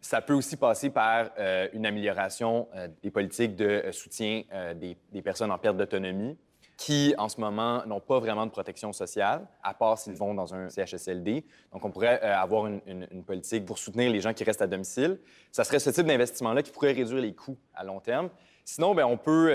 Ça 0.00 0.20
peut 0.20 0.34
aussi 0.34 0.56
passer 0.56 0.90
par 0.90 1.30
euh, 1.38 1.68
une 1.72 1.84
amélioration 1.84 2.68
euh, 2.74 2.88
des 3.02 3.10
politiques 3.10 3.56
de 3.56 3.84
soutien 3.90 4.42
des, 4.76 5.22
personnes 5.22 5.50
en 5.50 5.58
perte 5.58 5.76
d'autonomie 5.76 6.38
qui, 6.76 7.12
en 7.18 7.28
ce 7.28 7.40
moment, 7.40 7.84
n'ont 7.86 7.98
pas 7.98 8.20
vraiment 8.20 8.46
de 8.46 8.52
protection 8.52 8.92
sociale, 8.92 9.48
à 9.64 9.74
part 9.74 9.98
s'ils 9.98 10.14
vont 10.14 10.32
dans 10.32 10.54
un 10.54 10.68
CHSLD. 10.68 11.44
Donc, 11.72 11.84
on 11.84 11.90
pourrait 11.90 12.20
avoir 12.20 12.68
une, 12.68 13.24
politique 13.26 13.64
pour 13.64 13.78
soutenir 13.78 14.12
les 14.12 14.20
gens 14.20 14.32
qui 14.32 14.44
restent 14.44 14.62
à 14.62 14.68
domicile. 14.68 15.18
Ça 15.50 15.64
serait 15.64 15.80
ce 15.80 15.90
type 15.90 16.06
d'investissement-là 16.06 16.62
qui 16.62 16.70
pourrait 16.70 16.92
réduire 16.92 17.20
les 17.20 17.34
coûts 17.34 17.58
à 17.74 17.82
long 17.82 17.98
terme. 17.98 18.30
Sinon, 18.64 18.94
bien, 18.94 19.08
on 19.08 19.16
peut 19.16 19.52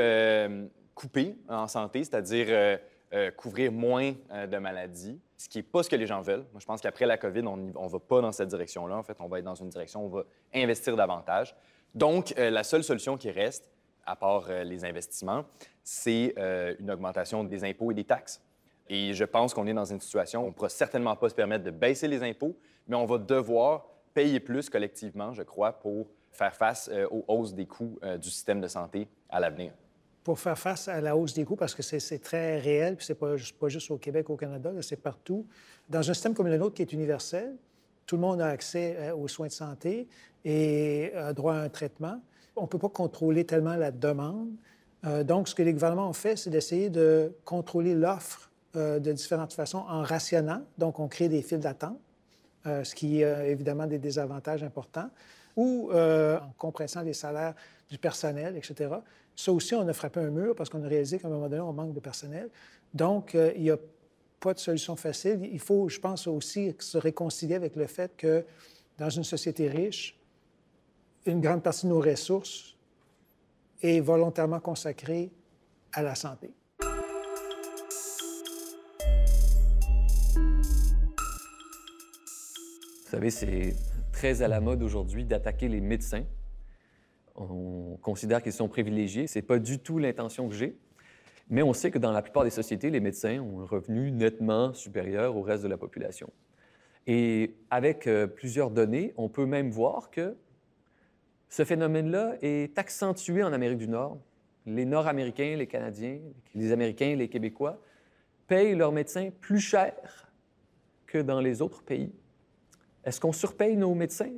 couper 0.95 1.37
en 1.47 1.69
santé, 1.69 2.03
c'est-à-dire 2.03 2.77
euh, 3.13 3.29
couvrir 3.29 3.71
moins 3.71 4.13
euh, 4.31 4.47
de 4.47 4.57
maladies, 4.57 5.19
ce 5.37 5.47
qui 5.47 5.59
n'est 5.59 5.63
pas 5.63 5.83
ce 5.83 5.89
que 5.89 5.95
les 5.95 6.07
gens 6.07 6.21
veulent. 6.21 6.45
Moi, 6.51 6.59
je 6.59 6.65
pense 6.65 6.81
qu'après 6.81 7.05
la 7.05 7.15
COVID, 7.15 7.45
on 7.45 7.57
ne 7.57 7.89
va 7.89 7.99
pas 7.99 8.21
dans 8.21 8.31
cette 8.31 8.47
direction-là. 8.47 8.97
En 8.97 9.03
fait, 9.03 9.17
on 9.19 9.27
va 9.27 9.37
être 9.37 9.45
dans 9.45 9.53
une 9.53 9.69
direction 9.69 10.01
où 10.01 10.05
on 10.07 10.09
va 10.09 10.23
investir 10.55 10.95
davantage. 10.95 11.55
Donc, 11.93 12.33
euh, 12.39 12.49
la 12.49 12.63
seule 12.63 12.83
solution 12.83 13.15
qui 13.15 13.29
reste, 13.29 13.69
à 14.03 14.15
part 14.15 14.51
les 14.65 14.83
investissements, 14.83 15.45
c'est 15.81 16.35
une 16.79 16.91
augmentation 16.91 17.45
des 17.45 17.63
impôts 17.63 17.91
et 17.91 17.93
des 17.93 18.03
taxes. 18.03 18.41
Et 18.89 19.13
je 19.13 19.23
pense 19.23 19.53
qu'on 19.53 19.65
est 19.65 19.73
dans 19.73 19.85
une 19.85 20.01
situation 20.01 20.41
où 20.41 20.45
on 20.45 20.47
ne 20.47 20.53
pourra 20.53 20.67
certainement 20.67 21.15
pas 21.15 21.29
se 21.29 21.35
permettre 21.35 21.63
de 21.63 21.71
baisser 21.71 22.09
les 22.09 22.21
impôts, 22.21 22.57
mais 22.85 22.97
on 22.97 23.05
va 23.05 23.17
devoir 23.17 23.85
payer 24.13 24.41
plus 24.41 24.69
collectivement, 24.69 25.33
je 25.33 25.43
crois, 25.43 25.71
pour 25.71 26.07
faire 26.31 26.53
face 26.53 26.91
aux 27.11 27.23
hausses 27.29 27.53
des 27.53 27.65
coûts 27.65 27.97
du 28.19 28.29
système 28.29 28.59
de 28.59 28.67
santé 28.67 29.07
à 29.29 29.39
l'avenir 29.39 29.71
pour 30.23 30.39
faire 30.39 30.57
face 30.57 30.87
à 30.87 31.01
la 31.01 31.17
hausse 31.17 31.33
des 31.33 31.43
coûts, 31.43 31.55
parce 31.55 31.75
que 31.75 31.83
c'est 31.83 32.19
très 32.19 32.59
réel, 32.59 32.95
puis 32.95 33.05
c'est 33.05 33.15
pas, 33.15 33.35
pas 33.59 33.67
juste 33.67 33.91
au 33.91 33.97
Québec, 33.97 34.29
au 34.29 34.37
Canada, 34.37 34.71
c'est 34.81 35.01
partout. 35.01 35.45
Dans 35.89 35.99
un 35.99 36.13
système 36.13 36.33
comme 36.33 36.47
le 36.47 36.57
nôtre 36.57 36.75
qui 36.75 36.81
est 36.81 36.93
universel, 36.93 37.55
tout 38.05 38.15
le 38.15 38.21
monde 38.21 38.41
a 38.41 38.47
accès 38.47 38.95
euh, 38.99 39.15
aux 39.15 39.27
soins 39.27 39.47
de 39.47 39.51
santé 39.51 40.07
et 40.45 41.11
a 41.15 41.33
droit 41.33 41.55
à 41.55 41.59
un 41.59 41.69
traitement. 41.69 42.21
On 42.55 42.63
ne 42.63 42.67
peut 42.67 42.77
pas 42.77 42.89
contrôler 42.89 43.45
tellement 43.45 43.75
la 43.75 43.91
demande. 43.91 44.49
Euh, 45.05 45.23
donc, 45.23 45.47
ce 45.47 45.55
que 45.55 45.63
les 45.63 45.73
gouvernements 45.73 46.09
ont 46.09 46.13
fait, 46.13 46.35
c'est 46.35 46.49
d'essayer 46.49 46.89
de 46.89 47.33
contrôler 47.45 47.93
l'offre 47.93 48.51
euh, 48.75 48.99
de 48.99 49.11
différentes 49.11 49.53
façons 49.53 49.83
en 49.89 50.03
rationnant. 50.03 50.61
Donc, 50.77 50.99
on 50.99 51.07
crée 51.07 51.29
des 51.29 51.41
files 51.41 51.59
d'attente, 51.59 51.99
ce 52.65 52.95
qui 52.95 53.25
a 53.25 53.45
évidemment 53.47 53.87
des 53.87 53.99
désavantages 53.99 54.63
importants, 54.63 55.09
ou 55.57 55.91
en 55.91 56.53
compressant 56.57 57.01
les 57.01 57.11
salaires 57.11 57.55
du 57.89 57.97
personnel, 57.97 58.55
etc. 58.55 58.89
Ça 59.35 59.51
aussi, 59.51 59.73
on 59.75 59.87
a 59.87 59.93
frappé 59.93 60.19
un 60.19 60.29
mur 60.29 60.55
parce 60.55 60.69
qu'on 60.69 60.83
a 60.83 60.87
réalisé 60.87 61.19
qu'à 61.19 61.27
un 61.27 61.31
moment 61.31 61.49
donné, 61.49 61.61
on 61.61 61.73
manque 61.73 61.93
de 61.93 61.99
personnel. 61.99 62.49
Donc, 62.93 63.33
il 63.33 63.61
n'y 63.61 63.71
a 63.71 63.77
pas 64.39 64.53
de 64.53 64.59
solution 64.59 64.95
facile. 64.95 65.49
Il 65.51 65.59
faut, 65.59 65.89
je 65.89 65.99
pense, 65.99 66.27
aussi 66.27 66.75
se 66.79 66.97
réconcilier 66.97 67.55
avec 67.55 67.75
le 67.75 67.87
fait 67.87 68.15
que 68.15 68.45
dans 68.97 69.09
une 69.09 69.23
société 69.23 69.67
riche, 69.69 70.19
une 71.25 71.41
grande 71.41 71.63
partie 71.63 71.85
de 71.85 71.91
nos 71.91 72.01
ressources 72.01 72.75
est 73.81 73.99
volontairement 74.01 74.59
consacrée 74.59 75.31
à 75.93 76.01
la 76.01 76.15
santé. 76.15 76.51
Vous 83.05 83.19
savez, 83.19 83.29
c'est 83.29 83.75
très 84.11 84.41
à 84.41 84.47
la 84.47 84.59
mode 84.59 84.81
aujourd'hui 84.83 85.23
d'attaquer 85.23 85.67
les 85.67 85.81
médecins. 85.81 86.23
On 87.35 87.97
considère 88.01 88.43
qu'ils 88.43 88.53
sont 88.53 88.67
privilégiés. 88.67 89.27
Ce 89.27 89.39
n'est 89.39 89.43
pas 89.43 89.59
du 89.59 89.79
tout 89.79 89.97
l'intention 89.97 90.47
que 90.47 90.55
j'ai. 90.55 90.77
Mais 91.49 91.61
on 91.63 91.73
sait 91.73 91.91
que 91.91 91.99
dans 91.99 92.11
la 92.11 92.21
plupart 92.21 92.43
des 92.43 92.49
sociétés, 92.49 92.89
les 92.89 92.99
médecins 92.99 93.39
ont 93.39 93.61
un 93.61 93.65
revenu 93.65 94.11
nettement 94.11 94.73
supérieur 94.73 95.35
au 95.35 95.41
reste 95.41 95.63
de 95.63 95.67
la 95.67 95.77
population. 95.77 96.31
Et 97.05 97.55
avec 97.69 98.07
euh, 98.07 98.27
plusieurs 98.27 98.71
données, 98.71 99.13
on 99.17 99.27
peut 99.27 99.45
même 99.45 99.69
voir 99.69 100.09
que 100.09 100.37
ce 101.49 101.65
phénomène-là 101.65 102.35
est 102.41 102.77
accentué 102.79 103.43
en 103.43 103.51
Amérique 103.51 103.77
du 103.77 103.87
Nord. 103.87 104.19
Les 104.65 104.85
Nord-Américains, 104.85 105.55
les 105.57 105.67
Canadiens, 105.67 106.19
les 106.55 106.71
Américains, 106.71 107.15
les 107.15 107.27
Québécois 107.27 107.81
payent 108.47 108.75
leurs 108.75 108.91
médecins 108.91 109.29
plus 109.41 109.59
cher 109.59 109.93
que 111.05 111.17
dans 111.17 111.41
les 111.41 111.61
autres 111.61 111.83
pays. 111.83 112.11
Est-ce 113.03 113.19
qu'on 113.19 113.33
surpaye 113.33 113.75
nos 113.75 113.93
médecins 113.93 114.31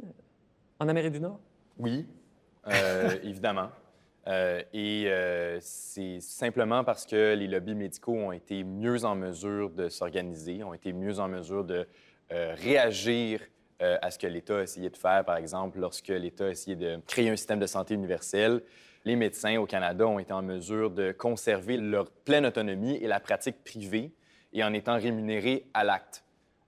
en 0.80 0.90
Amérique 0.90 1.14
du 1.14 1.20
Nord? 1.20 1.40
Oui, 1.78 2.08
évidemment. 3.24 3.70
Euh, 4.28 4.62
et 4.74 5.04
euh, 5.08 5.60
c'est 5.62 6.20
simplement 6.20 6.84
parce 6.84 7.06
que 7.06 7.36
les 7.36 7.48
lobbies 7.48 7.76
médicaux 7.76 8.16
ont 8.16 8.32
été 8.32 8.64
mieux 8.64 9.06
en 9.06 9.16
mesure 9.16 9.70
de 9.70 9.88
s'organiser, 9.88 10.64
ont 10.64 10.74
été 10.74 10.94
mieux 10.94 11.20
en 11.20 11.28
mesure 11.28 11.64
de 11.64 11.88
réagir 12.30 13.42
à 13.80 14.10
ce 14.10 14.18
que 14.18 14.26
l'État 14.26 14.60
a 14.60 14.64
essayé 14.64 14.90
de 14.90 14.98
faire, 14.98 15.24
par 15.26 15.38
exemple, 15.38 15.80
lorsque 15.80 16.08
l'État 16.08 16.46
a 16.46 16.50
essayé 16.50 16.76
de 16.76 17.00
créer 17.06 17.30
un 17.30 17.36
système 17.36 17.60
de 17.60 17.68
santé 17.68 17.94
universel. 17.94 18.64
Les 19.04 19.16
médecins 19.16 19.58
au 19.58 19.68
Canada 19.68 20.08
ont 20.08 20.18
été 20.18 20.34
en 20.34 20.42
mesure 20.42 20.90
de 20.90 21.12
conserver 21.12 21.78
leur 21.78 22.10
pleine 22.10 22.48
autonomie 22.48 22.96
et 22.96 23.06
la 23.06 23.20
pratique 23.20 23.64
privée 23.64 24.12
et 24.54 24.64
en 24.64 24.74
étant 24.74 24.98
rémunérés 24.98 25.68
à 25.76 25.84
l'acte 25.84 26.26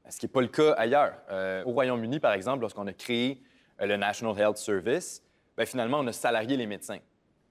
ce 0.09 0.19
qui 0.19 0.25
n'est 0.25 0.31
pas 0.31 0.41
le 0.41 0.47
cas 0.47 0.71
ailleurs. 0.73 1.13
Euh, 1.29 1.63
au 1.65 1.71
Royaume-Uni, 1.71 2.19
par 2.19 2.33
exemple, 2.33 2.61
lorsqu'on 2.61 2.87
a 2.87 2.93
créé 2.93 3.41
euh, 3.81 3.85
le 3.85 3.97
National 3.97 4.39
Health 4.39 4.57
Service, 4.57 5.23
bien, 5.57 5.65
finalement, 5.65 5.99
on 5.99 6.07
a 6.07 6.13
salarié 6.13 6.55
les 6.55 6.67
médecins. 6.67 6.99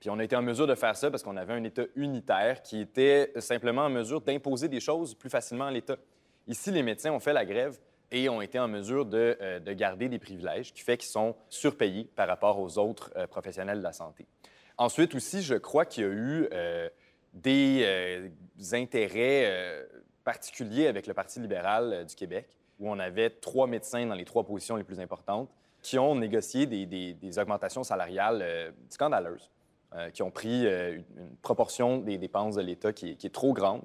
Puis 0.01 0.11
on 0.11 0.19
a 0.19 0.25
été 0.25 0.37
en 0.37 0.43
mesure 0.43 0.67
de 0.67 0.75
faire 0.75 0.97
ça 0.97 1.11
parce 1.11 1.23
qu'on 1.23 1.37
avait 1.37 1.55
un 1.55 1.65
État 1.65 1.85
unitaire 1.95 2.63
qui 2.63 2.81
était 2.81 3.33
simplement 3.39 3.83
en 3.83 3.91
mesure 3.91 4.21
d'imposer 4.21 4.69
des 4.69 4.81
choses 4.81 5.15
plus 5.15 5.31
facilement 5.31 5.67
à 5.67 5.71
l'État. 5.71 5.97
Ici, 6.47 6.71
les 6.71 6.83
médecins 6.83 7.13
ont 7.13 7.21
fait 7.21 7.33
la 7.33 7.45
grève 7.45 7.79
et 8.11 8.29
ont 8.29 8.41
été 8.41 8.59
en 8.59 8.69
mesure 8.69 9.05
de, 9.05 9.37
euh, 9.41 9.75
garder 9.75 10.09
des 10.09 10.19
privilèges, 10.19 10.73
qui 10.73 10.83
fait 10.83 10.97
qu'ils 10.97 11.09
sont 11.11 11.35
surpayés 11.49 12.05
par 12.15 12.29
rapport 12.29 12.61
aux 12.61 12.79
autres 12.79 13.11
professionnels 13.27 13.79
de 13.79 13.83
la 13.83 13.93
santé. 13.93 14.27
Ensuite 14.79 15.15
aussi, 15.15 15.43
je 15.43 15.55
crois 15.55 15.87
qu'il 15.87 16.05
y 16.05 16.07
a 16.07 16.11
eu 16.11 16.49
des 17.33 18.31
intérêts 18.73 19.87
particulier 20.27 20.89
avec 20.89 21.07
le 21.07 21.15
Parti 21.15 21.41
libéral 21.41 21.93
euh, 21.93 22.05
du 22.05 22.15
Québec, 22.15 22.49
où 22.79 22.91
on 22.91 22.99
avait 22.99 23.31
trois 23.31 23.67
médecins 23.67 24.05
dans 24.05 24.15
les 24.15 24.27
trois 24.27 24.45
positions 24.45 24.77
les 24.77 24.85
plus 24.85 25.01
importantes 25.01 25.49
qui 25.87 26.01
ont 26.01 26.17
négocié 26.17 26.67
des, 26.67 27.39
augmentations 27.39 27.85
salariales 27.85 28.41
euh, 28.43 28.73
scandaleuses, 28.91 29.53
euh, 29.95 30.11
qui 30.11 30.25
ont 30.25 30.33
pris 30.33 30.67
une, 30.67 31.05
proportion 31.43 31.99
des 31.99 32.19
dépenses 32.19 32.57
de 32.57 32.63
l'État 32.63 32.93
qui, 32.93 33.11
est 33.11 33.33
trop 33.33 33.53
grande. 33.53 33.83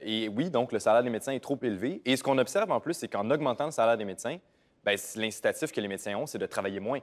Et 0.00 0.28
oui, 0.28 0.50
donc 0.50 0.72
le 0.72 0.80
salaire 0.80 1.04
des 1.04 1.10
médecins 1.10 1.30
est 1.30 1.40
trop 1.40 1.58
élevé. 1.62 2.02
Et 2.04 2.16
ce 2.16 2.24
qu'on 2.24 2.38
observe 2.38 2.72
en 2.72 2.80
plus, 2.80 2.94
c'est 2.94 3.06
qu'en 3.06 3.30
augmentant 3.30 3.66
le 3.66 3.70
salaire 3.70 3.96
des 3.96 4.04
médecins, 4.04 4.38
ben, 4.84 4.98
l'incitatif 5.14 5.70
que 5.70 5.80
les 5.80 5.86
médecins 5.86 6.16
ont, 6.16 6.26
c'est 6.26 6.38
de 6.38 6.46
travailler 6.46 6.80
moins. 6.80 6.98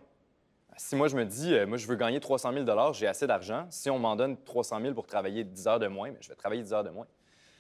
Si 0.76 0.98
moi, 0.98 1.08
je 1.08 1.16
me 1.16 1.24
dis, 1.24 1.56
moi, 1.66 1.78
je 1.78 1.88
veux 1.88 1.96
gagner 1.96 2.20
300 2.20 2.52
000 2.52 2.94
j'ai 2.94 3.08
assez 3.08 3.26
d'argent. 3.26 3.66
Si 3.70 3.90
on 3.90 3.98
m'en 3.98 4.18
donne 4.18 4.36
300 4.44 4.82
000 4.82 4.94
pour 4.94 5.08
travailler 5.08 5.46
10 5.46 5.68
heures 5.68 5.80
de 5.80 5.88
moins, 5.88 6.12
ben, 6.12 6.18
je 6.20 6.28
vais 6.28 6.36
travailler 6.36 6.64
10 6.64 6.74
heures 6.74 6.84
de 6.84 6.90
moins. 6.90 7.08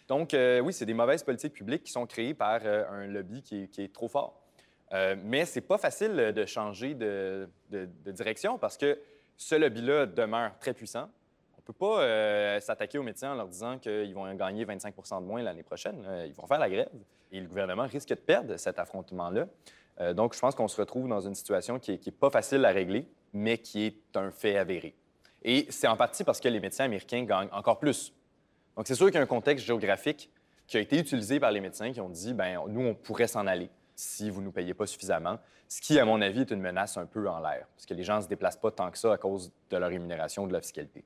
Donc, 0.09 0.33
euh, 0.33 0.59
oui, 0.59 0.73
c'est 0.73 0.85
des 0.85 0.93
mauvaises 0.93 1.23
politiques 1.23 1.53
publiques 1.53 1.83
qui 1.83 1.91
sont 1.93 2.05
créées 2.05 2.33
par 2.33 2.59
euh, 2.65 2.83
un 2.91 3.07
lobby 3.07 3.41
qui 3.41 3.69
est, 3.77 3.93
trop 3.93 4.09
fort. 4.09 4.42
Euh, 4.93 5.15
mais 5.23 5.45
c'est 5.45 5.61
pas 5.61 5.77
facile 5.77 6.15
de 6.15 6.45
changer 6.45 6.93
de, 6.93 7.49
direction 8.07 8.57
parce 8.57 8.77
que 8.77 8.99
ce 9.37 9.55
lobby-là 9.55 10.05
demeure 10.05 10.57
très 10.59 10.73
puissant. 10.73 11.09
On 11.57 11.61
peut 11.61 11.73
pas 11.73 12.59
s'attaquer 12.59 12.97
aux 12.97 13.03
médecins 13.03 13.31
en 13.31 13.35
leur 13.35 13.47
disant 13.47 13.79
qu'ils 13.79 14.13
vont 14.13 14.31
gagner 14.35 14.65
25% 14.65 15.21
de 15.21 15.25
moins 15.25 15.41
l'année 15.41 15.63
prochaine. 15.63 16.05
ils 16.27 16.33
vont 16.33 16.45
faire 16.45 16.59
la 16.59 16.69
grève 16.69 16.89
et 17.31 17.39
le 17.39 17.47
gouvernement 17.47 17.87
risque 17.87 18.09
de 18.09 18.15
perdre 18.15 18.57
cet 18.57 18.79
affrontement-là. 18.79 19.47
donc, 20.13 20.35
je 20.35 20.39
pense 20.39 20.55
qu'on 20.55 20.67
se 20.67 20.79
retrouve 20.79 21.07
dans 21.07 21.21
une 21.21 21.35
situation 21.35 21.79
qui 21.79 21.99
n'est 22.05 22.11
pas 22.11 22.29
facile 22.29 22.65
à 22.65 22.69
régler, 22.69 23.07
mais 23.31 23.59
qui 23.59 23.85
est 23.85 24.17
un 24.17 24.29
fait 24.29 24.57
avéré. 24.57 24.93
Et 25.41 25.65
c'est 25.69 25.87
en 25.87 25.95
partie 25.95 26.25
parce 26.25 26.41
que 26.41 26.49
les 26.49 26.59
médecins 26.59 26.83
américains 26.83 27.23
gagnent 27.23 27.49
encore 27.53 27.79
plus 27.79 28.13
donc, 28.75 28.87
c'est 28.87 28.95
sûr 28.95 29.07
qu'il 29.07 29.15
y 29.15 29.19
a 29.19 29.21
un 29.21 29.27
contexte 29.27 29.65
géographique 29.65 30.31
qui 30.67 30.77
a 30.77 30.79
été 30.79 30.97
utilisé 30.97 31.39
par 31.39 31.51
les 31.51 31.59
médecins 31.59 31.91
qui 31.91 32.01
ont 32.01 32.09
dit, 32.09 32.33
ben 32.33 32.59
nous, 32.67 32.81
on 32.81 32.95
pourrait 32.95 33.27
s'en 33.27 33.45
aller 33.45 33.69
si 33.95 34.29
vous 34.29 34.41
ne 34.41 34.45
nous 34.45 34.51
payez 34.51 34.73
pas 34.73 34.87
suffisamment, 34.87 35.39
ce 35.67 35.81
qui, 35.81 35.99
à 35.99 36.05
mon 36.05 36.21
avis, 36.21 36.41
est 36.41 36.51
une 36.51 36.61
menace 36.61 36.97
un 36.97 37.05
peu 37.05 37.27
en 37.27 37.39
l'air, 37.39 37.67
parce 37.75 37.85
que 37.85 37.93
les 37.93 38.03
gens 38.03 38.17
ne 38.17 38.21
se 38.21 38.27
déplacent 38.27 38.57
pas 38.57 38.71
tant 38.71 38.91
que 38.91 38.97
ça 38.97 39.13
à 39.13 39.17
cause 39.17 39.51
de 39.69 39.77
leur 39.77 39.89
rémunération 39.89 40.43
ou 40.43 40.47
de 40.47 40.53
la 40.53 40.61
fiscalité. 40.61 41.03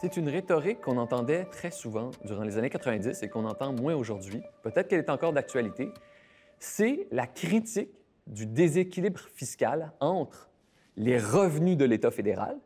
C'est 0.00 0.18
une 0.18 0.28
rhétorique 0.28 0.82
qu'on 0.82 0.98
entendait 0.98 1.46
très 1.46 1.70
souvent 1.70 2.10
durant 2.24 2.42
les 2.42 2.58
années 2.58 2.68
90 2.68 3.22
et 3.22 3.28
qu'on 3.30 3.46
entend 3.46 3.72
moins 3.72 3.94
aujourd'hui. 3.94 4.42
Peut-être 4.62 4.88
qu'elle 4.88 4.98
est 4.98 5.08
encore 5.08 5.32
d'actualité. 5.32 5.90
C'est 6.58 7.06
la 7.10 7.26
critique 7.26 7.88
du 8.26 8.44
déséquilibre 8.44 9.20
fiscal 9.20 9.92
entre 10.00 10.50
les 10.96 11.18
revenus 11.18 11.78
de 11.78 11.86
l'État 11.86 12.10
fédéral 12.10 12.58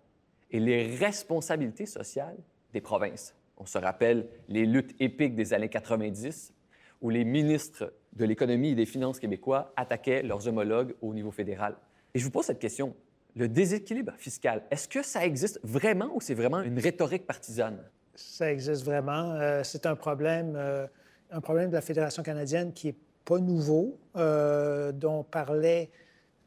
et 0.50 0.60
les 0.60 0.96
responsabilités 0.96 1.86
sociales 1.86 2.36
des 2.72 2.80
provinces. 2.80 3.34
On 3.56 3.66
se 3.66 3.78
rappelle 3.78 4.26
les 4.48 4.66
luttes 4.66 4.94
épiques 5.00 5.34
des 5.34 5.52
années 5.52 5.68
90 5.68 6.54
où 7.00 7.10
les 7.10 7.24
ministres 7.24 7.92
de 8.14 8.24
l'économie 8.24 8.70
et 8.70 8.74
des 8.74 8.86
finances 8.86 9.20
québécois 9.20 9.72
attaquaient 9.76 10.22
leurs 10.22 10.48
homologues 10.48 10.94
au 11.00 11.14
niveau 11.14 11.30
fédéral. 11.30 11.76
Et 12.14 12.18
je 12.18 12.24
vous 12.24 12.30
pose 12.30 12.46
cette 12.46 12.58
question. 12.58 12.94
Le 13.36 13.48
déséquilibre 13.48 14.12
fiscal, 14.16 14.62
est-ce 14.70 14.88
que 14.88 15.02
ça 15.02 15.24
existe 15.24 15.60
vraiment 15.62 16.10
ou 16.14 16.20
c'est 16.20 16.34
vraiment 16.34 16.60
une 16.62 16.78
rhétorique 16.78 17.26
partisane? 17.26 17.78
Ça 18.14 18.50
existe 18.50 18.84
vraiment. 18.84 19.34
Euh, 19.34 19.62
c'est 19.62 19.86
un 19.86 19.94
problème, 19.94 20.54
euh, 20.56 20.86
un 21.30 21.40
problème 21.40 21.68
de 21.68 21.74
la 21.74 21.80
Fédération 21.80 22.22
canadienne 22.22 22.72
qui 22.72 22.88
est 22.88 22.96
pas 23.24 23.38
nouveau, 23.38 23.98
euh, 24.16 24.90
dont 24.90 25.22
parlait 25.22 25.90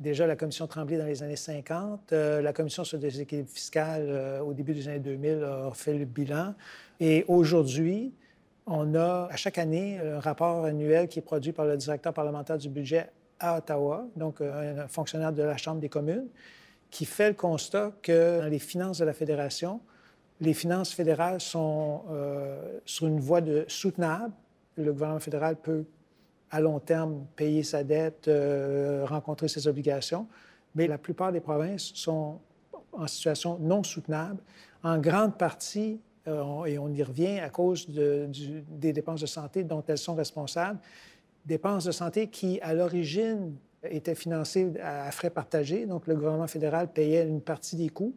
déjà 0.02 0.28
la 0.28 0.36
commission 0.36 0.68
Tremblay 0.68 0.98
dans 0.98 1.06
les 1.06 1.24
années 1.24 1.36
50. 1.36 2.12
Euh, 2.12 2.42
la 2.42 2.54
commission 2.54 2.84
sur 2.84 2.98
le 2.98 3.02
déséquilibre 3.02 3.50
fiscal 3.50 4.06
euh, 4.08 4.42
au 4.42 4.54
début 4.54 4.74
des 4.74 4.88
années 4.88 5.00
2000 5.00 5.44
a 5.44 5.72
fait 5.74 5.94
le 5.94 6.06
bilan. 6.06 6.56
Et 7.00 7.24
aujourd'hui, 7.28 8.14
on 8.66 8.96
a 8.96 9.28
à 9.32 9.36
chaque 9.36 9.58
année 9.58 10.00
un 10.00 10.20
rapport 10.20 10.66
annuel 10.66 11.08
qui 11.08 11.20
est 11.20 11.24
produit 11.24 11.52
par 11.52 11.66
le 11.66 11.78
directeur 11.78 12.14
parlementaire 12.14 12.58
du 12.58 12.70
budget 12.70 13.10
à 13.40 13.58
Ottawa, 13.58 14.06
donc 14.16 14.40
un 14.42 14.88
fonctionnaire 14.88 15.34
de 15.34 15.42
la 15.42 15.58
Chambre 15.58 15.80
des 15.80 15.90
communes, 15.90 16.28
qui 16.92 17.06
fait 17.06 17.30
le 17.30 17.34
constat 17.34 17.92
que 18.04 18.40
dans 18.40 18.48
les 18.48 18.60
finances 18.60 19.00
de 19.00 19.06
la 19.06 19.14
Fédération, 19.14 19.82
les 20.42 20.54
finances 20.54 20.94
fédérales 20.94 21.42
sont 21.42 22.04
sur 22.86 23.08
une 23.08 23.20
voie 23.20 23.42
de 23.42 23.66
soutenable. 23.68 24.32
Le 24.78 24.94
gouvernement 24.94 25.20
fédéral 25.20 25.56
peut 25.56 25.86
à 26.52 26.60
long 26.60 26.80
terme 26.80 27.26
payer 27.36 27.64
sa 27.64 27.84
dette, 27.84 28.28
euh, 28.28 29.06
rencontrer 29.06 29.48
ses 29.48 29.68
obligations. 29.68 30.28
Mais 30.76 30.88
la 30.88 30.98
plupart 30.98 31.32
des 31.32 31.40
provinces 31.40 31.92
sont 31.96 32.40
en 32.92 33.08
situation 33.08 33.58
non 33.60 33.84
soutenable, 33.84 34.42
en 34.84 35.00
grande 35.00 35.38
partie, 35.38 36.00
euh, 36.28 36.66
et 36.66 36.78
on 36.78 36.90
y 36.90 37.02
revient, 37.02 37.40
à 37.40 37.50
cause 37.50 37.88
des 37.88 38.94
dépenses 38.94 39.22
de 39.22 39.26
santé 39.26 39.64
dont 39.64 39.84
elles 39.88 39.98
sont 39.98 40.16
responsables, 40.16 40.80
dépenses 41.46 41.86
de 41.86 41.92
santé 41.92 42.28
qui, 42.28 42.60
à 42.62 42.74
l'origine, 42.74 43.56
étaient 43.84 44.16
financées 44.16 44.72
à 44.82 45.10
frais 45.12 45.30
partagés. 45.30 45.86
Donc, 45.86 46.06
le 46.06 46.16
gouvernement 46.16 46.48
fédéral 46.48 46.92
payait 46.92 47.26
une 47.26 47.42
partie 47.42 47.76
des 47.76 47.90
coûts. 47.90 48.14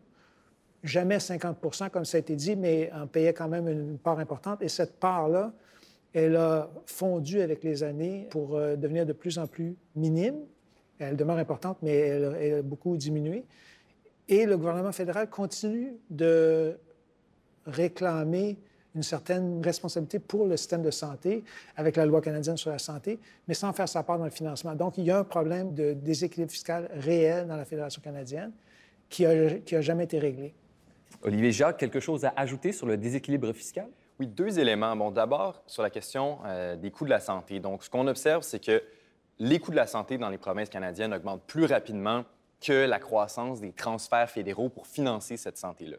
Jamais 0.82 1.18
50 1.18 1.90
comme 1.90 2.04
ça 2.04 2.18
a 2.18 2.20
été 2.20 2.36
dit, 2.36 2.56
mais 2.56 2.90
en 2.92 3.06
payait 3.06 3.32
quand 3.32 3.48
même 3.48 3.68
une 3.68 3.96
part 3.96 4.18
importante. 4.18 4.60
Et 4.60 4.68
cette 4.68 4.96
part-là, 5.00 5.52
elle 6.14 6.36
a 6.36 6.70
fondu 6.86 7.40
avec 7.40 7.64
les 7.64 7.82
années 7.82 8.28
pour 8.30 8.56
euh, 8.56 8.76
devenir 8.76 9.04
de 9.04 9.12
plus 9.12 9.36
en 9.38 9.46
plus 9.46 9.76
minime. 9.96 10.36
Elle 11.00 11.16
demeure 11.16 11.38
importante, 11.38 11.78
mais 11.82 11.96
elle, 11.96 12.54
a 12.54 12.62
beaucoup 12.62 12.96
diminué. 12.96 13.44
Et 14.28 14.46
le 14.46 14.56
gouvernement 14.56 14.92
fédéral 14.92 15.28
continue 15.28 15.96
de 16.08 16.78
réclamer 17.66 18.56
une 18.94 19.02
certaine 19.02 19.60
responsabilité 19.60 20.20
pour 20.20 20.46
le 20.46 20.56
système 20.56 20.82
de 20.82 20.92
santé 20.92 21.42
avec 21.76 21.96
la 21.96 22.06
loi 22.06 22.20
canadienne 22.20 22.56
sur 22.56 22.70
la 22.70 22.78
santé, 22.78 23.18
mais 23.48 23.54
sans 23.54 23.72
faire 23.72 23.88
sa 23.88 24.04
part 24.04 24.18
dans 24.18 24.24
le 24.24 24.30
financement. 24.30 24.76
Donc, 24.76 24.98
il 24.98 25.04
y 25.04 25.10
a 25.10 25.18
un 25.18 25.24
problème 25.24 25.74
de 25.74 25.94
déséquilibre 25.94 26.52
fiscal 26.52 26.88
réel 26.94 27.48
dans 27.48 27.56
la 27.56 27.64
Fédération 27.64 28.00
canadienne 28.00 28.52
qui 29.08 29.24
n'a 29.24 29.80
jamais 29.80 30.04
été 30.04 30.20
réglé. 30.20 30.54
Olivier 31.22 31.50
Jacques, 31.50 31.78
quelque 31.78 32.00
chose 32.00 32.24
à 32.24 32.32
ajouter 32.36 32.70
sur 32.70 32.86
le 32.86 32.96
déséquilibre 32.96 33.52
fiscal? 33.52 33.88
Oui, 34.20 34.28
deux 34.28 34.60
éléments. 34.60 35.10
D'abord, 35.10 35.62
sur 35.66 35.82
la 35.82 35.90
question 35.90 36.38
euh, 36.44 36.76
des 36.76 36.92
coûts 36.92 37.04
de 37.04 37.10
la 37.10 37.18
santé. 37.18 37.58
Donc, 37.58 37.82
ce 37.82 37.90
qu'on 37.90 38.06
observe, 38.06 38.42
c'est 38.42 38.64
que 38.64 38.80
les 39.40 39.58
coûts 39.58 39.72
de 39.72 39.76
la 39.76 39.88
santé 39.88 40.18
dans 40.18 40.28
les 40.28 40.38
provinces 40.38 40.68
canadiennes 40.68 41.12
augmentent 41.12 41.42
plus 41.46 41.64
rapidement 41.64 42.24
que 42.60 42.86
la 42.86 43.00
croissance 43.00 43.60
des 43.60 43.72
transferts 43.72 44.30
fédéraux 44.30 44.68
pour 44.68 44.86
financer 44.86 45.36
cette 45.36 45.58
santé-là. 45.58 45.96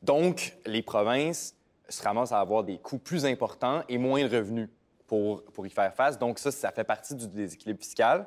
Donc, 0.00 0.56
les 0.64 0.80
provinces 0.80 1.54
se 1.88 2.02
ramassent 2.02 2.32
à 2.32 2.40
avoir 2.40 2.64
des 2.64 2.78
coûts 2.78 2.98
plus 2.98 3.26
importants 3.26 3.82
et 3.90 3.98
moins 3.98 4.26
de 4.26 4.34
revenus 4.34 4.70
pour, 5.06 5.44
pour 5.44 5.66
y 5.66 5.70
faire 5.70 5.92
face. 5.92 6.18
Donc, 6.18 6.38
ça, 6.38 6.50
ça 6.50 6.72
fait 6.72 6.84
partie 6.84 7.14
du 7.14 7.28
déséquilibre 7.28 7.80
fiscal. 7.80 8.26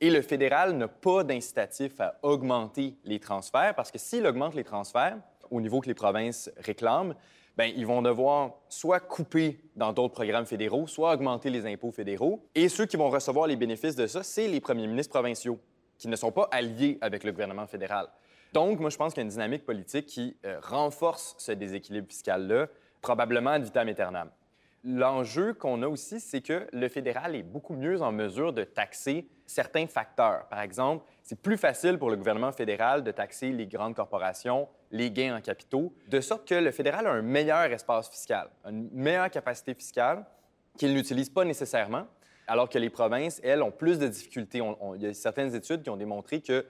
Et 0.00 0.10
le 0.10 0.22
fédéral 0.22 0.76
n'a 0.76 0.88
pas 0.88 1.22
d'incitatif 1.22 2.00
à 2.00 2.18
augmenter 2.22 2.96
les 3.04 3.20
transferts 3.20 3.76
parce 3.76 3.92
que 3.92 3.98
s'il 3.98 4.26
augmente 4.26 4.56
les 4.56 4.64
transferts 4.64 5.18
au 5.52 5.60
niveau 5.60 5.80
que 5.80 5.86
les 5.86 5.94
provinces 5.94 6.50
réclament, 6.56 7.14
Bien, 7.56 7.66
ils 7.66 7.86
vont 7.86 8.00
devoir 8.00 8.52
soit 8.68 9.00
couper 9.00 9.60
dans 9.76 9.92
d'autres 9.92 10.14
programmes 10.14 10.46
fédéraux, 10.46 10.86
soit 10.86 11.12
augmenter 11.12 11.50
les 11.50 11.66
impôts 11.66 11.92
fédéraux. 11.92 12.42
Et 12.54 12.68
ceux 12.70 12.86
qui 12.86 12.96
vont 12.96 13.10
recevoir 13.10 13.46
les 13.46 13.56
bénéfices 13.56 13.96
de 13.96 14.06
ça, 14.06 14.22
c'est 14.22 14.48
les 14.48 14.60
premiers 14.60 14.86
ministres 14.86 15.12
provinciaux, 15.12 15.58
qui 15.98 16.08
ne 16.08 16.16
sont 16.16 16.32
pas 16.32 16.48
alliés 16.50 16.96
avec 17.02 17.24
le 17.24 17.32
gouvernement 17.32 17.66
fédéral. 17.66 18.08
Donc, 18.54 18.80
moi, 18.80 18.88
je 18.88 18.96
pense 18.96 19.12
qu'il 19.12 19.20
y 19.20 19.24
a 19.24 19.24
une 19.24 19.30
dynamique 19.30 19.66
politique 19.66 20.06
qui 20.06 20.36
euh, 20.46 20.58
renforce 20.62 21.34
ce 21.38 21.52
déséquilibre 21.52 22.08
fiscal-là, 22.08 22.68
probablement 23.00 23.50
ad 23.50 23.64
vitam 23.64 23.88
aeternam. 23.88 24.30
L'enjeu 24.84 25.54
qu'on 25.54 25.82
a 25.82 25.88
aussi, 25.88 26.20
c'est 26.20 26.40
que 26.40 26.66
le 26.72 26.88
fédéral 26.88 27.36
est 27.36 27.42
beaucoup 27.42 27.74
mieux 27.74 28.02
en 28.02 28.12
mesure 28.12 28.52
de 28.52 28.64
taxer 28.64 29.28
certains 29.46 29.86
facteurs. 29.86 30.48
Par 30.48 30.60
exemple, 30.60 31.04
c'est 31.22 31.40
plus 31.40 31.56
facile 31.56 31.98
pour 31.98 32.10
le 32.10 32.16
gouvernement 32.16 32.52
fédéral 32.52 33.04
de 33.04 33.10
taxer 33.12 33.50
les 33.50 33.66
grandes 33.66 33.94
corporations, 33.94 34.68
les 34.92 35.10
gains 35.10 35.36
en 35.36 35.40
capitaux, 35.40 35.92
de 36.08 36.20
sorte 36.20 36.46
que 36.46 36.54
le 36.54 36.70
fédéral 36.70 37.06
a 37.06 37.10
un 37.10 37.22
meilleur 37.22 37.64
espace 37.64 38.08
fiscal, 38.08 38.48
une 38.68 38.90
meilleure 38.92 39.30
capacité 39.30 39.74
fiscale 39.74 40.24
qu'il 40.78 40.94
n'utilise 40.94 41.30
pas 41.30 41.44
nécessairement, 41.44 42.06
alors 42.46 42.68
que 42.68 42.78
les 42.78 42.90
provinces, 42.90 43.40
elles, 43.42 43.62
ont 43.62 43.70
plus 43.70 43.98
de 43.98 44.06
difficultés. 44.06 44.60
il 44.94 45.02
y 45.02 45.06
a 45.06 45.14
certaines 45.14 45.54
études 45.54 45.82
qui 45.82 45.90
ont 45.90 45.96
démontré 45.96 46.40
que 46.40 46.66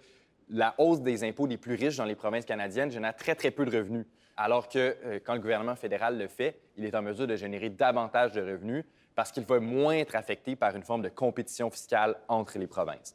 la 0.48 0.74
hausse 0.78 1.00
des 1.00 1.24
impôts 1.24 1.46
des 1.46 1.56
plus 1.56 1.74
riches 1.74 1.96
dans 1.96 2.04
les 2.04 2.14
provinces 2.14 2.44
canadiennes 2.44 2.90
génère 2.90 3.16
très, 3.16 3.34
très 3.34 3.50
peu 3.50 3.64
de 3.64 3.76
revenus. 3.76 4.06
Alors 4.36 4.68
que 4.68 4.96
euh, 5.04 5.20
quand 5.22 5.34
le 5.34 5.40
gouvernement 5.40 5.76
fédéral 5.76 6.18
le 6.18 6.28
fait, 6.28 6.60
il 6.76 6.84
est 6.84 6.94
en 6.94 7.02
mesure 7.02 7.26
de 7.26 7.36
générer 7.36 7.70
davantage 7.70 8.32
de 8.32 8.40
revenus 8.40 8.84
parce 9.14 9.30
qu'il 9.30 9.44
va 9.44 9.60
moins 9.60 9.94
être 9.94 10.16
affecté 10.16 10.56
par 10.56 10.74
une 10.74 10.82
forme 10.82 11.02
de 11.02 11.08
compétition 11.08 11.70
fiscale 11.70 12.16
entre 12.28 12.58
les 12.58 12.66
provinces. 12.66 13.14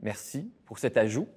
Merci 0.00 0.50
pour 0.66 0.78
cet 0.78 0.96
ajout. 0.96 1.28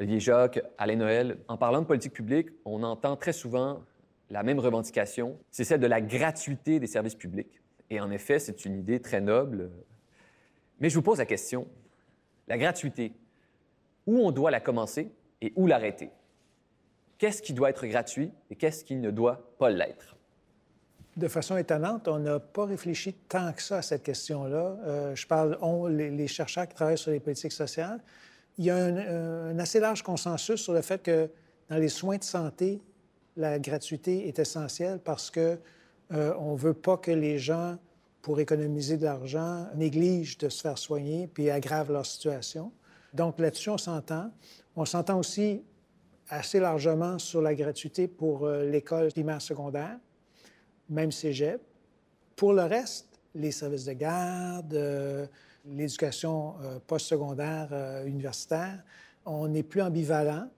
Olivier 0.00 0.20
Jacques, 0.20 0.60
Alain 0.78 0.96
Noël, 0.96 1.38
en 1.46 1.56
parlant 1.56 1.82
de 1.82 1.86
politique 1.86 2.12
publique, 2.12 2.48
on 2.64 2.82
entend 2.82 3.16
très 3.16 3.32
souvent 3.32 3.84
la 4.30 4.42
même 4.42 4.58
revendication, 4.58 5.38
c'est 5.50 5.64
celle 5.64 5.80
de 5.80 5.86
la 5.86 6.00
gratuité 6.00 6.80
des 6.80 6.86
services 6.86 7.14
publics. 7.14 7.60
Et 7.90 8.00
en 8.00 8.10
effet, 8.10 8.38
c'est 8.38 8.64
une 8.64 8.78
idée 8.78 9.00
très 9.00 9.20
noble. 9.20 9.70
Mais 10.78 10.88
je 10.88 10.94
vous 10.94 11.02
pose 11.02 11.18
la 11.18 11.26
question, 11.26 11.68
la 12.48 12.56
gratuité, 12.56 13.12
où 14.06 14.18
on 14.18 14.30
doit 14.30 14.50
la 14.50 14.60
commencer 14.60 15.12
et 15.40 15.52
où 15.56 15.66
l'arrêter? 15.66 16.10
qu'est-ce 17.20 17.42
qui 17.42 17.52
doit 17.52 17.70
être 17.70 17.86
gratuit 17.86 18.32
et 18.50 18.56
qu'est-ce 18.56 18.82
qui 18.82 18.96
ne 18.96 19.12
doit 19.12 19.54
pas 19.58 19.70
l'être? 19.70 20.16
De 21.16 21.28
façon 21.28 21.56
étonnante, 21.56 22.08
on 22.08 22.18
n'a 22.18 22.40
pas 22.40 22.64
réfléchi 22.64 23.12
tant 23.12 23.52
que 23.52 23.62
ça 23.62 23.78
à 23.78 23.82
cette 23.82 24.02
question-là. 24.02 24.76
Euh, 24.86 25.14
je 25.14 25.26
parle, 25.26 25.58
on, 25.60 25.86
les, 25.86 26.26
chercheurs 26.26 26.66
qui 26.66 26.74
travaillent 26.74 26.98
sur 26.98 27.10
les 27.10 27.20
politiques 27.20 27.52
sociales. 27.52 28.00
Il 28.58 28.64
y 28.64 28.70
a 28.70 28.76
un, 28.76 29.58
assez 29.58 29.80
large 29.80 30.02
consensus 30.02 30.60
sur 30.60 30.72
le 30.72 30.82
fait 30.82 31.02
que 31.02 31.30
dans 31.68 31.76
les 31.76 31.88
soins 31.88 32.18
de 32.18 32.24
santé, 32.24 32.80
la 33.36 33.58
gratuité 33.58 34.28
est 34.28 34.38
essentielle 34.38 34.98
parce 35.02 35.30
que 35.30 35.58
euh, 36.12 36.34
on 36.38 36.54
veut 36.54 36.74
pas 36.74 36.96
que 36.96 37.10
les 37.10 37.38
gens, 37.38 37.78
pour 38.22 38.40
économiser 38.40 38.96
de 38.96 39.04
l'argent, 39.04 39.66
négligent 39.76 40.36
de 40.38 40.48
se 40.48 40.60
faire 40.60 40.76
soigner 40.76 41.26
puis 41.26 41.50
aggravent 41.50 41.92
leur 41.92 42.04
situation. 42.04 42.72
Donc 43.14 43.38
là-dessus, 43.38 43.70
on 43.70 43.78
s'entend. 43.78 44.30
On 44.76 44.84
s'entend 44.84 45.18
aussi 45.18 45.62
assez 46.28 46.60
largement 46.60 47.18
sur 47.18 47.42
la 47.42 47.54
gratuité 47.54 48.08
pour 48.08 48.46
euh, 48.46 48.64
l'école 48.64 49.10
primaire 49.10 49.42
secondaire, 49.42 49.98
même 50.88 51.12
cégep. 51.12 51.60
Pour 52.36 52.52
le 52.52 52.62
reste, 52.62 53.20
les 53.34 53.50
services 53.50 53.84
de 53.84 53.92
garde, 53.92 54.74
euh, 54.74 55.26
l'éducation 55.70 56.54
euh, 56.62 56.78
postsecondaire 56.86 58.02
universitaire, 58.06 58.82
on 59.24 59.52
est 59.54 59.62
plus 59.62 59.82
ambivalent. 59.82 60.48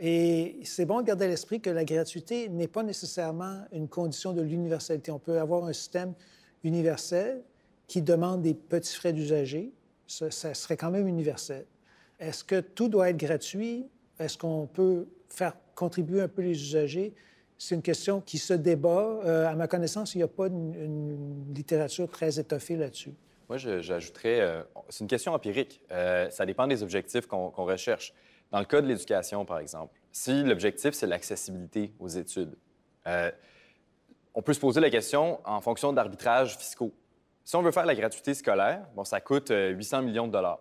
Et 0.00 0.60
c'est 0.64 0.84
bon 0.84 1.00
de 1.00 1.06
garder 1.06 1.24
à 1.24 1.28
l'esprit 1.28 1.60
que 1.60 1.70
la 1.70 1.84
gratuité 1.84 2.48
n'est 2.48 2.68
pas 2.68 2.82
nécessairement 2.82 3.64
une 3.72 3.88
condition 3.88 4.32
de 4.32 4.42
l'universalité. 4.42 5.10
On 5.10 5.18
peut 5.18 5.40
avoir 5.40 5.64
un 5.64 5.72
système 5.72 6.14
universel 6.62 7.42
qui 7.88 8.02
demande 8.02 8.42
des 8.42 8.54
petits 8.54 8.94
frais 8.94 9.12
d'usager. 9.12 9.72
ça 10.06 10.54
serait 10.54 10.76
quand 10.76 10.90
même 10.90 11.08
universel. 11.08 11.66
Est-ce 12.20 12.44
que 12.44 12.60
tout 12.60 12.88
doit 12.88 13.10
être 13.10 13.16
gratuit? 13.16 13.86
Est-ce 14.18 14.36
qu'on 14.38 14.66
peut 14.66 15.06
faire 15.28 15.56
contribuer 15.74 16.20
un 16.20 16.28
peu 16.28 16.42
les 16.42 16.60
usagers? 16.60 17.14
C'est 17.56 17.74
une 17.74 17.82
question 17.82 18.20
qui 18.20 18.38
se 18.38 18.54
débat. 18.54 19.20
Euh, 19.24 19.48
à 19.48 19.54
ma 19.54 19.66
connaissance, 19.66 20.14
il 20.14 20.18
n'y 20.18 20.24
a 20.24 20.28
pas 20.28 20.46
une, 20.46 21.52
littérature 21.54 22.08
très 22.08 22.38
étoffée 22.38 22.76
là-dessus. 22.76 23.14
Moi, 23.48 23.56
j'ajouterais, 23.56 24.40
euh, 24.40 24.62
c'est 24.88 25.00
une 25.00 25.08
question 25.08 25.32
empirique. 25.32 25.80
Euh, 25.90 26.28
ça 26.30 26.44
dépend 26.44 26.66
des 26.66 26.82
objectifs 26.82 27.26
qu'on 27.26 27.48
recherche. 27.50 28.12
Dans 28.50 28.58
le 28.58 28.64
cas 28.64 28.80
de 28.80 28.86
l'éducation, 28.86 29.44
par 29.44 29.58
exemple, 29.58 29.98
si 30.12 30.42
l'objectif, 30.42 30.92
c'est 30.92 31.06
l'accessibilité 31.06 31.92
aux 31.98 32.08
études, 32.08 32.56
on 34.34 34.42
peut 34.42 34.52
se 34.52 34.60
poser 34.60 34.80
la 34.80 34.90
question 34.90 35.40
en 35.44 35.60
fonction 35.62 35.94
d'arbitrages 35.94 36.56
fiscaux. 36.58 36.92
Si 37.42 37.56
on 37.56 37.62
veut 37.62 37.70
faire 37.72 37.86
la 37.86 37.94
gratuité 37.94 38.34
scolaire, 38.34 38.86
bon, 38.94 39.02
ça 39.02 39.20
coûte 39.20 39.50
800 39.50 40.02
millions 40.02 40.26
de 40.26 40.32
dollars. 40.32 40.60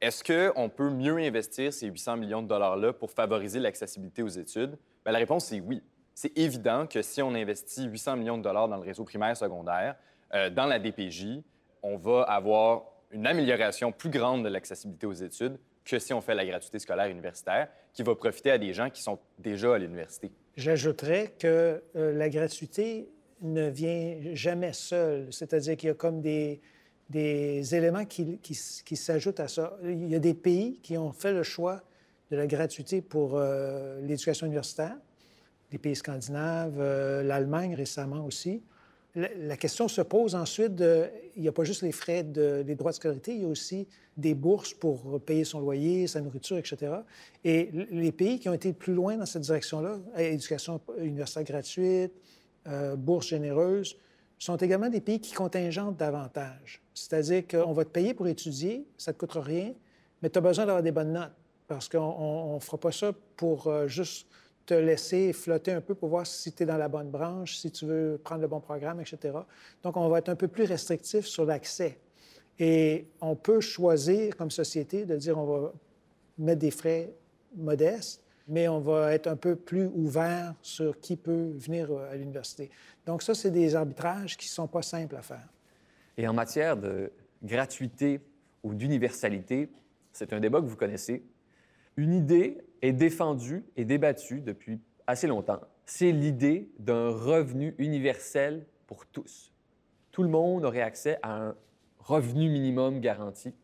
Est-ce 0.00 0.24
qu'on 0.24 0.70
peut 0.70 0.88
mieux 0.88 1.18
investir 1.18 1.72
ces 1.72 1.86
800 1.88 2.16
millions 2.16 2.42
de 2.42 2.48
dollars-là 2.48 2.94
pour 2.94 3.10
favoriser 3.10 3.60
l'accessibilité 3.60 4.22
aux 4.22 4.28
études? 4.28 4.78
Bien, 5.04 5.12
la 5.12 5.18
réponse, 5.18 5.46
c'est 5.46 5.60
oui. 5.60 5.82
C'est 6.14 6.36
évident 6.38 6.86
que 6.86 7.02
si 7.02 7.20
on 7.20 7.34
investit 7.34 7.84
800 7.84 8.16
millions 8.16 8.38
de 8.38 8.42
dollars 8.42 8.68
dans 8.68 8.76
le 8.76 8.82
réseau 8.82 9.04
primaire 9.04 9.36
secondaire, 9.36 9.96
euh, 10.32 10.48
dans 10.48 10.64
la 10.64 10.78
DPJ, 10.78 11.42
on 11.82 11.96
va 11.96 12.22
avoir 12.22 12.84
une 13.10 13.26
amélioration 13.26 13.92
plus 13.92 14.10
grande 14.10 14.44
de 14.44 14.48
l'accessibilité 14.48 15.06
aux 15.06 15.12
études 15.12 15.58
que 15.84 15.98
si 15.98 16.12
on 16.12 16.20
fait 16.20 16.34
la 16.34 16.46
gratuité 16.46 16.78
scolaire 16.78 17.08
universitaire, 17.08 17.68
qui 17.92 18.02
va 18.02 18.14
profiter 18.14 18.50
à 18.50 18.58
des 18.58 18.72
gens 18.72 18.90
qui 18.90 19.02
sont 19.02 19.18
déjà 19.38 19.74
à 19.74 19.78
l'université. 19.78 20.30
J'ajouterais 20.56 21.34
que 21.38 21.82
euh, 21.96 22.12
la 22.12 22.28
gratuité 22.28 23.08
ne 23.40 23.68
vient 23.68 24.16
jamais 24.34 24.72
seule, 24.72 25.32
c'est-à-dire 25.32 25.76
qu'il 25.76 25.88
y 25.88 25.90
a 25.90 25.94
comme 25.94 26.20
des, 26.20 26.60
éléments 27.12 28.04
qui, 28.04 28.38
qui, 28.38 28.54
s'ajoutent 28.54 29.40
à 29.40 29.48
ça. 29.48 29.76
Il 29.82 30.08
y 30.08 30.14
a 30.14 30.18
des 30.18 30.34
pays 30.34 30.78
qui 30.82 30.96
ont 30.98 31.12
fait 31.12 31.32
le 31.32 31.42
choix 31.42 31.80
de 32.30 32.36
la 32.36 32.46
gratuité 32.46 33.00
pour 33.00 33.36
euh, 33.36 34.00
l'éducation 34.02 34.46
universitaire, 34.46 34.96
les 35.72 35.78
pays 35.78 35.96
scandinaves, 35.96 36.78
euh, 36.78 37.22
l'Allemagne 37.22 37.74
récemment 37.74 38.24
aussi. 38.24 38.62
La, 39.16 39.56
question 39.56 39.88
se 39.88 40.02
pose 40.02 40.34
ensuite 40.36 40.82
il 41.34 41.42
n'y 41.42 41.48
a 41.48 41.52
pas 41.52 41.64
juste 41.64 41.82
les 41.82 41.90
frais 41.90 42.22
de, 42.22 42.62
des 42.62 42.76
droits 42.76 42.92
de 42.92 42.96
scolarité, 42.96 43.34
il 43.34 43.42
y 43.42 43.44
a 43.44 43.48
aussi 43.48 43.88
des 44.16 44.34
bourses 44.34 44.74
pour 44.74 45.20
payer 45.20 45.44
son 45.44 45.60
loyer, 45.60 46.06
sa 46.06 46.20
nourriture, 46.20 46.58
etc. 46.58 46.92
Et 47.44 47.70
les 47.90 48.12
pays 48.12 48.38
qui 48.38 48.48
ont 48.48 48.54
été 48.54 48.72
plus 48.72 48.94
loin 48.94 49.16
dans 49.16 49.26
cette 49.26 49.42
direction-là, 49.42 49.98
éducation 50.16 50.80
universitaire 50.98 51.44
gratuite, 51.44 52.12
euh, 52.68 52.94
bourses 52.96 53.28
généreuses, 53.28 53.96
sont 54.38 54.56
également 54.56 54.88
des 54.88 55.00
pays 55.00 55.20
qui 55.20 55.32
contingentent 55.32 55.96
davantage. 55.96 56.82
C'est-à-dire 56.94 57.46
qu'on 57.46 57.72
va 57.72 57.84
te 57.84 57.90
payer 57.90 58.14
pour 58.14 58.26
étudier, 58.26 58.86
ça 58.96 59.10
ne 59.10 59.14
te 59.14 59.18
coûte 59.18 59.42
rien, 59.42 59.74
mais 60.22 60.30
tu 60.30 60.38
as 60.38 60.42
besoin 60.42 60.66
d'avoir 60.66 60.82
des 60.82 60.92
bonnes 60.92 61.12
notes 61.12 61.32
parce 61.66 61.88
qu'on 61.88 62.54
ne 62.54 62.60
fera 62.60 62.78
pas 62.78 62.92
ça 62.92 63.12
pour 63.36 63.66
euh, 63.66 63.86
juste 63.86 64.26
te 64.66 64.74
laisser 64.74 65.32
flotter 65.32 65.72
un 65.72 65.80
peu 65.80 65.94
pour 65.94 66.08
voir 66.08 66.26
si 66.26 66.52
tu 66.52 66.62
es 66.62 66.66
dans 66.66 66.76
la 66.76 66.88
bonne 66.88 67.10
branche, 67.10 67.56
si 67.56 67.70
tu 67.70 67.86
veux 67.86 68.20
prendre 68.22 68.42
le 68.42 68.48
bon 68.48 68.60
programme, 68.60 69.00
etc. 69.00 69.38
Donc, 69.82 69.96
on 69.96 70.08
va 70.08 70.18
être 70.18 70.28
un 70.28 70.36
peu 70.36 70.48
plus 70.48 70.64
restrictif 70.64 71.26
sur 71.26 71.44
l'accès. 71.44 71.98
Et 72.58 73.08
on 73.20 73.36
peut 73.36 73.60
choisir 73.60 74.36
comme 74.36 74.50
société 74.50 75.06
de 75.06 75.16
dire 75.16 75.38
on 75.38 75.46
va 75.46 75.72
mettre 76.38 76.60
des 76.60 76.70
frais 76.70 77.12
modestes, 77.56 78.22
mais 78.46 78.68
on 78.68 78.80
va 78.80 79.14
être 79.14 79.28
un 79.28 79.36
peu 79.36 79.56
plus 79.56 79.86
ouvert 79.86 80.54
sur 80.60 81.00
qui 81.00 81.16
peut 81.16 81.52
venir 81.56 81.90
euh, 81.90 82.10
à 82.10 82.16
l'université. 82.16 82.70
Donc 83.06 83.22
ça, 83.22 83.34
c'est 83.34 83.50
des 83.50 83.74
arbitrages 83.74 84.36
qui 84.36 84.46
ne 84.46 84.50
sont 84.50 84.66
pas 84.66 84.82
simples 84.82 85.16
à 85.16 85.22
faire. 85.22 85.48
Et 86.16 86.26
en 86.28 86.34
matière 86.34 86.76
de 86.76 87.12
gratuité 87.42 88.20
ou 88.62 88.74
d'universalité, 88.74 89.70
c'est 90.12 90.32
un 90.32 90.40
débat 90.40 90.60
que 90.60 90.66
vous 90.66 90.76
connaissez. 90.76 91.22
Une 91.96 92.12
idée 92.12 92.58
est 92.82 92.92
défendue 92.92 93.64
et 93.76 93.84
débattue 93.84 94.40
depuis 94.40 94.80
assez 95.06 95.26
longtemps. 95.26 95.60
C'est 95.86 96.12
l'idée 96.12 96.70
d'un 96.78 97.10
revenu 97.10 97.74
universel 97.78 98.66
pour 98.86 99.06
tous. 99.06 99.52
Tout 100.12 100.22
le 100.22 100.28
monde 100.28 100.64
aurait 100.64 100.82
accès 100.82 101.18
à 101.22 101.36
un 101.36 101.54
revenu 101.98 102.48
minimum 102.48 103.00
garanti. 103.00 103.54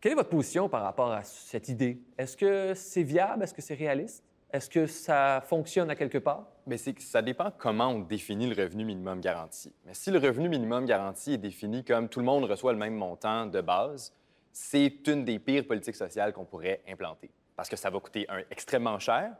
Quelle 0.00 0.12
est 0.12 0.16
votre 0.16 0.30
position 0.30 0.68
par 0.68 0.82
rapport 0.82 1.12
à 1.12 1.22
cette 1.22 1.68
idée? 1.68 2.02
Est-ce 2.18 2.36
que 2.36 2.74
c'est 2.74 3.02
viable? 3.02 3.44
Est-ce 3.44 3.54
que 3.54 3.62
c'est 3.62 3.74
réaliste? 3.74 4.24
Est-ce 4.52 4.68
que 4.68 4.86
ça 4.86 5.42
fonctionne 5.46 5.88
à 5.90 5.96
quelque 5.96 6.18
part? 6.18 6.46
Mais 6.66 6.76
ça 6.76 7.22
dépend 7.22 7.50
comment 7.56 7.88
on 7.88 8.00
définit 8.00 8.52
le 8.52 8.62
revenu 8.62 8.84
minimum 8.84 9.20
garanti. 9.20 9.72
Mais 9.86 9.94
si 9.94 10.10
le 10.10 10.18
revenu 10.18 10.48
minimum 10.48 10.84
garanti 10.84 11.34
est 11.34 11.38
défini 11.38 11.84
comme 11.84 12.08
tout 12.08 12.18
le 12.18 12.26
monde 12.26 12.44
reçoit 12.44 12.72
le 12.72 12.78
même 12.78 12.94
montant 12.94 13.46
de 13.46 13.60
base, 13.60 14.12
c'est 14.52 15.06
une 15.08 15.24
des 15.24 15.38
pires 15.38 15.66
politiques 15.66 15.96
sociales 15.96 16.32
qu'on 16.32 16.44
pourrait 16.44 16.82
implanter 16.86 17.30
parce 17.56 17.68
que 17.68 17.76
ça 17.76 17.90
va 17.90 18.00
coûter 18.00 18.26
extrêmement 18.50 18.98
cher 18.98 19.32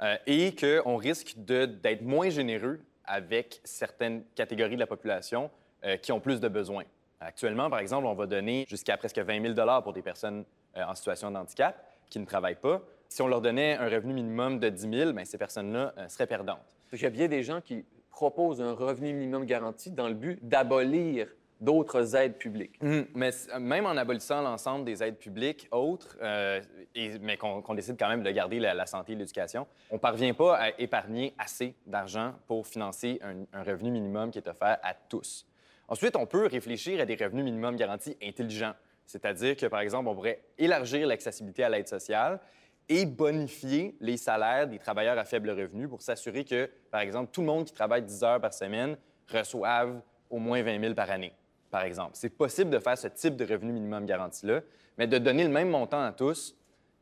euh, 0.00 0.16
et 0.26 0.54
qu'on 0.54 0.96
risque 0.96 1.34
d'être 1.36 2.02
moins 2.02 2.30
généreux 2.30 2.80
avec 3.04 3.60
certaines 3.64 4.24
catégories 4.34 4.74
de 4.74 4.80
la 4.80 4.86
population 4.86 5.50
euh, 5.84 5.96
qui 5.96 6.12
ont 6.12 6.20
plus 6.20 6.40
de 6.40 6.48
besoins. 6.48 6.84
Actuellement, 7.20 7.68
par 7.68 7.80
exemple, 7.80 8.06
on 8.06 8.14
va 8.14 8.26
donner 8.26 8.64
jusqu'à 8.68 8.96
presque 8.96 9.18
20 9.18 9.54
000 9.54 9.82
pour 9.82 9.92
des 9.92 10.02
personnes 10.02 10.44
euh, 10.76 10.84
en 10.84 10.94
situation 10.94 11.30
de 11.30 11.36
handicap 11.36 11.84
qui 12.08 12.20
ne 12.20 12.26
travaillent 12.26 12.54
pas. 12.54 12.80
Si 13.08 13.22
on 13.22 13.26
leur 13.26 13.40
donnait 13.40 13.74
un 13.74 13.88
revenu 13.88 14.12
minimum 14.12 14.60
de 14.60 14.68
10 14.68 14.80
000, 14.98 15.12
bien, 15.12 15.24
ces 15.24 15.38
personnes-là 15.38 15.94
seraient 16.08 16.26
perdantes. 16.26 16.76
Il 16.92 17.10
bien 17.10 17.26
des 17.26 17.42
gens 17.42 17.60
qui 17.60 17.84
proposent 18.10 18.60
un 18.60 18.72
revenu 18.72 19.12
minimum 19.14 19.46
garanti 19.46 19.90
dans 19.90 20.08
le 20.08 20.14
but 20.14 20.38
d'abolir 20.46 21.28
d'autres 21.60 22.14
aides 22.14 22.36
publiques. 22.36 22.80
Mmh, 22.82 23.00
mais 23.14 23.30
même 23.58 23.86
en 23.86 23.96
abolissant 23.96 24.42
l'ensemble 24.42 24.84
des 24.84 25.02
aides 25.02 25.18
publiques 25.18 25.68
autres, 25.72 26.16
euh, 26.22 26.60
et, 26.94 27.18
mais 27.18 27.36
qu'on 27.36 27.74
décide 27.74 27.96
quand 27.98 28.08
même 28.08 28.22
de 28.22 28.30
garder 28.30 28.60
la, 28.60 28.86
santé 28.86 29.12
et 29.12 29.16
l'éducation, 29.16 29.66
on 29.90 29.94
ne 29.94 30.00
parvient 30.00 30.34
pas 30.34 30.56
à 30.56 30.70
épargner 30.78 31.34
assez 31.38 31.74
d'argent 31.86 32.34
pour 32.46 32.66
financer 32.66 33.20
un, 33.22 33.44
un, 33.58 33.62
revenu 33.62 33.90
minimum 33.90 34.30
qui 34.30 34.38
est 34.38 34.48
offert 34.48 34.78
à 34.82 34.94
tous. 34.94 35.46
Ensuite, 35.88 36.16
on 36.16 36.26
peut 36.26 36.46
réfléchir 36.46 37.00
à 37.00 37.06
des 37.06 37.16
revenus 37.16 37.44
minimums 37.44 37.76
garantis 37.76 38.16
intelligents, 38.22 38.74
c'est-à-dire 39.06 39.56
que, 39.56 39.66
par 39.66 39.80
exemple, 39.80 40.08
on 40.08 40.14
pourrait 40.14 40.42
élargir 40.58 41.06
l'accessibilité 41.06 41.64
à 41.64 41.70
l'aide 41.70 41.88
sociale 41.88 42.40
et 42.88 43.04
bonifier 43.04 43.96
les 44.00 44.16
salaires 44.16 44.66
des 44.66 44.78
travailleurs 44.78 45.18
à 45.18 45.24
faible 45.24 45.50
revenu 45.50 45.88
pour 45.88 46.02
s'assurer 46.02 46.44
que, 46.44 46.70
par 46.90 47.00
exemple, 47.00 47.30
tout 47.32 47.40
le 47.40 47.46
monde 47.46 47.64
qui 47.64 47.72
travaille 47.72 48.02
10 48.02 48.24
heures 48.24 48.40
par 48.40 48.52
semaine 48.52 48.96
reçoive 49.30 50.00
au 50.30 50.38
moins 50.38 50.62
20 50.62 50.80
000 50.80 50.94
par 50.94 51.10
année, 51.10 51.32
par 51.70 51.82
exemple. 51.82 52.12
C'est 52.14 52.30
possible 52.30 52.70
de 52.70 52.78
faire 52.78 52.96
ce 52.96 53.08
type 53.08 53.36
de 53.36 53.44
revenu 53.44 53.72
minimum 53.72 54.06
garanti-là, 54.06 54.60
mais 54.96 55.06
de 55.06 55.18
donner 55.18 55.44
le 55.44 55.50
même 55.50 55.68
montant 55.68 56.02
à 56.02 56.12
tous 56.12 56.54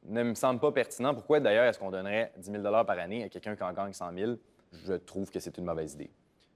ne 0.04 0.22
me 0.22 0.34
semble 0.34 0.60
pas 0.60 0.72
pertinent. 0.72 1.14
Pourquoi, 1.14 1.40
d'ailleurs, 1.40 1.64
est-ce 1.64 1.78
qu'on 1.78 1.90
donnerait 1.90 2.32
10 2.36 2.50
000 2.50 2.62
par 2.62 2.90
année 2.98 3.24
à 3.24 3.28
quelqu'un 3.28 3.56
qui 3.56 3.62
en 3.62 3.72
gagne 3.72 3.92
100 3.92 4.12
000? 4.16 4.32
Je 4.72 4.94
trouve 4.94 5.30
que 5.30 5.40
c'est 5.40 5.56
une 5.58 5.64
mauvaise 5.64 5.94
idée. 5.94 6.10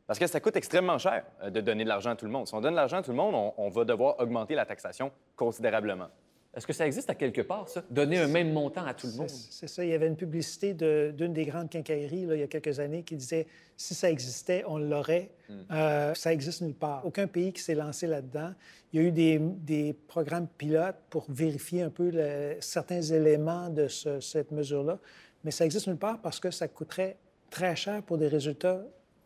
Parce 0.06 0.18
que 0.18 0.26
ça 0.26 0.40
coûte 0.40 0.56
extrêmement 0.56 0.98
cher 0.98 1.24
euh, 1.42 1.50
de 1.50 1.60
donner 1.60 1.84
de 1.84 1.88
l'argent 1.88 2.10
à 2.10 2.16
tout 2.16 2.26
le 2.26 2.32
monde. 2.32 2.46
Si 2.48 2.54
on 2.54 2.60
donne 2.60 2.72
de 2.72 2.76
l'argent 2.76 2.98
à 2.98 3.02
tout 3.02 3.12
le 3.12 3.16
monde, 3.16 3.34
on, 3.34 3.54
on 3.56 3.68
va 3.68 3.84
devoir 3.84 4.18
augmenter 4.18 4.54
la 4.54 4.66
taxation 4.66 5.12
considérablement. 5.36 6.08
Est-ce 6.52 6.66
que 6.66 6.72
ça 6.72 6.84
existe 6.84 7.08
à 7.08 7.14
quelque 7.14 7.42
part, 7.42 7.68
ça? 7.68 7.84
Donner 7.90 8.18
un 8.18 8.26
même 8.26 8.52
montant 8.52 8.84
à 8.84 8.92
tout 8.92 9.06
le 9.06 9.12
monde? 9.12 9.28
C'est 9.28 9.68
ça. 9.68 9.84
Il 9.84 9.90
y 9.90 9.94
avait 9.94 10.08
une 10.08 10.16
publicité 10.16 10.74
d'une 10.74 11.32
des 11.32 11.44
grandes 11.44 11.70
quincailleries 11.70 12.26
là, 12.26 12.34
il 12.34 12.40
y 12.40 12.42
a 12.42 12.48
quelques 12.48 12.80
années 12.80 13.04
qui 13.04 13.14
disait 13.14 13.46
si 13.76 13.94
ça 13.94 14.10
existait, 14.10 14.64
on 14.66 14.78
l'aurait. 14.78 15.30
Hmm. 15.48 15.60
Euh, 15.70 16.14
ça 16.14 16.32
existe 16.32 16.62
nulle 16.62 16.74
part. 16.74 17.06
Aucun 17.06 17.28
pays 17.28 17.52
qui 17.52 17.62
s'est 17.62 17.76
lancé 17.76 18.08
là-dedans. 18.08 18.52
Il 18.92 19.00
y 19.00 19.04
a 19.04 19.06
eu 19.06 19.12
des, 19.12 19.38
des, 19.38 19.92
programmes 19.92 20.48
pilotes 20.58 20.96
pour 21.08 21.26
vérifier 21.28 21.82
un 21.82 21.90
peu 21.90 22.10
certains 22.58 23.00
éléments 23.00 23.68
de 23.68 23.86
cette 23.86 24.50
mesure-là, 24.50 24.98
mais 25.44 25.52
ça 25.52 25.64
existe 25.64 25.86
nulle 25.86 25.98
part 25.98 26.20
parce 26.20 26.40
que 26.40 26.50
ça 26.50 26.66
coûterait 26.66 27.16
très 27.50 27.76
cher 27.76 28.02
pour 28.02 28.18
des 28.18 28.28
résultats 28.28 28.82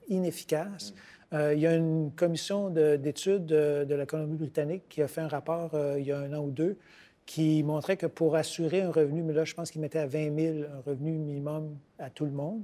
inefficaces. 0.09 0.93
Hmm. 0.93 0.97
Euh, 1.35 1.55
il 1.55 1.61
y 1.61 1.67
a 1.67 1.75
une 1.75 2.13
commission 2.13 2.69
d'études 2.71 3.47
de, 3.47 3.85
de, 3.85 3.95
la 3.95 4.07
Colombie-Britannique 4.07 4.85
qui 4.89 5.03
a 5.03 5.09
fait 5.09 5.23
un 5.23 5.29
rapport 5.29 5.75
euh, 5.75 5.99
il 5.99 6.07
y 6.07 6.13
a 6.13 6.19
un 6.19 6.33
an 6.33 6.45
ou 6.45 6.51
deux 6.51 6.77
qui 7.27 7.63
montrait 7.63 7.97
que 7.97 8.07
pour 8.07 8.37
assurer 8.37 8.83
un 8.83 8.91
revenu, 8.91 9.23
mais 9.23 9.33
là, 9.33 9.45
je 9.45 9.55
pense 9.55 9.71
qu'il 9.71 9.81
mettait 9.81 9.99
à 9.99 10.07
20 10.07 10.37
000 10.37 10.59
un 10.73 10.81
revenu 10.81 11.13
minimum 11.13 11.77
à 11.99 12.11
tout 12.11 12.25
le 12.25 12.33
monde 12.33 12.63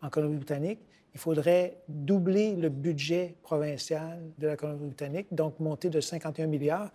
en 0.00 0.08
Colombie-Britannique, 0.08 0.80
il 1.14 1.20
faudrait 1.20 1.78
doubler 1.88 2.54
le 2.54 2.68
budget 2.68 3.34
provincial 3.42 4.20
de 4.38 4.46
la 4.46 4.56
Colombie-Britannique, 4.56 5.26
donc 5.32 5.58
monter 5.58 5.90
de 5.90 6.00
51 6.00 6.46
milliards, 6.46 6.92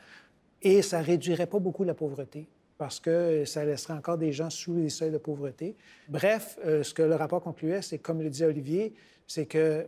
et 0.61 0.82
ça 0.82 1.01
réduirait 1.01 1.47
pas 1.47 1.59
beaucoup 1.59 1.84
la 1.84 1.93
pauvreté 1.93 2.47
parce 2.78 2.99
que 2.99 3.45
ça 3.45 3.64
laisserait 3.64 3.93
encore 3.93 4.18
des 4.18 4.32
gens 4.32 4.49
sous 4.49 4.74
les 4.76 4.89
seuils 4.89 5.11
de 5.11 5.18
pauvreté. 5.18 5.76
Bref, 6.09 6.57
euh, 6.66 6.84
ce 6.84 6.93
que 6.93 7.03
le 7.03 7.16
rapport 7.16 7.41
concluait, 7.41 7.82
c'est, 7.82 7.99
comme 7.99 8.22
le 8.22 8.30
disait 8.30 8.45
Olivier, 8.45 8.93
c'est 9.28 9.45
que 9.45 9.86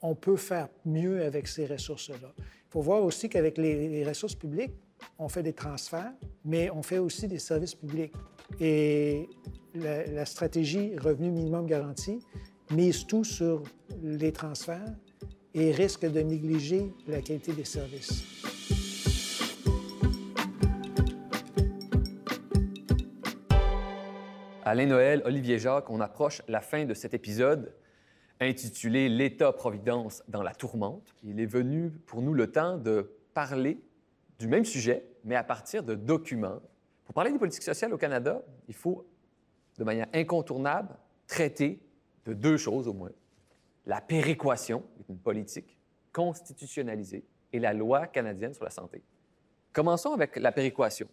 on 0.00 0.14
peut 0.14 0.36
faire 0.36 0.68
mieux 0.84 1.24
avec 1.24 1.48
ces 1.48 1.66
ressources-là. 1.66 2.32
Il 2.38 2.70
faut 2.70 2.80
voir 2.80 3.02
aussi 3.02 3.28
qu'avec 3.28 3.58
les 3.58 4.04
ressources 4.06 4.36
publiques, 4.36 4.72
on 5.18 5.28
fait 5.28 5.42
des 5.42 5.52
transferts, 5.52 6.12
mais 6.44 6.70
on 6.70 6.82
fait 6.82 6.98
aussi 6.98 7.28
des 7.28 7.38
services 7.38 7.74
publics. 7.74 8.12
Et 8.60 9.28
la, 9.74 10.24
stratégie 10.24 10.96
revenu 10.98 11.30
minimum 11.30 11.66
garanti 11.66 12.20
mise 12.70 13.06
tout 13.06 13.24
sur 13.24 13.62
les 14.02 14.32
transferts 14.32 14.94
et 15.54 15.72
risque 15.72 16.06
de 16.06 16.20
négliger 16.20 16.92
la 17.06 17.20
qualité 17.20 17.52
des 17.52 17.64
services. 17.64 18.24
Alain 24.64 24.86
Noël, 24.86 25.22
Olivier 25.24 25.58
Jacques, 25.58 25.88
on 25.88 26.00
approche 26.00 26.42
la 26.46 26.60
fin 26.60 26.84
de 26.84 26.92
cet 26.92 27.14
épisode 27.14 27.72
intitulé 28.40 29.08
L'État-providence 29.08 30.22
dans 30.28 30.42
la 30.42 30.54
tourmente. 30.54 31.14
Il 31.24 31.40
est 31.40 31.46
venu 31.46 31.90
pour 32.06 32.20
nous 32.20 32.34
le 32.34 32.52
temps 32.52 32.76
de 32.76 33.10
parler 33.32 33.80
du 34.38 34.48
même 34.48 34.64
sujet, 34.64 35.04
mais 35.24 35.34
à 35.34 35.44
partir 35.44 35.82
de 35.82 35.94
documents. 35.94 36.60
Pour 37.04 37.14
parler 37.14 37.32
des 37.32 37.38
politiques 37.38 37.62
sociales 37.62 37.92
au 37.92 37.98
Canada, 37.98 38.42
il 38.68 38.74
faut, 38.74 39.06
de 39.78 39.84
manière 39.84 40.06
incontournable, 40.12 40.96
traiter 41.26 41.80
de 42.24 42.34
deux 42.34 42.56
choses 42.56 42.86
au 42.88 42.92
moins. 42.92 43.12
La 43.86 44.00
péréquation, 44.00 44.84
une 45.08 45.18
politique 45.18 45.76
constitutionnalisée, 46.12 47.24
et 47.52 47.58
la 47.58 47.72
loi 47.72 48.06
canadienne 48.06 48.54
sur 48.54 48.64
la 48.64 48.70
santé. 48.70 49.02
Commençons 49.72 50.12
avec 50.12 50.36
la 50.36 50.52
péréquation. 50.52 51.08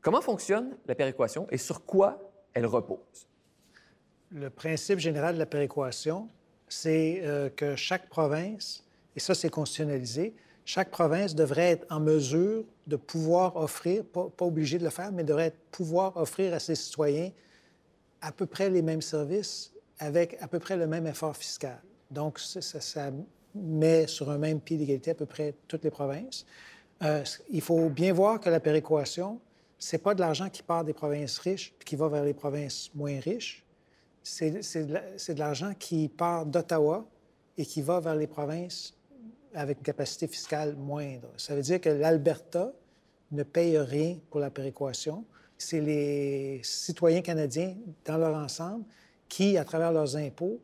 Comment 0.00 0.20
fonctionne 0.20 0.76
la 0.86 0.94
péréquation 0.94 1.46
et 1.50 1.58
sur 1.58 1.84
quoi 1.84 2.32
elle 2.54 2.66
repose? 2.66 3.28
Le 4.30 4.48
principe 4.50 4.98
général 4.98 5.34
de 5.34 5.38
la 5.38 5.46
péréquation, 5.46 6.28
c'est 6.68 7.20
euh, 7.22 7.50
que 7.50 7.76
chaque 7.76 8.08
province, 8.08 8.84
et 9.14 9.20
ça 9.20 9.34
c'est 9.34 9.50
constitutionnalisé, 9.50 10.34
chaque 10.64 10.90
province 10.90 11.34
devrait 11.34 11.70
être 11.72 11.86
en 11.90 12.00
mesure 12.00 12.64
de 12.86 12.96
pouvoir 12.96 13.56
offrir, 13.56 14.04
pas, 14.04 14.30
obligé 14.40 14.78
de 14.78 14.84
le 14.84 14.90
faire, 14.90 15.12
mais 15.12 15.24
devrait 15.24 15.54
pouvoir 15.70 16.16
offrir 16.16 16.54
à 16.54 16.60
ses 16.60 16.74
citoyens 16.74 17.30
à 18.20 18.32
peu 18.32 18.46
près 18.46 18.70
les 18.70 18.82
mêmes 18.82 19.02
services 19.02 19.72
avec 19.98 20.36
à 20.40 20.48
peu 20.48 20.58
près 20.58 20.76
le 20.76 20.86
même 20.86 21.06
effort 21.06 21.36
fiscal. 21.36 21.80
Donc, 22.10 22.38
ça, 22.38 23.10
met 23.54 24.06
sur 24.06 24.30
un 24.30 24.38
même 24.38 24.60
pied 24.60 24.76
d'égalité 24.76 25.10
à 25.10 25.14
peu 25.14 25.26
près 25.26 25.54
toutes 25.68 25.84
les 25.84 25.90
provinces. 25.90 26.46
Euh, 27.02 27.24
il 27.50 27.60
faut 27.60 27.88
bien 27.88 28.12
voir 28.12 28.40
que 28.40 28.48
la 28.48 28.60
péréquation, 28.60 29.40
c'est 29.78 29.98
pas 29.98 30.14
de 30.14 30.20
l'argent 30.20 30.48
qui 30.48 30.62
part 30.62 30.84
des 30.84 30.92
provinces 30.92 31.38
riches 31.38 31.74
puis 31.78 31.84
qui 31.84 31.96
va 31.96 32.08
vers 32.08 32.24
les 32.24 32.34
provinces 32.34 32.90
moins 32.94 33.18
riches. 33.20 33.64
C'est 34.22 34.52
de 34.52 35.38
l'argent 35.38 35.72
qui 35.78 36.08
part 36.08 36.46
d'Ottawa 36.46 37.04
et 37.58 37.66
qui 37.66 37.82
va 37.82 37.98
vers 37.98 38.14
les 38.14 38.28
provinces 38.28 38.94
avec 39.54 39.78
une 39.78 39.84
capacité 39.84 40.26
fiscale 40.26 40.74
moindre. 40.76 41.28
Ça 41.36 41.54
veut 41.54 41.62
dire 41.62 41.80
que 41.80 41.88
l'Alberta 41.88 42.72
ne 43.30 43.42
paye 43.42 43.78
rien 43.78 44.18
pour 44.30 44.40
la 44.40 44.50
péréquation. 44.50 45.24
C'est 45.58 45.80
les 45.80 46.60
citoyens 46.62 47.22
canadiens 47.22 47.74
dans 48.04 48.18
leur 48.18 48.34
ensemble 48.34 48.84
qui, 49.28 49.56
à 49.56 49.64
travers 49.64 49.92
leurs 49.92 50.16
impôts 50.16 50.60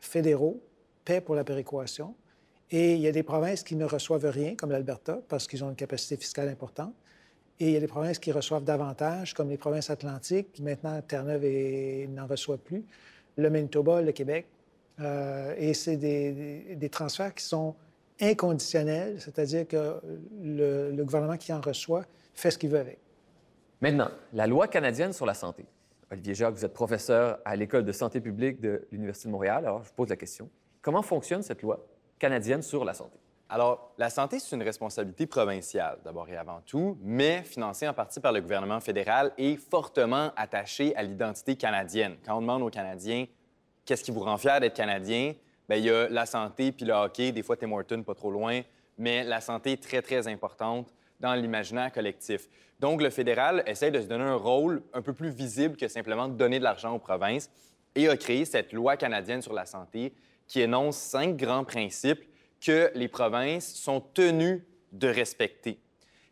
fédéraux, 0.00 0.62
paient 1.04 1.20
pour 1.20 1.34
la 1.34 1.44
péréquation. 1.44 2.14
Et 2.70 2.94
il 2.94 3.00
y 3.00 3.06
a 3.06 3.12
des 3.12 3.22
provinces 3.22 3.62
qui 3.62 3.76
ne 3.76 3.84
reçoivent 3.84 4.26
rien, 4.26 4.56
comme 4.56 4.70
l'Alberta, 4.70 5.20
parce 5.28 5.46
qu'ils 5.46 5.62
ont 5.62 5.70
une 5.70 5.76
capacité 5.76 6.16
fiscale 6.16 6.48
importante. 6.48 6.94
Et 7.58 7.68
il 7.68 7.72
y 7.72 7.76
a 7.76 7.80
des 7.80 7.86
provinces 7.86 8.18
qui 8.18 8.32
reçoivent 8.32 8.64
davantage, 8.64 9.32
comme 9.34 9.48
les 9.48 9.56
provinces 9.56 9.88
atlantiques, 9.88 10.52
qui 10.52 10.62
maintenant 10.62 11.00
Terre-Neuve 11.00 12.08
n'en 12.10 12.26
reçoit 12.26 12.58
plus, 12.58 12.84
le 13.36 13.50
Manitoba, 13.50 14.02
le 14.02 14.12
Québec. 14.12 14.46
Euh, 15.00 15.54
et 15.58 15.74
c'est 15.74 15.96
des, 15.96 16.74
des, 16.74 16.88
transferts 16.88 17.34
qui 17.34 17.44
sont 17.44 17.74
inconditionnel, 18.20 19.20
c'est-à-dire 19.20 19.66
que 19.66 20.00
le, 20.40 21.02
gouvernement 21.02 21.36
qui 21.36 21.52
en 21.52 21.60
reçoit 21.60 22.04
fait 22.34 22.50
ce 22.50 22.58
qu'il 22.58 22.70
veut 22.70 22.78
avec. 22.78 22.98
Maintenant, 23.80 24.08
la 24.32 24.46
loi 24.46 24.68
canadienne 24.68 25.12
sur 25.12 25.26
la 25.26 25.34
santé. 25.34 25.66
Olivier 26.10 26.34
Jacques, 26.34 26.54
vous 26.54 26.64
êtes 26.64 26.72
professeur 26.72 27.38
à 27.44 27.56
l'École 27.56 27.84
de 27.84 27.92
santé 27.92 28.20
publique 28.20 28.60
de 28.60 28.86
l'Université 28.92 29.28
de 29.28 29.32
Montréal. 29.32 29.64
Alors, 29.66 29.82
je 29.82 29.88
vous 29.88 29.94
pose 29.94 30.08
la 30.08 30.16
question. 30.16 30.48
Comment 30.80 31.02
fonctionne 31.02 31.42
cette 31.42 31.62
loi 31.62 31.84
canadienne 32.18 32.62
sur 32.62 32.84
la 32.84 32.94
santé? 32.94 33.18
Alors, 33.48 33.92
la 33.96 34.10
santé, 34.10 34.40
c'est 34.40 34.56
une 34.56 34.62
responsabilité 34.62 35.26
provinciale, 35.26 35.98
d'abord 36.04 36.28
et 36.28 36.36
avant 36.36 36.60
tout, 36.66 36.98
mais 37.02 37.42
financée 37.42 37.86
en 37.86 37.94
partie 37.94 38.18
par 38.18 38.32
le 38.32 38.40
gouvernement 38.40 38.80
fédéral 38.80 39.32
et 39.38 39.56
fortement 39.56 40.32
attachée 40.36 40.96
à 40.96 41.02
l'identité 41.04 41.54
canadienne. 41.54 42.16
Quand 42.24 42.36
on 42.38 42.40
demande 42.40 42.62
aux 42.62 42.70
Canadiens 42.70 43.26
qu'est-ce 43.84 44.02
qui 44.02 44.10
vous 44.10 44.20
rend 44.20 44.36
fier 44.36 44.58
d'être 44.58 44.74
Canadien, 44.74 45.34
bien, 45.68 45.78
il 45.78 45.84
y 45.84 45.90
a 45.90 46.08
la 46.08 46.26
santé 46.26 46.72
puis 46.72 46.84
le 46.84 46.92
hockey, 46.92 47.32
des 47.32 47.42
fois 47.42 47.56
Tim 47.56 47.72
Horton, 47.72 48.02
pas 48.02 48.14
trop 48.14 48.30
loin, 48.30 48.62
mais 48.98 49.24
la 49.24 49.40
santé 49.40 49.72
est 49.72 49.82
très, 49.82 50.02
très 50.02 50.28
importante 50.28 50.92
dans 51.20 51.34
l'imaginaire 51.34 51.92
collectif. 51.92 52.48
Donc, 52.78 53.00
le 53.00 53.10
fédéral 53.10 53.62
essaie 53.66 53.90
de 53.90 54.00
se 54.00 54.06
donner 54.06 54.24
un 54.24 54.34
rôle 54.34 54.82
un 54.92 55.00
peu 55.02 55.12
plus 55.12 55.30
visible 55.30 55.76
que 55.76 55.88
simplement 55.88 56.28
de 56.28 56.34
donner 56.34 56.58
de 56.58 56.64
l'argent 56.64 56.94
aux 56.94 56.98
provinces 56.98 57.50
et 57.94 58.08
a 58.08 58.16
créé 58.16 58.44
cette 58.44 58.72
loi 58.72 58.96
canadienne 58.96 59.40
sur 59.40 59.54
la 59.54 59.64
santé 59.64 60.12
qui 60.46 60.60
énonce 60.60 60.96
cinq 60.96 61.36
grands 61.36 61.64
principes 61.64 62.22
que 62.60 62.90
les 62.94 63.08
provinces 63.08 63.74
sont 63.74 64.00
tenues 64.00 64.66
de 64.92 65.08
respecter. 65.08 65.78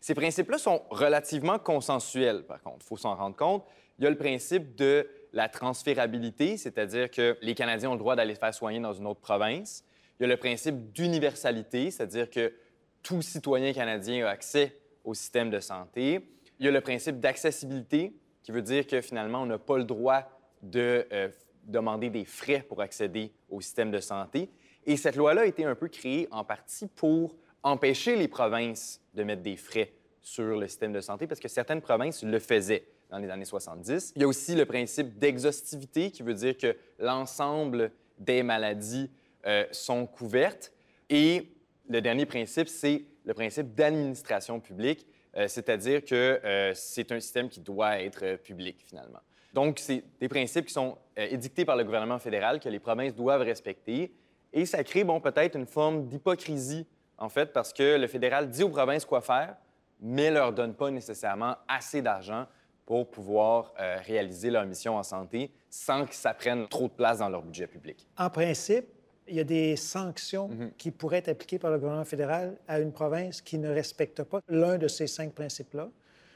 Ces 0.01 0.15
principes-là 0.15 0.59
sont 0.59 0.83
relativement 0.91 1.59
consensuels, 1.59 2.43
par 2.45 2.61
contre, 2.63 2.79
il 2.83 2.87
faut 2.87 2.97
s'en 2.97 3.15
rendre 3.15 3.37
compte. 3.37 3.65
Il 3.99 4.05
y 4.05 4.07
a 4.07 4.11
le 4.11 4.19
principe 4.19 4.75
de 4.77 5.09
la 5.35 5.49
transférabilité, 5.49 6.57
c'est-à-dire 6.57 7.11
que 7.11 7.37
les 7.43 7.55
Canadiens 7.55 7.91
ont 7.91 7.95
le 7.95 7.99
droit 7.99 8.15
d'aller 8.15 8.35
se 8.35 8.39
faire 8.39 8.55
soigner 8.55 8.79
dans 8.79 8.93
une 8.93 9.07
autre 9.07 9.21
province. 9.21 9.85
Il 10.19 10.23
y 10.23 10.27
a 10.27 10.29
le 10.29 10.37
principe 10.37 10.93
d'universalité, 10.93 11.91
c'est-à-dire 11.91 12.31
que 12.31 12.55
tout 13.03 13.21
citoyen 13.21 13.73
canadien 13.73 14.27
a 14.27 14.31
accès 14.31 14.81
au 15.03 15.13
système 15.13 15.51
de 15.51 15.59
santé. 15.59 16.27
Il 16.59 16.65
y 16.65 16.69
a 16.69 16.73
le 16.73 16.81
principe 16.81 17.19
d'accessibilité, 17.19 18.17
qui 18.45 18.53
veut 18.53 18.63
dire 18.63 18.87
que 18.87 19.01
finalement, 19.01 19.43
on 19.43 19.47
n'a 19.47 19.59
pas 19.59 19.77
le 19.77 19.85
droit 19.85 20.23
de 20.63 21.07
euh, 21.13 21.29
demander 21.65 22.11
des 22.11 22.25
frais 22.25 22.65
pour 22.67 22.81
accéder 22.81 23.33
au 23.51 23.61
système 23.61 23.91
de 23.91 23.99
santé. 23.99 24.51
Et 24.87 24.97
cette 24.97 25.17
loi-là 25.17 25.43
a 25.43 25.47
été 25.47 25.65
un 25.65 25.75
peu 25.75 25.89
créée 25.89 26.29
en 26.31 26.45
partie 26.45 26.87
pour 26.87 27.37
empêcher 27.65 28.15
les 28.15 28.29
provinces 28.29 29.01
de 29.15 29.25
mettre 29.25 29.43
des 29.43 29.57
frais 29.57 29.93
sur 30.21 30.57
le 30.57 30.69
système 30.69 30.93
de 30.93 31.01
santé 31.01 31.27
parce 31.27 31.41
que 31.41 31.49
certaines 31.49 31.81
provinces 31.81 32.23
le 32.23 32.39
faisaient 32.39 32.87
dans 33.15 33.21
les 33.21 33.31
années 33.31 33.45
70. 33.45 34.13
Il 34.17 34.23
y 34.23 34.25
a 34.25 34.29
aussi 34.29 34.57
le 34.57 34.67
principe 34.67 35.19
d'exhaustivité 35.19 36.11
qui 36.11 36.25
veut 36.25 36.35
dire 36.35 36.57
que 36.57 36.77
l'ensemble 36.99 37.93
des 38.19 38.43
maladies 38.43 39.09
euh, 39.47 39.65
sont 39.71 40.07
couvertes. 40.07 40.73
Et 41.09 41.49
le 41.89 42.01
dernier 42.01 42.27
principe, 42.27 42.69
c'est 42.69 43.05
le 43.25 43.35
principe 43.35 43.73
d'administration 43.75 44.59
publique, 44.59 45.07
euh, 45.37 45.47
c'est-à-dire 45.47 46.05
que 46.05 46.41
euh, 46.45 46.73
c'est 46.75 47.13
un 47.13 47.21
système 47.21 47.49
qui 47.49 47.61
doit 47.61 48.01
être 48.01 48.37
public 48.43 48.85
finalement. 48.85 49.21
Donc, 49.53 49.79
c'est 49.79 50.03
des 50.19 50.29
principes 50.29 50.67
qui 50.67 50.73
sont 50.73 50.99
édictés 51.17 51.65
par 51.65 51.77
le 51.77 51.85
gouvernement 51.85 52.19
fédéral 52.19 52.59
que 52.59 52.69
les 52.69 52.81
provinces 52.81 53.15
doivent 53.15 53.43
respecter 53.43 54.13
et 54.53 54.67
ça 54.67 54.83
crée, 54.83 55.05
bon, 55.05 55.21
peut-être 55.21 55.57
une 55.57 55.67
forme 55.67 56.09
d'hypocrisie, 56.09 56.87
en 57.19 57.29
fait, 57.29 57.53
parce 57.53 57.73
que 57.73 57.97
le 57.97 58.07
fédéral 58.09 58.51
dit 58.51 58.65
aux 58.65 58.71
provinces 58.71 59.05
quoi 59.05 59.21
faire, 59.21 59.55
mais 60.01 60.31
leur 60.31 60.53
donne 60.53 60.75
pas 60.75 60.91
nécessairement 60.91 61.57
assez 61.69 62.03
d'argent 62.03 62.47
pour 62.87 63.09
pouvoir 63.11 63.73
euh, 63.81 63.97
réaliser 64.05 64.51
leur 64.51 64.67
mission 64.67 64.97
en 64.97 65.03
santé 65.03 65.51
sans 65.71 66.07
que 66.07 66.15
ça 66.15 66.35
prenne 66.35 66.69
trop 66.69 66.89
de 66.89 66.93
place 66.93 67.19
dans 67.19 67.29
leur 67.29 67.43
budget 67.43 67.67
public. 67.67 68.07
En 68.19 68.31
principe, 68.31 68.87
il 69.27 69.37
y 69.37 69.41
a 69.41 69.45
des 69.45 69.77
sanctions 69.77 70.49
Mhm. 70.49 70.71
qui 70.77 70.91
pourraient 70.91 71.19
être 71.19 71.29
appliquées 71.31 71.59
par 71.59 71.71
le 71.71 71.79
gouvernement 71.79 72.05
fédéral 72.05 72.57
à 72.69 72.79
une 72.79 72.93
province 72.93 73.41
qui 73.41 73.59
ne 73.59 73.71
respecte 73.71 74.23
pas 74.23 74.41
l'un 74.49 74.77
de 74.77 74.87
ces 74.89 75.07
cinq 75.07 75.33
principes-là. 75.33 75.89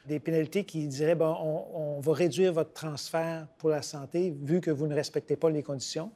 Des 0.06 0.20
pénalités 0.20 0.64
qui 0.64 0.86
diraient, 0.88 1.14
bon, 1.14 1.36
on, 1.38 1.96
on 1.98 2.00
va 2.00 2.12
réduire 2.14 2.54
votre 2.54 2.72
transfert 2.72 3.46
pour 3.58 3.68
la 3.68 3.82
santé 3.82 4.34
vu 4.42 4.62
que 4.62 4.70
vous 4.70 4.86
ne 4.86 4.94
respectez 4.94 5.36
pas 5.36 5.50
les 5.50 5.62
conditions. 5.62 6.10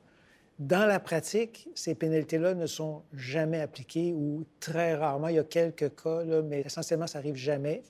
Dans 0.59 0.87
la 0.87 0.99
pratique, 0.99 1.69
ces 1.75 1.95
pénalités-là 1.95 2.55
ne 2.55 2.67
sont 2.67 3.03
jamais 3.13 3.61
appliquées 3.61 4.13
ou 4.15 4.47
très 4.61 4.95
rarement. 4.95 5.29
Il 5.29 5.37
y 5.37 5.39
a 5.39 5.45
quelques 5.45 5.95
cas, 6.03 6.25
là, 6.25 6.41
mais 6.41 6.61
essentiellement, 6.61 7.07
ça 7.07 7.19
arrive 7.19 7.35
jamais. 7.35 7.83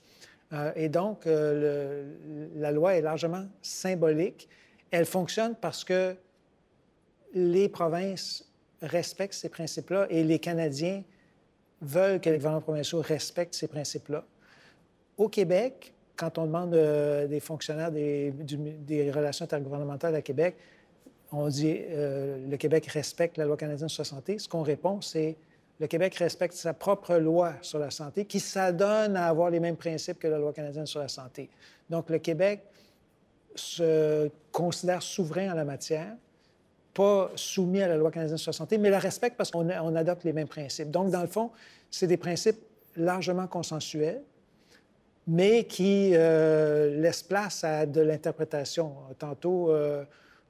Euh, 0.53 0.71
et 0.75 0.89
donc, 0.89 1.25
euh, 1.25 2.05
la 2.55 2.71
loi 2.71 2.95
est 2.95 3.01
largement 3.01 3.45
symbolique. 3.61 4.47
Elle 4.91 5.05
fonctionne 5.05 5.55
parce 5.59 5.83
que 5.83 6.15
les 7.33 7.67
provinces 7.67 8.47
respectent 8.81 9.33
ces 9.33 9.49
principes-là 9.49 10.07
et 10.09 10.23
les 10.23 10.39
Canadiens 10.39 11.03
veulent 11.81 12.21
que 12.21 12.29
les 12.29 12.37
gouvernements 12.37 12.61
provinciaux 12.61 13.01
respectent 13.01 13.55
ces 13.55 13.67
principes-là. 13.67 14.23
Au 15.17 15.29
Québec, 15.29 15.93
quand 16.15 16.37
on 16.37 16.45
demande 16.45 16.75
euh, 16.75 17.27
des 17.27 17.39
fonctionnaires 17.39 17.91
des, 17.91 18.31
des 18.31 19.11
relations 19.11 19.45
intergouvernementales 19.45 20.15
à 20.15 20.21
Québec, 20.21 20.55
on 21.31 21.47
dit 21.47 21.79
le 21.89 22.55
Québec 22.57 22.85
respecte 22.85 23.37
la 23.37 23.45
loi 23.45 23.57
canadienne 23.57 23.89
sur 23.89 24.01
la 24.01 24.05
santé. 24.05 24.37
Ce 24.37 24.47
qu'on 24.47 24.61
répond, 24.61 25.01
c'est 25.01 25.35
le 25.79 25.87
Québec 25.87 26.15
respecte 26.15 26.53
sa 26.53 26.73
propre 26.73 27.15
loi 27.15 27.53
sur 27.61 27.79
la 27.79 27.91
santé 27.91 28.25
qui 28.25 28.39
s'adonne 28.39 29.17
à 29.17 29.27
avoir 29.27 29.49
les 29.49 29.59
mêmes 29.59 29.75
principes 29.75 30.19
que 30.19 30.27
la 30.27 30.37
loi 30.37 30.53
canadienne 30.53 30.85
sur 30.85 30.99
la 30.99 31.07
santé. 31.07 31.49
Donc, 31.89 32.09
le 32.09 32.19
Québec 32.19 32.61
se 33.55 34.29
considère 34.51 35.01
souverain 35.01 35.51
en 35.51 35.55
la 35.55 35.65
matière, 35.65 36.15
pas 36.93 37.31
soumis 37.35 37.81
à 37.81 37.87
la 37.87 37.97
loi 37.97 38.11
canadienne 38.11 38.37
sur 38.37 38.51
la 38.51 38.57
santé, 38.57 38.77
mais 38.77 38.89
la 38.89 38.99
respecte 38.99 39.35
parce 39.35 39.51
qu'on 39.51 39.69
on 39.69 39.95
adopte 39.95 40.23
les 40.23 40.33
mêmes 40.33 40.47
principes. 40.47 40.91
Donc, 40.91 41.09
dans 41.09 41.21
le 41.21 41.27
fond, 41.27 41.51
c'est 41.89 42.07
des 42.07 42.17
principes 42.17 42.59
largement 42.95 43.47
consensuels, 43.47 44.21
mais 45.27 45.65
qui 45.65 46.11
euh, 46.13 46.99
laissent 46.99 47.23
place 47.23 47.63
à 47.63 47.85
de 47.85 48.01
l'interprétation. 48.01 48.93
Tantôt, 49.17 49.71
euh, 49.71 50.03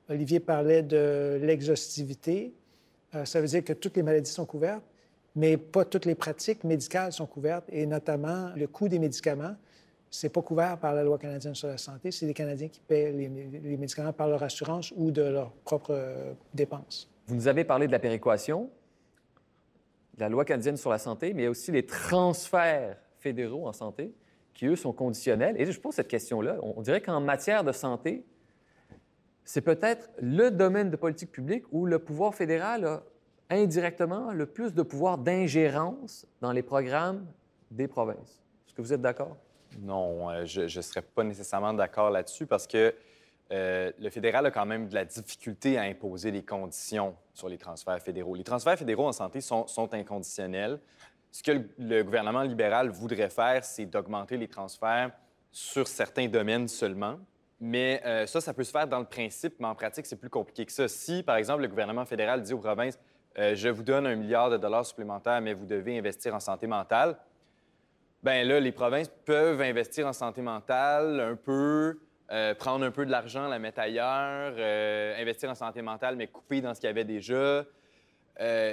Olivier 0.09 0.39
parlait 0.39 0.83
de 0.83 1.39
l'exhaustivité. 1.41 2.53
Euh, 3.15 3.25
ça 3.25 3.39
veut 3.39 3.47
dire 3.47 3.63
que 3.63 3.73
toutes 3.73 3.95
les 3.95 4.03
maladies 4.03 4.31
sont 4.31 4.45
couvertes, 4.45 4.83
mais 5.35 5.57
pas 5.57 5.85
toutes 5.85 6.05
les 6.05 6.15
pratiques 6.15 6.63
médicales 6.63 7.11
sont 7.11 7.25
couvertes, 7.25 7.65
et 7.69 7.85
notamment 7.85 8.51
le 8.55 8.67
coût 8.67 8.87
des 8.87 8.99
médicaments. 8.99 9.55
C'est 10.11 10.29
pas 10.29 10.43
couvert 10.43 10.77
par 10.77 10.93
la 10.93 11.03
loi 11.03 11.17
canadienne 11.17 11.55
sur 11.55 11.67
la 11.67 11.77
santé. 11.77 12.11
C'est 12.11 12.27
les 12.27 12.35
Canadiens 12.35 12.67
qui 12.67 12.79
paient 12.79 13.11
les, 13.11 13.27
les 13.27 13.77
médicaments 13.77 14.13
par 14.13 14.27
leur 14.27 14.43
assurance 14.43 14.93
ou 14.95 15.09
de 15.09 15.23
leurs 15.23 15.51
propres 15.63 15.95
euh, 15.95 16.33
dépenses. 16.53 17.09
Vous 17.25 17.35
nous 17.35 17.47
avez 17.47 17.63
parlé 17.63 17.87
de 17.87 17.91
la 17.91 17.97
péréquation, 17.97 18.69
de 20.15 20.21
la 20.21 20.29
loi 20.29 20.45
canadienne 20.45 20.77
sur 20.77 20.91
la 20.91 20.99
santé, 20.99 21.33
mais 21.33 21.47
aussi 21.47 21.71
les 21.71 21.85
transferts 21.85 22.97
fédéraux 23.19 23.67
en 23.67 23.73
santé 23.73 24.13
qui, 24.53 24.67
eux, 24.67 24.75
sont 24.75 24.93
conditionnels. 24.93 25.59
Et 25.59 25.65
je 25.65 25.79
pose 25.79 25.95
cette 25.95 26.09
question-là. 26.09 26.57
On 26.61 26.81
dirait 26.81 27.01
qu'en 27.01 27.19
matière 27.19 27.63
de 27.63 27.71
santé, 27.71 28.23
c'est 29.45 29.61
peut-être 29.61 30.09
le 30.21 30.51
domaine 30.51 30.89
de 30.89 30.95
politique 30.95 31.31
publique 31.31 31.63
où 31.71 31.85
le 31.85 31.99
pouvoir 31.99 32.35
fédéral 32.35 32.85
a 32.85 33.03
indirectement 33.49 34.31
le 34.31 34.45
plus 34.45 34.73
de 34.73 34.81
pouvoir 34.81 35.17
d'ingérence 35.17 36.25
dans 36.41 36.51
les 36.51 36.63
programmes 36.63 37.25
des 37.71 37.87
provinces. 37.87 38.43
Est-ce 38.67 38.73
que 38.73 38.81
vous 38.81 38.93
êtes 38.93 39.01
d'accord? 39.01 39.35
Non, 39.79 40.29
euh, 40.29 40.45
je 40.45 40.61
ne 40.61 40.81
serais 40.81 41.01
pas 41.01 41.23
nécessairement 41.23 41.73
d'accord 41.73 42.09
là-dessus 42.09 42.45
parce 42.45 42.67
que 42.67 42.93
euh, 43.51 43.91
le 43.99 44.09
fédéral 44.09 44.45
a 44.45 44.51
quand 44.51 44.65
même 44.65 44.87
de 44.87 44.95
la 44.95 45.05
difficulté 45.05 45.77
à 45.77 45.83
imposer 45.83 46.31
des 46.31 46.43
conditions 46.43 47.15
sur 47.33 47.49
les 47.49 47.57
transferts 47.57 48.01
fédéraux. 48.01 48.35
Les 48.35 48.43
transferts 48.43 48.77
fédéraux 48.77 49.07
en 49.07 49.11
santé 49.11 49.41
sont, 49.41 49.65
inconditionnels. 49.91 50.79
Ce 51.31 51.43
que 51.43 51.51
le, 51.51 51.69
le 51.77 52.03
gouvernement 52.03 52.43
libéral 52.43 52.89
voudrait 52.89 53.29
faire, 53.29 53.65
c'est 53.65 53.85
d'augmenter 53.85 54.37
les 54.37 54.47
transferts 54.47 55.11
sur 55.51 55.87
certains 55.87 56.27
domaines 56.27 56.67
seulement. 56.67 57.19
Mais 57.65 58.01
euh, 58.05 58.25
ça, 58.25 58.41
ça 58.41 58.53
peut 58.53 58.65
se 58.65 58.71
faire 58.71 58.87
dans 58.87 58.99
le 58.99 59.05
principe, 59.05 59.55
mais 59.59 59.67
en 59.67 59.75
pratique, 59.75 60.05
c'est 60.05 60.17
plus 60.17 60.29
compliqué 60.29 60.65
que 60.65 60.71
ça. 60.71 60.89
Si, 60.89 61.23
par 61.23 61.37
exemple, 61.37 61.61
le 61.61 61.69
gouvernement 61.69 62.05
fédéral 62.05 62.41
dit 62.41 62.53
aux 62.53 62.59
provinces 62.59 62.99
euh, 63.37 63.55
Je 63.55 63.69
vous 63.69 63.83
donne 63.83 64.05
un 64.07 64.15
milliard 64.15 64.49
de 64.49 64.57
dollars 64.57 64.85
supplémentaires, 64.85 65.41
mais 65.41 65.53
vous 65.53 65.65
devez 65.65 65.97
investir 65.97 66.33
en 66.35 66.39
santé 66.39 66.67
mentale, 66.67 67.17
ben 68.21 68.47
là, 68.47 68.59
les 68.59 68.71
provinces 68.71 69.09
peuvent 69.25 69.61
investir 69.61 70.07
en 70.07 70.13
santé 70.13 70.41
mentale 70.41 71.19
un 71.19 71.35
peu, 71.35 71.99
euh, 72.31 72.55
prendre 72.55 72.85
un 72.85 72.91
peu 72.91 73.05
de 73.05 73.11
l'argent, 73.11 73.47
la 73.47 73.59
mettre 73.59 73.81
ailleurs, 73.81 74.53
euh, 74.57 75.21
investir 75.21 75.49
en 75.49 75.55
santé 75.55 75.81
mentale, 75.81 76.15
mais 76.15 76.27
couper 76.27 76.61
dans 76.61 76.73
ce 76.73 76.79
qu'il 76.79 76.87
y 76.87 76.91
avait 76.91 77.03
déjà. 77.03 77.65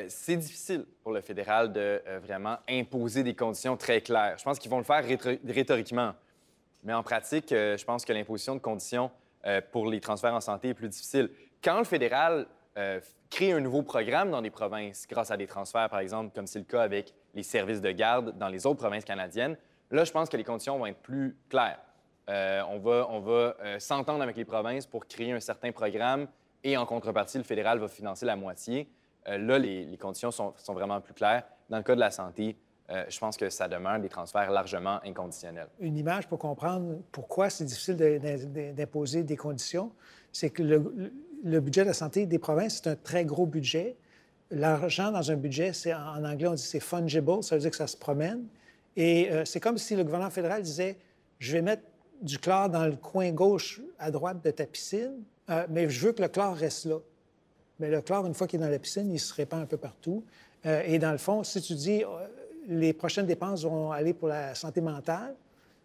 C'est 0.09 0.37
difficile 0.37 0.87
pour 1.03 1.13
le 1.13 1.21
fédéral 1.21 1.71
de 1.71 2.01
vraiment 2.23 2.57
imposer 2.67 3.23
des 3.23 3.35
conditions 3.35 3.77
très 3.77 4.01
claires. 4.01 4.37
Je 4.39 4.45
pense 4.45 4.59
qu'ils 4.59 4.71
vont 4.71 4.79
le 4.79 4.85
faire 4.85 5.05
rhétor- 5.07 5.39
rhétoriquement. 5.47 6.15
Mais 6.83 6.95
en 6.95 7.03
pratique, 7.03 7.49
je 7.51 7.85
pense 7.85 8.07
que 8.07 8.13
l'imposition 8.15 8.55
de 8.55 8.61
conditions 8.61 9.11
pour 9.71 9.91
les 9.91 10.01
transferts 10.01 10.33
en 10.35 10.41
santé 10.41 10.69
est 10.71 10.75
plus 10.75 10.89
difficile. 10.89 11.29
Quand 11.63 11.77
le 11.77 11.85
fédéral 11.85 12.47
crée 13.31 13.53
un 13.53 13.61
nouveau 13.61 13.83
programme 13.83 14.31
dans 14.31 14.43
des 14.43 14.51
provinces 14.51 15.07
grâce 15.09 15.31
à 15.31 15.37
des 15.37 15.47
transferts, 15.47 15.89
par 15.89 16.01
exemple, 16.01 16.33
comme 16.35 16.47
c'est 16.47 16.59
le 16.59 16.65
cas 16.65 16.83
avec 16.83 17.15
les 17.35 17.45
services 17.45 17.81
de 17.81 17.91
garde 17.93 18.37
dans 18.37 18.49
les 18.49 18.67
autres 18.67 18.81
provinces 18.81 19.05
canadiennes, 19.05 19.57
là, 19.91 20.05
je 20.05 20.11
pense 20.11 20.29
que 20.29 20.37
les 20.37 20.45
conditions 20.45 20.77
vont 20.79 20.87
être 20.87 21.01
plus 21.01 21.37
claires. 21.49 21.81
Euh, 22.29 22.61
on 22.69 22.79
va, 22.79 23.57
euh, 23.63 23.79
s'entendre 23.79 24.23
avec 24.23 24.37
les 24.37 24.45
provinces 24.45 24.87
pour 24.87 25.07
créer 25.07 25.33
un 25.33 25.41
certain 25.41 25.73
programme 25.73 26.27
et 26.63 26.77
en 26.77 26.87
contrepartie, 26.87 27.39
le 27.39 27.45
fédéral 27.45 27.79
va 27.79 27.89
financer 27.89 28.27
la 28.27 28.37
moitié. 28.37 28.89
Euh, 29.29 29.39
là, 29.39 29.59
les, 29.59 29.97
conditions 29.97 30.31
sont, 30.31 30.55
vraiment 30.69 31.01
plus 31.01 31.15
claires. 31.15 31.45
Dans 31.69 31.79
le 31.79 31.83
cas 31.83 31.95
de 31.95 32.01
la 32.01 32.11
santé, 32.11 32.57
je 33.09 33.21
pense 33.21 33.37
que 33.37 33.49
ça 33.51 33.69
demeure 33.69 34.01
des 34.01 34.09
transferts 34.09 34.51
largement 34.51 34.99
inconditionnels. 35.05 35.69
Une 35.79 35.97
image 35.97 36.27
pour 36.27 36.41
comprendre 36.41 36.99
pourquoi 37.13 37.49
c'est 37.49 37.65
difficile 37.65 37.97
d'imposer 37.97 39.23
des 39.23 39.37
conditions, 39.37 39.93
c'est 40.33 40.51
que 40.51 40.65
le 40.65 41.13
budget 41.45 41.83
de 41.83 41.89
la 41.89 41.95
santé 41.95 42.27
des 42.27 42.39
provinces, 42.39 42.81
c'est 42.83 42.91
un 42.91 42.97
très 42.97 43.25
gros 43.25 43.47
budget, 43.47 43.97
l'argent 44.51 45.13
dans 45.13 45.31
un 45.31 45.37
budget, 45.37 45.73
c'est 45.73 45.95
en 45.95 46.25
anglais, 46.25 46.49
on 46.49 46.55
dit 46.55 46.63
c'est 46.63 46.81
fungible, 46.81 47.43
ça 47.43 47.55
veut 47.55 47.61
dire 47.61 47.71
que 47.71 47.77
ça 47.77 47.87
se 47.87 47.97
promène. 47.97 48.45
Et 48.97 49.31
euh, 49.31 49.45
c'est 49.45 49.61
comme 49.61 49.79
si 49.79 49.97
le 49.97 50.05
gouvernement 50.05 50.31
fédéral 50.31 50.63
disait 50.63 50.97
Je 51.39 51.53
vais 51.53 51.63
mettre 51.63 51.83
du 52.21 52.39
chlore 52.39 52.69
dans 52.69 52.87
le 52.87 52.97
coin 52.97 53.31
gauche 53.31 53.81
à 53.99 54.11
droite 54.11 54.45
de 54.45 54.51
ta 54.51 54.67
piscine, 54.67 55.23
euh, 55.49 55.67
mais 55.71 55.89
je 55.89 56.07
veux 56.07 56.13
que 56.13 56.23
le 56.23 56.29
chlore 56.29 56.55
reste 56.55 56.87
là. 56.87 56.99
Mais 57.79 57.89
le 57.89 58.03
chlore, 58.03 58.27
une 58.27 58.35
fois 58.35 58.47
qu'il 58.47 58.61
est 58.61 58.65
dans 58.65 58.71
la 58.71 58.79
piscine, 58.79 59.11
il 59.11 59.19
se 59.19 59.33
répand 59.33 59.63
un 59.63 59.67
peu 59.67 59.79
partout. 59.79 60.25
Euh, 60.67 60.83
et 60.85 60.99
dans 60.99 61.13
le 61.13 61.19
fond, 61.19 61.43
si 61.45 61.63
tu 61.63 61.75
dis 61.75 62.03
les 62.69 62.93
prochaines 62.93 63.27
dépenses 63.27 63.65
vont 63.65 63.91
aller 63.91 64.13
pour 64.13 64.29
la 64.29 64.55
santé 64.55 64.81
mentale, 64.81 65.35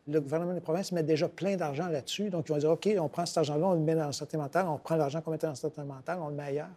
le 0.08 0.22
gouvernement 0.22 0.54
des 0.54 0.62
provinces 0.62 0.92
met 0.92 1.04
déjà 1.04 1.28
plein 1.28 1.56
d'argent 1.56 1.88
là-dessus. 1.88 2.30
Donc, 2.30 2.46
ils 2.48 2.52
vont 2.52 2.58
dire 2.58 2.72
OK, 2.72 2.90
on 3.00 3.10
prend 3.10 3.26
cet 3.26 3.40
argent-là, 3.40 3.68
on 3.68 3.74
le 3.74 3.80
met 3.80 3.96
dans 3.96 4.06
la 4.06 4.12
santé 4.12 4.38
mentale, 4.38 4.68
on 4.68 4.78
prend 4.78 4.96
l'argent 4.96 5.22
qu'on 5.22 5.32
met 5.32 5.38
dans 5.38 5.50
la 5.50 5.56
santé 5.56 5.82
mentale, 5.82 6.20
on 6.22 6.30
le 6.30 6.36
met 6.36 6.44
ailleurs. 6.44 6.70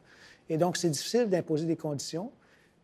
Et 0.48 0.56
donc, 0.56 0.76
c'est 0.76 0.88
difficile 0.88 1.28
d'imposer 1.28 1.66
des 1.66 1.76
conditions. 1.76 2.30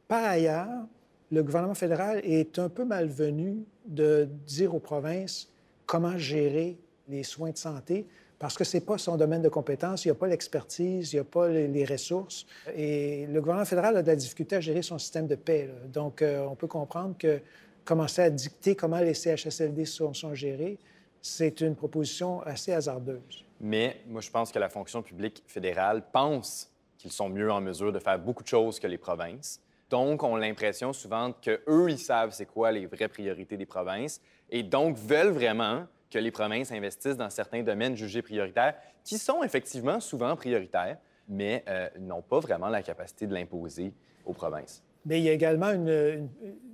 Par 0.07 0.25
ailleurs, 0.25 0.85
le 1.33 1.43
gouvernement 1.43 1.75
fédéral 1.75 2.21
est 2.25 2.59
un 2.59 2.69
peu 2.69 2.85
malvenu 2.85 3.65
de 3.87 4.29
dire 4.47 4.75
aux 4.75 4.81
provinces 4.81 5.49
comment 5.87 6.17
gérer 6.19 6.77
les 7.09 7.23
soins 7.23 7.51
de 7.51 7.57
santé 7.57 8.07
parce 8.45 8.59
que 8.59 8.65
ce 8.65 8.77
n'est 8.77 8.83
pas 8.83 8.99
son 8.99 9.17
domaine 9.17 9.41
de 9.41 9.49
compétence, 9.49 10.05
il 10.05 10.09
n'y 10.09 10.13
a 10.13 10.17
pas 10.17 10.27
l'expertise, 10.27 11.13
il 11.13 11.17
n'y 11.17 11.21
a 11.21 11.25
pas 11.25 11.49
les, 11.49 11.85
ressources. 11.87 12.45
Et 12.77 13.27
le 13.27 13.41
gouvernement 13.41 13.65
fédéral 13.65 13.97
a 13.97 14.03
de 14.03 14.07
la 14.07 14.17
difficulté 14.17 14.57
à 14.57 14.61
gérer 14.61 14.83
son 14.83 14.99
système 14.99 15.27
de 15.27 15.35
paix. 15.35 15.71
Donc, 15.93 16.21
euh, 16.21 16.45
on 16.51 16.55
peut 16.55 16.67
comprendre 16.67 17.15
que 17.17 17.41
commencer 17.85 18.23
à 18.23 18.31
dicter 18.31 18.75
comment 18.75 18.99
les 18.99 19.15
CHSLD 19.15 19.85
sont, 19.85 20.13
gérés, 20.35 20.79
c'est 21.21 21.61
une 21.61 21.75
proposition 21.75 22.43
assez 22.43 22.73
hasardeuse. 22.73 23.45
Mais 23.61 24.01
moi, 24.07 24.21
je 24.21 24.31
pense 24.31 24.53
que 24.53 24.59
la 24.59 24.69
fonction 24.69 25.03
publique 25.03 25.43
fédérale 25.47 26.03
pense 26.13 26.71
qu'ils 26.99 27.13
sont 27.13 27.29
mieux 27.29 27.51
en 27.51 27.61
mesure 27.61 27.93
de 27.93 27.99
faire 27.99 28.19
beaucoup 28.19 28.43
de 28.43 28.49
choses 28.49 28.79
que 28.79 28.87
les 28.87 28.99
provinces. 28.99 29.61
Donc, 29.91 30.23
on 30.23 30.37
a 30.37 30.41
l'impression 30.41 30.93
souvent 30.93 31.33
qu'eux, 31.33 31.87
ils 31.89 31.99
savent 31.99 32.33
c'est 32.33 32.47
quoi 32.47 32.73
les 32.73 32.87
vraies 32.87 33.09
priorités 33.09 33.57
des 33.57 33.67
provinces 33.67 34.21
et 34.51 34.63
donc 34.63 34.97
veulent 34.97 35.33
vraiment 35.33 35.87
que 36.11 36.19
les 36.19 36.31
provinces 36.31 36.71
investissent 36.73 37.17
dans 37.17 37.31
certains 37.31 37.63
domaines 37.63 37.97
jugés 37.97 38.23
prioritaires, 38.23 38.75
qui 39.03 39.19
sont 39.19 39.43
effectivement 39.43 39.99
souvent 40.01 40.37
prioritaires, 40.37 40.99
mais 41.29 41.65
euh, 41.69 41.89
n'ont 41.99 42.23
pas 42.23 42.39
vraiment 42.39 42.69
la 42.69 42.83
capacité 42.83 43.27
de 43.27 43.35
l'imposer 43.35 43.93
aux 44.25 44.33
provinces. 44.33 44.83
Mais 45.07 45.21
il 45.21 45.25
y 45.25 45.29
a 45.29 45.33
également 45.33 45.71
une, 45.71 46.29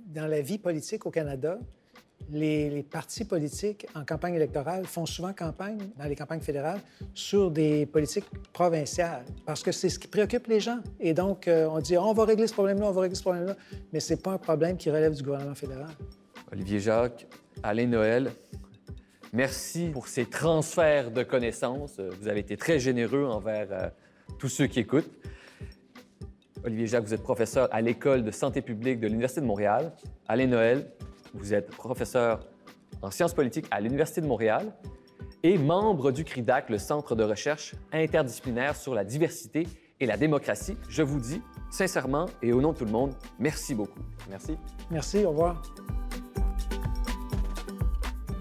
dans 0.07 0.27
la 0.27 0.41
vie 0.41 0.57
politique 0.57 1.05
au 1.05 1.11
Canada, 1.11 1.57
les, 2.31 2.83
partis 2.83 3.25
politiques 3.25 3.87
en 3.95 4.05
campagne 4.05 4.35
électorale 4.35 4.85
font 4.85 5.05
souvent 5.05 5.33
campagne, 5.33 5.79
dans 5.97 6.05
les 6.05 6.15
campagnes 6.15 6.41
fédérales, 6.41 6.79
sur 7.13 7.51
des 7.51 7.85
politiques 7.85 8.25
provinciales, 8.53 9.25
parce 9.45 9.63
que 9.63 9.71
c'est 9.71 9.89
ce 9.89 9.99
qui 9.99 10.07
préoccupe 10.07 10.47
les 10.47 10.59
gens. 10.59 10.79
Et 10.99 11.13
donc, 11.13 11.47
euh, 11.47 11.67
on 11.69 11.79
dit, 11.79 11.97
on 11.97 12.13
va 12.13 12.25
régler 12.25 12.47
ce 12.47 12.53
problème-là, 12.53 12.87
on 12.87 12.91
va 12.91 13.01
régler 13.01 13.15
ce 13.15 13.21
problème-là, 13.21 13.55
mais 13.91 13.99
ce 13.99 14.13
n'est 14.13 14.19
pas 14.19 14.31
un 14.31 14.37
problème 14.37 14.77
qui 14.77 14.89
relève 14.89 15.13
du 15.13 15.23
gouvernement 15.23 15.55
fédéral. 15.55 15.89
Olivier 16.51 16.79
Jacques, 16.79 17.27
Alain 17.63 17.87
Noël, 17.87 18.31
merci 19.33 19.89
pour 19.89 20.07
ces 20.07 20.25
transferts 20.25 21.11
de 21.11 21.23
connaissances. 21.23 21.99
Vous 22.19 22.27
avez 22.27 22.41
été 22.41 22.57
très 22.57 22.79
généreux 22.79 23.25
envers 23.25 23.67
euh, 23.71 23.89
tous 24.37 24.49
ceux 24.49 24.67
qui 24.67 24.79
écoutent. 24.79 25.11
Olivier 26.63 26.85
Jacques, 26.85 27.05
vous 27.05 27.13
êtes 27.13 27.23
professeur 27.23 27.67
à 27.71 27.81
l'École 27.81 28.23
de 28.23 28.29
santé 28.29 28.61
publique 28.61 28.99
de 28.99 29.07
l'Université 29.07 29.41
de 29.41 29.47
Montréal. 29.47 29.93
Alain 30.27 30.45
Noël, 30.45 30.91
vous 31.33 31.53
êtes 31.55 31.71
professeur 31.71 32.47
en 33.01 33.09
sciences 33.09 33.33
politiques 33.33 33.65
à 33.71 33.81
l'Université 33.81 34.21
de 34.21 34.27
Montréal 34.27 34.71
et 35.41 35.57
membre 35.57 36.11
du 36.11 36.23
CRIDAC, 36.23 36.69
le 36.69 36.77
Centre 36.77 37.15
de 37.15 37.23
recherche 37.23 37.73
interdisciplinaire 37.91 38.75
sur 38.75 38.93
la 38.93 39.03
diversité 39.03 39.67
et 39.99 40.05
la 40.05 40.17
démocratie. 40.17 40.77
Je 40.87 41.01
vous 41.01 41.19
dis 41.19 41.41
sincèrement 41.71 42.27
et 42.43 42.53
au 42.53 42.61
nom 42.61 42.73
de 42.73 42.77
tout 42.77 42.85
le 42.85 42.91
monde, 42.91 43.15
merci 43.39 43.73
beaucoup. 43.73 44.01
Merci. 44.29 44.55
Merci, 44.91 45.25
au 45.25 45.31
revoir. 45.31 45.63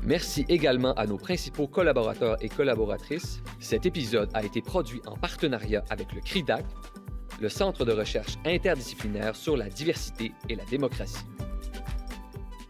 Merci 0.02 0.44
également 0.48 0.92
à 0.94 1.06
nos 1.06 1.16
principaux 1.16 1.68
collaborateurs 1.68 2.36
et 2.42 2.48
collaboratrices. 2.48 3.40
Cet 3.60 3.86
épisode 3.86 4.28
a 4.34 4.42
été 4.42 4.60
produit 4.60 5.00
en 5.06 5.16
partenariat 5.16 5.84
avec 5.88 6.12
le 6.12 6.20
CRIDAC, 6.20 6.64
le 7.40 7.48
Centre 7.48 7.84
de 7.84 7.92
recherche 7.92 8.36
interdisciplinaire 8.44 9.34
sur 9.34 9.56
la 9.56 9.68
diversité 9.68 10.32
et 10.48 10.54
la 10.54 10.64
démocratie. 10.66 11.24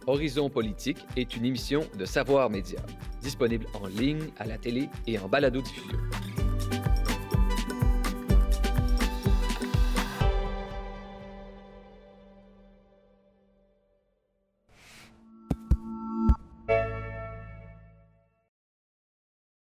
Horizon 0.07 0.49
Politique 0.49 0.99
est 1.17 1.37
une 1.37 1.45
émission 1.45 1.83
de 1.99 2.05
Savoir 2.05 2.49
Média, 2.51 2.81
disponible 3.21 3.67
en 3.75 3.87
ligne, 3.87 4.29
à 4.39 4.47
la 4.47 4.59
télé 4.59 4.89
et 5.07 5.19
en 5.19 5.29
balado-diffusion. 5.29 5.99